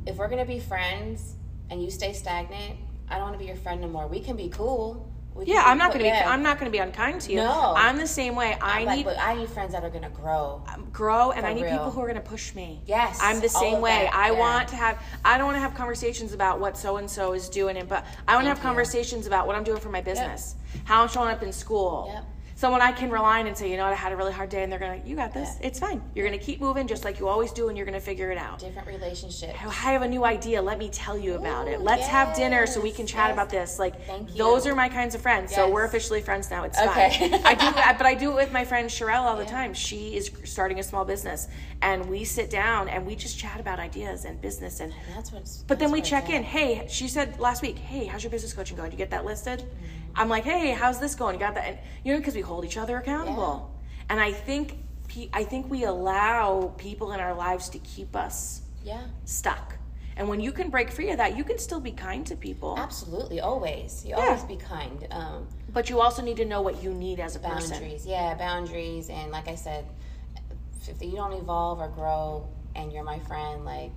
if 0.06 0.18
we're 0.18 0.28
gonna 0.28 0.46
be 0.46 0.60
friends 0.60 1.36
and 1.70 1.82
you 1.82 1.90
stay 1.90 2.14
stagnant, 2.14 2.78
I 3.10 3.16
don't 3.16 3.24
want 3.24 3.34
to 3.34 3.40
be 3.40 3.46
your 3.46 3.56
friend 3.56 3.82
no 3.82 3.88
more. 3.88 4.08
We 4.08 4.20
can 4.20 4.36
be 4.36 4.50
cool. 4.50 5.10
We 5.34 5.46
Yeah, 5.46 5.64
I'm 5.66 5.78
not 5.78 5.92
cool- 5.92 6.02
gonna 6.02 6.12
be. 6.14 6.18
I'm 6.18 6.44
not 6.44 6.60
gonna 6.60 6.72
be 6.72 6.78
unkind 6.78 7.22
to 7.22 7.32
you. 7.32 7.38
No. 7.40 7.74
I'm 7.76 7.98
the 7.98 8.08
same 8.08 8.36
way. 8.36 8.58
I 8.62 8.84
like, 8.84 8.98
need 8.98 9.04
but 9.06 9.20
I 9.20 9.34
need 9.36 9.50
friends 9.50 9.74
that 9.74 9.84
are 9.84 9.90
gonna 9.90 10.10
grow. 10.10 10.62
Um, 10.74 10.88
grow 10.94 11.32
and 11.32 11.46
I 11.46 11.54
need 11.54 11.64
real. 11.64 11.72
people 11.72 11.92
who 11.92 12.02
are 12.02 12.08
going 12.08 12.16
to 12.16 12.30
push 12.30 12.56
me. 12.56 12.82
Yes, 12.86 13.20
I'm 13.22 13.42
the 13.42 13.50
same 13.50 13.82
way. 13.82 14.04
that, 14.06 14.16
I 14.16 14.32
yeah. 14.32 14.40
want 14.40 14.70
to 14.70 14.76
have 14.78 15.02
I 15.26 15.38
don't 15.38 15.46
want 15.48 15.58
to 15.58 15.62
have 15.62 15.76
conversations 15.76 16.32
about 16.34 16.60
what 16.62 16.78
so 16.78 16.98
and 16.98 17.10
so 17.10 17.34
is 17.34 17.50
doing 17.50 17.76
and 17.78 17.90
but 17.90 18.06
I 18.28 18.36
want 18.36 18.46
to 18.46 18.50
have 18.50 18.60
you. 18.60 18.64
conversations 18.64 19.28
about 19.28 19.46
what 19.48 19.56
I'm 19.58 19.64
doing 19.66 19.82
for 19.82 19.90
my 19.90 20.02
business. 20.02 20.56
How 20.86 21.02
I'm 21.02 21.10
showing 21.10 21.30
up 21.30 21.44
in 21.44 21.52
school. 21.52 22.10
Yep. 22.14 22.26
Someone 22.58 22.82
I 22.82 22.94
can 22.94 23.10
rely 23.12 23.42
on 23.42 23.48
and 23.48 23.58
say, 23.58 23.70
you 23.70 23.76
know 23.76 23.84
what, 23.84 23.92
I 23.92 23.98
had 23.98 24.14
a 24.14 24.16
really 24.16 24.32
hard 24.32 24.48
day 24.48 24.64
and 24.64 24.72
they're 24.72 24.80
gonna 24.80 25.02
you 25.06 25.18
got 25.18 25.34
this. 25.34 25.58
Yeah. 25.60 25.68
It's 25.68 25.78
fine. 25.78 26.02
You're 26.16 26.26
gonna 26.26 26.38
keep 26.38 26.62
moving 26.62 26.88
just 26.88 27.04
like 27.04 27.20
you 27.20 27.28
always 27.28 27.52
do 27.52 27.68
and 27.68 27.76
you're 27.78 27.86
gonna 27.86 28.00
figure 28.00 28.32
it 28.32 28.38
out. 28.38 28.60
Different 28.60 28.88
relationships. 28.88 29.54
I 29.62 29.70
have 29.92 30.04
a 30.04 30.08
new 30.08 30.24
idea. 30.24 30.62
Let 30.62 30.80
me 30.80 30.88
tell 30.90 31.18
you 31.18 31.34
about 31.34 31.68
it. 31.68 31.82
Let's 31.82 32.08
have 32.08 32.34
dinner 32.34 32.66
so 32.66 32.80
we 32.80 32.92
can 32.94 33.06
chat 33.06 33.28
yes. 33.28 33.34
about 33.34 33.50
this. 33.50 33.78
Like 33.78 34.02
Thank 34.08 34.30
you. 34.32 34.38
those 34.38 34.66
are 34.66 34.74
my 34.74 34.88
kinds 34.88 35.16
of 35.16 35.22
friends. 35.22 35.54
So 35.54 35.70
we're 35.70 35.84
officially 35.84 36.22
friends 36.22 36.50
now. 36.50 36.64
It's 36.64 36.80
Okay. 36.80 37.30
fine. 37.30 37.42
I 37.46 37.56
do, 37.56 37.66
I- 37.76 37.94
but 37.98 38.06
I 38.06 38.14
do 38.14 38.32
it 38.32 38.36
with 38.36 38.54
my 38.54 38.64
friend 38.64 38.90
Sherelle 38.90 39.24
all 39.24 39.36
the 39.36 39.44
time. 39.46 39.74
She 39.74 40.16
is 40.16 40.32
starting 40.46 40.80
a 40.80 40.84
small 40.84 41.04
business, 41.04 41.50
and 41.82 42.06
we 42.10 42.24
sit 42.24 42.50
down 42.50 42.88
and 42.88 43.06
we 43.06 43.16
just 43.18 43.38
chat 43.38 43.60
about 43.60 43.80
ideas 43.80 44.24
and 44.24 44.40
business 44.40 44.80
and. 44.80 44.94
And 45.08 45.18
that's 45.18 45.34
what's. 45.34 45.64
But 45.68 45.78
then 45.80 45.92
we 45.92 46.02
check 46.02 46.30
in. 46.30 46.42
Hey, 46.44 46.88
she 46.90 47.10
said 47.10 47.38
last 47.38 47.62
week. 47.62 47.78
Hey, 47.78 48.06
how's 48.06 48.24
your 48.24 48.32
business 48.32 48.54
coaching 48.54 48.78
going? 48.78 48.92
Did 48.92 48.94
you 48.94 49.04
get 49.04 49.10
that 49.12 49.26
listed? 49.26 49.60
Mm-hmm. 49.60 50.05
I'm 50.16 50.30
like, 50.30 50.44
hey, 50.44 50.72
how's 50.72 51.00
this 51.00 51.16
going? 51.16 51.36
You 51.36 51.40
got 51.40 51.56
that? 51.56 51.66
And, 51.68 51.78
you 52.04 52.14
know, 52.14 52.20
because 52.20 52.36
we 52.36 52.42
hold 52.42 52.66
each 52.66 52.78
other 52.78 52.98
accountable. 52.98 53.72
And 54.10 54.20
I 54.20 54.32
think, 54.32 54.78
I 55.34 55.44
think 55.44 55.70
we 55.70 55.84
allow 55.86 56.74
people 56.78 57.12
in 57.14 57.20
our 57.20 57.34
lives 57.34 57.70
to 57.70 57.80
keep 57.80 58.16
us 58.16 58.62
Yeah, 58.84 59.02
stuck. 59.26 59.78
And 60.18 60.30
when 60.30 60.40
you 60.40 60.54
can 60.54 60.70
break 60.70 60.92
free 60.92 61.10
of 61.10 61.18
that, 61.18 61.36
you 61.36 61.44
can 61.44 61.58
still 61.58 61.82
be 61.82 61.92
kind 61.92 62.26
to 62.28 62.36
people. 62.38 62.76
absolutely. 62.78 63.42
Always. 63.42 64.06
You 64.06 64.12
Yeah. 64.16 64.24
always 64.28 64.44
be 64.44 64.56
kind. 64.56 65.06
Um, 65.12 65.48
But 65.74 65.90
you 65.90 66.00
also 66.00 66.22
need 66.22 66.38
to 66.38 66.46
know 66.46 66.62
what 66.62 66.82
you 66.82 66.94
need 66.94 67.20
as 67.20 67.36
a 67.36 67.40
person. 67.40 67.72
boundaries. 67.72 68.06
Yeah, 68.06 68.34
boundaries. 68.36 69.10
And 69.10 69.32
like 69.32 69.50
I 69.50 69.56
said, 69.56 69.86
if 70.88 71.02
you 71.02 71.12
don't 71.16 71.34
evolve 71.34 71.80
or 71.80 71.90
grow, 71.90 72.48
and 72.76 72.92
you're 72.94 73.04
my 73.04 73.20
friend, 73.20 73.66
like, 73.66 73.92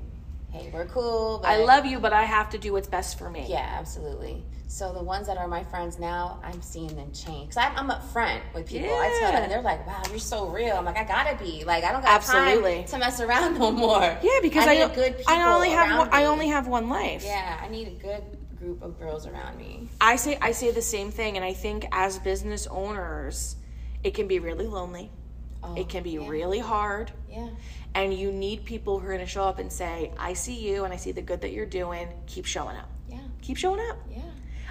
hey, 0.50 0.70
we're 0.72 0.86
cool. 0.86 1.42
I 1.44 1.58
love 1.64 1.86
you, 1.86 1.98
but 1.98 2.12
I 2.12 2.22
have 2.24 2.50
to 2.50 2.58
do 2.58 2.72
what's 2.72 2.88
best 2.88 3.18
for 3.18 3.30
me. 3.30 3.46
Yeah, 3.48 3.76
absolutely. 3.78 4.42
So 4.70 4.92
the 4.92 5.02
ones 5.02 5.26
that 5.26 5.38
are 5.38 5.48
my 5.48 5.64
friends 5.64 5.98
now, 5.98 6.40
I'm 6.44 6.60
seeing 6.60 6.94
them 6.94 7.10
change. 7.12 7.54
Cause 7.54 7.56
I'm, 7.56 7.74
I'm 7.76 7.90
up 7.90 8.04
front 8.12 8.42
with 8.54 8.66
people. 8.66 8.90
I 8.90 9.18
tell 9.20 9.32
them, 9.32 9.42
Yeah. 9.42 9.48
they're 9.48 9.62
like, 9.62 9.86
"Wow, 9.86 10.02
you're 10.10 10.18
so 10.18 10.46
real." 10.48 10.76
I'm 10.76 10.84
like, 10.84 10.98
"I 10.98 11.04
gotta 11.04 11.42
be. 11.42 11.64
Like, 11.64 11.84
I 11.84 11.92
don't 11.92 12.02
got 12.02 12.10
Absolutely. 12.10 12.80
time 12.80 12.84
to 12.88 12.98
mess 12.98 13.20
around 13.20 13.58
no 13.58 13.70
more." 13.70 14.18
Yeah, 14.22 14.38
because 14.42 14.66
I 14.66 14.72
I, 14.82 14.88
good 14.94 15.16
people 15.16 15.32
I 15.32 15.54
only 15.54 15.70
have 15.70 15.98
one, 15.98 16.08
I 16.12 16.24
only 16.26 16.48
have 16.48 16.66
one 16.68 16.90
life. 16.90 17.22
Yeah, 17.24 17.58
I 17.62 17.68
need 17.68 17.88
a 17.88 17.92
good 17.92 18.22
group 18.58 18.82
of 18.82 18.98
girls 18.98 19.26
around 19.26 19.56
me. 19.56 19.88
I 20.02 20.16
say 20.16 20.36
I 20.42 20.52
say 20.52 20.70
the 20.70 20.82
same 20.82 21.10
thing, 21.10 21.36
and 21.36 21.44
I 21.44 21.54
think 21.54 21.86
as 21.90 22.18
business 22.18 22.66
owners, 22.66 23.56
it 24.04 24.12
can 24.12 24.28
be 24.28 24.38
really 24.38 24.66
lonely. 24.66 25.10
Oh, 25.62 25.74
It 25.74 25.88
can 25.88 26.02
be 26.02 26.10
yeah. 26.12 26.28
really 26.28 26.60
hard, 26.60 27.10
Yeah, 27.28 27.48
and 27.94 28.14
you 28.14 28.30
need 28.30 28.64
people 28.64 28.98
who 29.00 29.06
are 29.06 29.12
going 29.14 29.24
to 29.24 29.30
show 29.30 29.44
up 29.44 29.58
and 29.58 29.72
say, 29.72 30.12
"I 30.18 30.32
see 30.34 30.54
you, 30.54 30.84
and 30.84 30.92
I 30.92 30.96
see 30.96 31.10
the 31.12 31.22
good 31.22 31.40
that 31.40 31.52
you're 31.52 31.66
doing. 31.66 32.08
Keep 32.26 32.46
showing 32.46 32.76
up. 32.76 32.88
yeah, 33.08 33.18
Keep 33.42 33.56
showing 33.56 33.80
up." 33.90 33.96
yeah. 34.10 34.22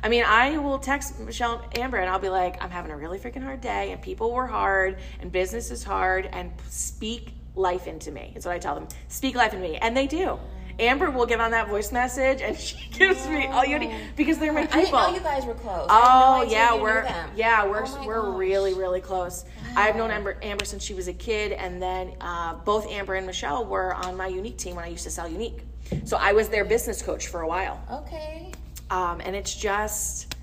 I 0.03 0.09
mean, 0.09 0.23
I 0.25 0.57
will 0.59 0.77
text 0.79 1.19
Michelle 1.19 1.59
and 1.59 1.77
Amber 1.79 1.97
and 1.97 2.07
I'll 2.09 2.19
be 2.19 2.29
like, 2.29 2.63
I'm 2.63 2.69
having 2.69 2.91
a 2.91 2.95
really 2.95 3.17
freaking 3.17 3.41
hard 3.41 3.61
day 3.61 3.91
and 3.91 3.99
people 3.99 4.31
were 4.31 4.45
hard 4.45 4.99
and 5.19 5.31
business 5.31 5.71
is 5.71 5.83
hard 5.83 6.27
and 6.27 6.51
speak 6.69 7.33
life 7.55 7.87
into 7.87 8.11
me. 8.11 8.31
It's 8.35 8.45
what 8.45 8.53
I 8.53 8.59
tell 8.59 8.75
them. 8.75 8.87
Speak 9.07 9.33
life 9.35 9.53
into 9.55 9.67
me. 9.67 9.77
And 9.77 9.97
they 9.97 10.05
do. 10.05 10.37
Amber 10.79 11.09
will 11.09 11.25
get 11.25 11.39
on 11.41 11.51
that 11.51 11.67
voice 11.69 11.91
message 11.91 12.41
and 12.41 12.57
she 12.67 12.77
gives 12.91 13.27
me 13.27 13.47
all 13.47 13.65
you 13.65 13.79
need 13.79 13.95
because 14.15 14.37
they're 14.37 14.53
my 14.53 14.65
people. 14.65 14.95
I 14.97 15.11
didn't 15.11 15.23
know 15.23 15.29
you 15.31 15.37
guys 15.37 15.45
were 15.45 15.53
close. 15.55 15.87
No 15.87 15.95
Oh 16.03 16.41
idea 16.41 16.51
yeah, 16.57 16.75
we're 16.75 17.07
yeah 17.35 17.65
we're 17.65 17.83
Oh 17.85 18.05
we're 18.05 18.21
gosh. 18.21 18.37
really 18.37 18.73
really 18.73 19.01
close. 19.01 19.45
I've 19.75 19.95
known 19.95 20.11
Amber 20.11 20.37
Amber 20.41 20.65
since 20.65 20.83
she 20.83 20.93
was 20.93 21.07
a 21.07 21.13
kid, 21.13 21.51
and 21.51 21.81
then 21.81 22.13
uh, 22.21 22.55
both 22.55 22.87
Amber 22.89 23.15
and 23.15 23.27
Michelle 23.27 23.65
were 23.65 23.93
on 23.93 24.15
my 24.17 24.29
Younique 24.29 24.57
team 24.57 24.75
when 24.75 24.85
I 24.85 24.87
used 24.87 25.03
to 25.03 25.11
sell 25.11 25.29
Younique. 25.29 25.61
So 26.05 26.17
I 26.17 26.33
was 26.33 26.49
their 26.49 26.65
business 26.65 27.01
coach 27.01 27.27
for 27.27 27.41
a 27.41 27.47
while, 27.47 27.79
Okay. 27.91 28.51
um, 28.89 29.21
and 29.23 29.35
it's 29.35 29.53
just 29.55 30.35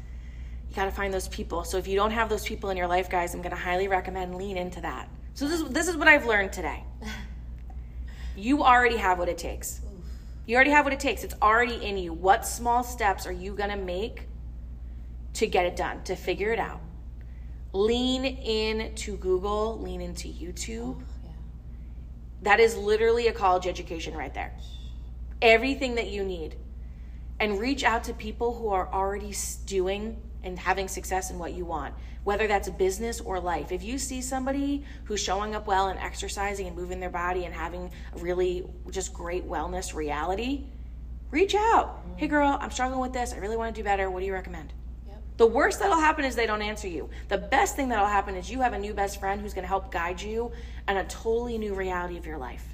you 0.70 0.76
got 0.76 0.84
to 0.86 0.90
find 0.90 1.12
those 1.12 1.28
people. 1.28 1.64
So 1.64 1.78
if 1.78 1.86
you 1.88 1.96
don't 1.96 2.12
have 2.12 2.28
those 2.28 2.44
people 2.44 2.70
in 2.70 2.76
your 2.76 2.86
life, 2.86 3.10
guys, 3.10 3.34
I'm 3.34 3.42
going 3.42 3.54
to 3.54 3.60
highly 3.60 3.88
recommend 3.88 4.36
lean 4.36 4.56
into 4.56 4.80
that. 4.82 5.08
So 5.34 5.48
this 5.48 5.62
this 5.64 5.88
is 5.88 5.96
what 5.96 6.06
I've 6.08 6.26
learned 6.26 6.52
today. 6.52 6.82
You 8.36 8.64
already 8.64 8.96
have 8.96 9.20
what 9.20 9.28
it 9.28 9.38
takes. 9.38 9.80
You 10.46 10.56
already 10.56 10.70
have 10.70 10.84
what 10.84 10.92
it 10.92 11.00
takes. 11.00 11.24
It's 11.24 11.34
already 11.40 11.84
in 11.84 11.96
you. 11.96 12.12
What 12.12 12.46
small 12.46 12.84
steps 12.84 13.26
are 13.26 13.32
you 13.32 13.54
going 13.54 13.70
to 13.70 13.76
make 13.76 14.28
to 15.34 15.46
get 15.46 15.64
it 15.64 15.74
done, 15.74 16.02
to 16.04 16.16
figure 16.16 16.52
it 16.52 16.58
out? 16.58 16.80
Lean 17.72 18.24
in 18.24 18.94
to 18.94 19.16
Google, 19.16 19.80
lean 19.80 20.00
into 20.00 20.28
YouTube. 20.28 21.00
Oh, 21.00 21.04
yeah. 21.24 21.30
That 22.42 22.60
is 22.60 22.76
literally 22.76 23.28
a 23.28 23.32
college 23.32 23.66
education 23.66 24.14
right 24.14 24.34
there. 24.34 24.54
Everything 25.40 25.94
that 25.94 26.08
you 26.08 26.22
need. 26.22 26.56
And 27.40 27.58
reach 27.58 27.82
out 27.82 28.04
to 28.04 28.14
people 28.14 28.54
who 28.54 28.68
are 28.68 28.92
already 28.92 29.34
doing 29.66 30.22
and 30.44 30.58
having 30.58 30.86
success 30.86 31.30
in 31.30 31.38
what 31.38 31.54
you 31.54 31.64
want, 31.64 31.94
whether 32.22 32.46
that's 32.46 32.68
business 32.70 33.20
or 33.20 33.40
life. 33.40 33.72
If 33.72 33.82
you 33.82 33.98
see 33.98 34.22
somebody 34.22 34.84
who's 35.04 35.20
showing 35.20 35.54
up 35.54 35.66
well 35.66 35.88
and 35.88 35.98
exercising 35.98 36.66
and 36.66 36.76
moving 36.76 37.00
their 37.00 37.10
body 37.10 37.46
and 37.46 37.54
having 37.54 37.90
a 38.14 38.18
really 38.18 38.64
just 38.90 39.12
great 39.12 39.48
wellness 39.48 39.94
reality, 39.94 40.64
reach 41.30 41.54
out. 41.54 41.86
Mm-hmm. 42.06 42.18
Hey, 42.18 42.28
girl, 42.28 42.58
I'm 42.60 42.70
struggling 42.70 43.00
with 43.00 43.12
this. 43.12 43.32
I 43.32 43.38
really 43.38 43.56
want 43.56 43.74
to 43.74 43.80
do 43.80 43.84
better. 43.84 44.10
What 44.10 44.20
do 44.20 44.26
you 44.26 44.34
recommend? 44.34 44.72
Yep. 45.08 45.22
The 45.38 45.46
worst 45.46 45.80
that'll 45.80 45.98
happen 45.98 46.24
is 46.24 46.36
they 46.36 46.46
don't 46.46 46.62
answer 46.62 46.86
you. 46.88 47.08
The 47.28 47.38
best 47.38 47.74
thing 47.74 47.88
that'll 47.88 48.06
happen 48.06 48.36
is 48.36 48.50
you 48.50 48.60
have 48.60 48.74
a 48.74 48.78
new 48.78 48.94
best 48.94 49.18
friend 49.18 49.40
who's 49.40 49.54
going 49.54 49.64
to 49.64 49.68
help 49.68 49.90
guide 49.90 50.20
you 50.20 50.52
and 50.86 50.98
a 50.98 51.04
totally 51.04 51.58
new 51.58 51.74
reality 51.74 52.18
of 52.18 52.26
your 52.26 52.38
life. 52.38 52.73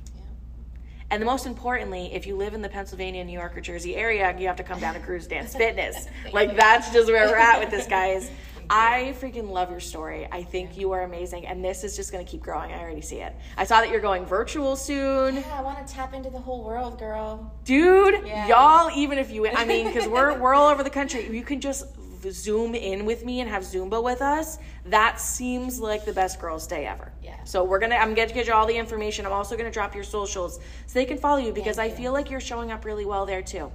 And 1.11 1.21
the 1.21 1.27
most 1.27 1.45
importantly, 1.47 2.11
if 2.13 2.27
you 2.27 2.37
live 2.37 2.55
in 2.55 2.63
the 2.63 2.69
Pennsylvania, 2.69 3.25
New 3.25 3.33
York, 3.33 3.57
or 3.57 3.61
Jersey 3.61 3.97
area, 3.97 4.35
you 4.39 4.47
have 4.47 4.57
to 4.57 4.63
come 4.63 4.79
down 4.79 4.95
to 4.95 5.01
Cruz's 5.01 5.27
Dance 5.27 5.55
Fitness. 5.57 6.07
Like 6.33 6.57
that's 6.57 6.93
just 6.93 7.09
where 7.11 7.27
we're 7.29 7.37
at 7.37 7.59
with 7.61 7.71
this, 7.71 7.87
guys. 7.87 8.31
I 8.73 9.17
freaking 9.21 9.51
love 9.51 9.69
your 9.69 9.81
story. 9.81 10.29
I 10.31 10.45
think 10.45 10.79
you 10.79 10.93
are 10.93 11.03
amazing, 11.03 11.45
and 11.45 11.65
this 11.65 11.83
is 11.83 11.97
just 11.97 12.13
going 12.13 12.25
to 12.25 12.31
keep 12.31 12.41
growing. 12.41 12.71
I 12.73 12.79
already 12.79 13.01
see 13.01 13.17
it. 13.17 13.35
I 13.57 13.65
saw 13.65 13.81
that 13.81 13.91
you're 13.91 13.99
going 14.01 14.25
virtual 14.25 14.77
soon, 14.77 15.35
Yeah, 15.35 15.59
I 15.59 15.61
want 15.63 15.85
to 15.85 15.93
tap 15.93 16.15
into 16.15 16.31
the 16.31 16.39
whole 16.39 16.63
world, 16.63 16.97
girl. 16.97 17.53
dude. 17.65 18.25
Yeah. 18.25 18.47
Y'all, 18.47 18.91
even 18.97 19.19
if 19.19 19.33
you, 19.33 19.49
I 19.49 19.65
mean, 19.65 19.89
because 19.89 20.07
we're 20.07 20.39
we're 20.39 20.55
all 20.55 20.69
over 20.69 20.85
the 20.85 20.91
country, 20.91 21.29
you 21.37 21.43
can 21.43 21.61
just 21.61 21.85
zoom 22.31 22.75
in 22.75 23.05
with 23.07 23.25
me 23.25 23.41
and 23.41 23.49
have 23.49 23.63
Zumba 23.63 24.03
with 24.03 24.21
us. 24.23 24.59
That 24.87 25.21
seems 25.21 25.81
like 25.81 26.05
the 26.05 26.13
best 26.13 26.39
girls' 26.41 26.67
day 26.67 26.87
ever. 26.87 27.13
Yeah. 27.23 27.43
So 27.45 27.65
we're 27.65 27.79
gonna, 27.79 27.97
I'm 27.97 28.15
gonna 28.15 28.33
get 28.33 28.47
you 28.47 28.53
all 28.53 28.67
the 28.67 28.77
information. 28.77 29.25
I'm 29.27 29.33
also 29.33 29.57
gonna 29.57 29.71
drop 29.71 29.95
your 29.95 30.05
socials 30.05 30.59
so 30.87 30.99
they 30.99 31.05
can 31.07 31.19
follow 31.19 31.39
you 31.39 31.53
because 31.53 31.79
I 31.79 31.89
feel 31.89 32.13
like 32.13 32.31
you're 32.31 32.41
showing 32.41 32.71
up 32.73 32.85
really 32.85 33.05
well 33.05 33.25
there 33.27 33.43
too. 33.43 33.71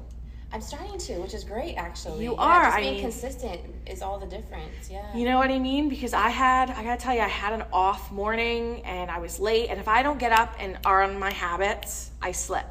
I'm 0.54 0.62
starting 0.62 0.98
to, 0.98 1.16
which 1.20 1.34
is 1.34 1.44
great, 1.44 1.76
actually. 1.76 2.24
You 2.24 2.34
Yeah, 2.34 2.40
are, 2.42 2.64
Just 2.66 2.78
I 2.78 2.82
being 2.82 2.94
mean- 2.94 3.02
consistent 3.02 3.62
is 3.88 4.02
all 4.02 4.20
the 4.20 4.28
difference. 4.28 4.90
Yeah. 4.90 5.14
You 5.16 5.26
know 5.26 5.38
what 5.38 5.50
I 5.50 5.60
mean? 5.60 5.90
Because 5.90 6.14
I 6.14 6.30
had, 6.30 6.70
I 6.70 6.84
gotta 6.84 7.02
tell 7.02 7.14
you, 7.14 7.22
I 7.22 7.28
had 7.28 7.52
an 7.54 7.64
off 7.74 8.12
morning 8.12 8.82
and 8.86 9.10
I 9.12 9.20
was 9.20 9.40
late. 9.40 9.70
And 9.70 9.80
if 9.80 9.88
I 9.88 10.02
don't 10.04 10.20
get 10.20 10.32
up 10.32 10.56
and 10.60 10.78
are 10.86 11.02
on 11.04 11.18
my 11.20 11.32
habits, 11.32 12.12
I 12.22 12.32
slip. 12.32 12.66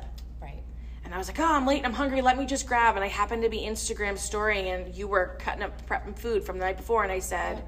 I 1.15 1.19
was 1.19 1.29
like, 1.29 1.39
oh, 1.39 1.45
I'm 1.45 1.65
late 1.65 1.77
and 1.77 1.87
I'm 1.87 1.93
hungry. 1.93 2.21
Let 2.23 2.37
me 2.37 2.45
just 2.45 2.67
grab. 2.67 2.97
And 2.97 3.05
I 3.05 3.07
happened 3.07 3.45
to 3.45 3.49
be 3.49 3.61
Instagram 3.61 4.19
storying 4.19 4.67
and 4.71 4.93
you 4.93 5.07
were 5.07 5.37
cutting 5.39 5.63
up, 5.63 5.87
prepping 5.87 6.19
food 6.19 6.43
from 6.43 6.59
the 6.59 6.65
night 6.65 6.77
before. 6.77 7.05
And 7.05 7.13
I 7.13 7.21
said, 7.21 7.63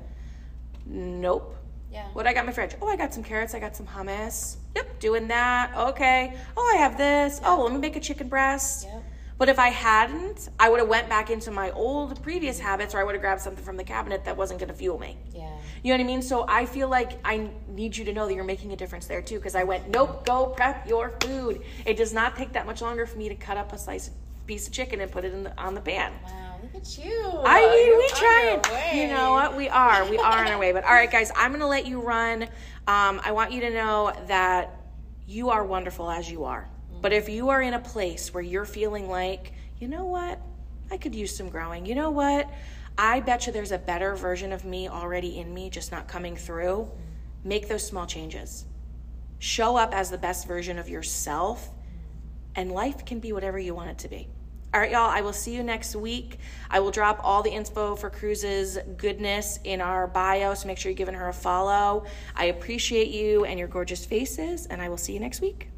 nope. 0.85 1.57
Yeah. 1.93 2.09
What 2.13 2.27
I 2.27 2.33
got 2.33 2.41
in 2.41 2.47
my 2.47 2.53
fridge? 2.53 2.75
Oh, 2.83 2.89
I 2.89 2.97
got 2.97 3.15
some 3.15 3.23
carrots. 3.23 3.55
I 3.55 3.61
got 3.61 3.77
some 3.77 3.87
hummus. 3.87 4.57
Yep, 4.75 4.99
doing 4.99 5.29
that. 5.29 5.73
Okay. 5.77 6.37
Oh, 6.57 6.73
I 6.75 6.79
have 6.79 6.99
this. 6.99 7.41
Oh, 7.45 7.63
let 7.63 7.73
me 7.73 7.79
make 7.79 7.95
a 7.95 8.01
chicken 8.01 8.29
breast. 8.29 8.89
Yep. 8.93 9.05
But 9.39 9.51
if 9.51 9.59
I 9.59 9.69
hadn't, 9.69 10.49
I 10.59 10.71
would 10.71 10.81
have 10.81 10.89
went 10.89 11.11
back 11.11 11.31
into 11.31 11.51
my 11.51 11.71
old 11.73 12.23
previous 12.23 12.59
habits, 12.59 12.95
or 12.95 13.01
I 13.01 13.05
would 13.05 13.15
have 13.15 13.21
grabbed 13.21 13.43
something 13.43 13.65
from 13.65 13.77
the 13.77 13.85
cabinet 13.85 14.25
that 14.25 14.37
wasn't 14.37 14.61
going 14.61 14.71
to 14.71 14.75
fuel 14.75 14.99
me. 14.99 15.19
Yeah. 15.35 15.51
You 15.83 15.93
know 15.93 15.99
what 15.99 16.05
I 16.05 16.07
mean? 16.07 16.23
So 16.23 16.47
I 16.49 16.65
feel 16.65 16.89
like 16.89 17.19
I 17.25 17.51
need 17.69 17.97
you 17.97 18.05
to 18.07 18.13
know 18.15 18.27
that 18.27 18.35
you're 18.35 18.45
making 18.45 18.73
a 18.73 18.77
difference 18.77 19.07
there 19.07 19.21
too. 19.21 19.37
Because 19.37 19.55
I 19.55 19.65
went, 19.65 19.91
nope, 19.91 20.25
go 20.25 20.47
prep 20.47 20.89
your 20.89 21.13
food. 21.21 21.63
It 21.85 21.99
does 21.99 22.15
not 22.15 22.37
take 22.37 22.53
that 22.55 22.65
much 22.65 22.81
longer 22.81 23.05
for 23.05 23.19
me 23.19 23.29
to 23.29 23.35
cut 23.35 23.59
up 23.59 23.73
a 23.75 23.79
slice 23.79 24.11
piece 24.47 24.67
of 24.67 24.73
chicken 24.73 25.01
and 25.01 25.11
put 25.11 25.25
it 25.25 25.35
in 25.35 25.43
the, 25.43 25.61
on 25.61 25.75
the 25.75 25.81
pan. 25.83 26.13
Wow, 26.25 26.61
look 26.63 26.75
at 26.75 26.99
you. 26.99 27.43
I 27.45 27.61
mean, 27.69 27.87
You're 27.89 27.99
we 27.99 28.09
try. 28.09 28.93
You 28.95 29.09
know 29.09 29.33
what? 29.33 29.55
We 29.55 29.69
are. 29.69 30.09
We 30.09 30.17
are 30.17 30.39
on 30.39 30.47
our 30.49 30.59
way. 30.59 30.73
But 30.77 30.85
all 30.85 30.95
right, 30.95 31.11
guys, 31.11 31.31
I'm 31.37 31.51
going 31.51 31.61
to 31.61 31.67
let 31.67 31.87
you 31.87 32.01
run. 32.01 32.45
Um, 32.87 33.21
I 33.23 33.33
want 33.33 33.53
you 33.53 33.61
to 33.63 33.71
know 33.71 34.13
that 34.29 34.81
you 35.27 35.51
are 35.51 35.65
wonderful 35.65 36.11
as 36.11 36.31
you 36.31 36.45
are. 36.45 36.69
But 37.07 37.13
if 37.13 37.29
you 37.29 37.51
are 37.51 37.63
in 37.63 37.75
a 37.75 37.79
place 37.79 38.35
where 38.35 38.43
you're 38.43 38.65
feeling 38.65 39.09
like, 39.09 39.53
you 39.79 39.87
know 39.87 40.07
what? 40.07 40.41
I 40.91 40.97
could 40.97 41.15
use 41.15 41.37
some 41.37 41.51
growing. 41.51 41.87
You 41.87 41.95
know 41.95 42.11
what? 42.11 42.51
I 42.99 43.21
bet 43.21 43.47
you 43.47 43.53
there's 43.53 43.71
a 43.71 43.79
better 43.79 44.17
version 44.17 44.53
of 44.53 44.65
me 44.65 44.89
already 44.89 45.39
in 45.39 45.55
me, 45.55 45.71
just 45.71 45.93
not 45.93 46.09
coming 46.09 46.35
through. 46.35 46.91
Make 47.45 47.69
those 47.69 47.87
small 47.87 48.07
changes. 48.07 48.65
Show 49.39 49.77
up 49.77 49.95
as 49.95 50.11
the 50.11 50.19
best 50.19 50.49
version 50.49 50.81
of 50.81 50.89
yourself, 50.89 51.71
and 52.57 52.73
life 52.73 53.05
can 53.05 53.21
be 53.21 53.33
whatever 53.33 53.61
you 53.61 53.73
want 53.73 53.91
it 53.91 53.99
to 53.99 54.09
be. 54.09 54.27
All 54.75 54.81
right, 54.81 54.91
y'all, 54.91 55.09
I 55.09 55.21
will 55.21 55.33
see 55.33 55.55
you 55.55 55.63
next 55.63 55.95
week. 55.95 56.41
I 56.69 56.81
will 56.81 56.91
drop 56.91 57.21
all 57.23 57.41
the 57.41 57.53
info 57.53 57.95
for 57.95 58.11
Cruz's 58.11 58.79
goodness 58.97 59.61
in 59.63 59.81
our 59.81 60.09
bio, 60.09 60.55
so 60.55 60.67
make 60.67 60.77
sure 60.77 60.91
you're 60.91 60.97
giving 60.97 61.15
her 61.15 61.29
a 61.29 61.33
follow. 61.33 62.07
I 62.35 62.47
appreciate 62.47 63.11
you 63.11 63.45
and 63.45 63.61
your 63.61 63.69
gorgeous 63.69 64.05
faces, 64.05 64.67
and 64.67 64.83
I 64.83 64.89
will 64.89 64.97
see 64.97 65.13
you 65.13 65.21
next 65.21 65.41
week. 65.41 65.69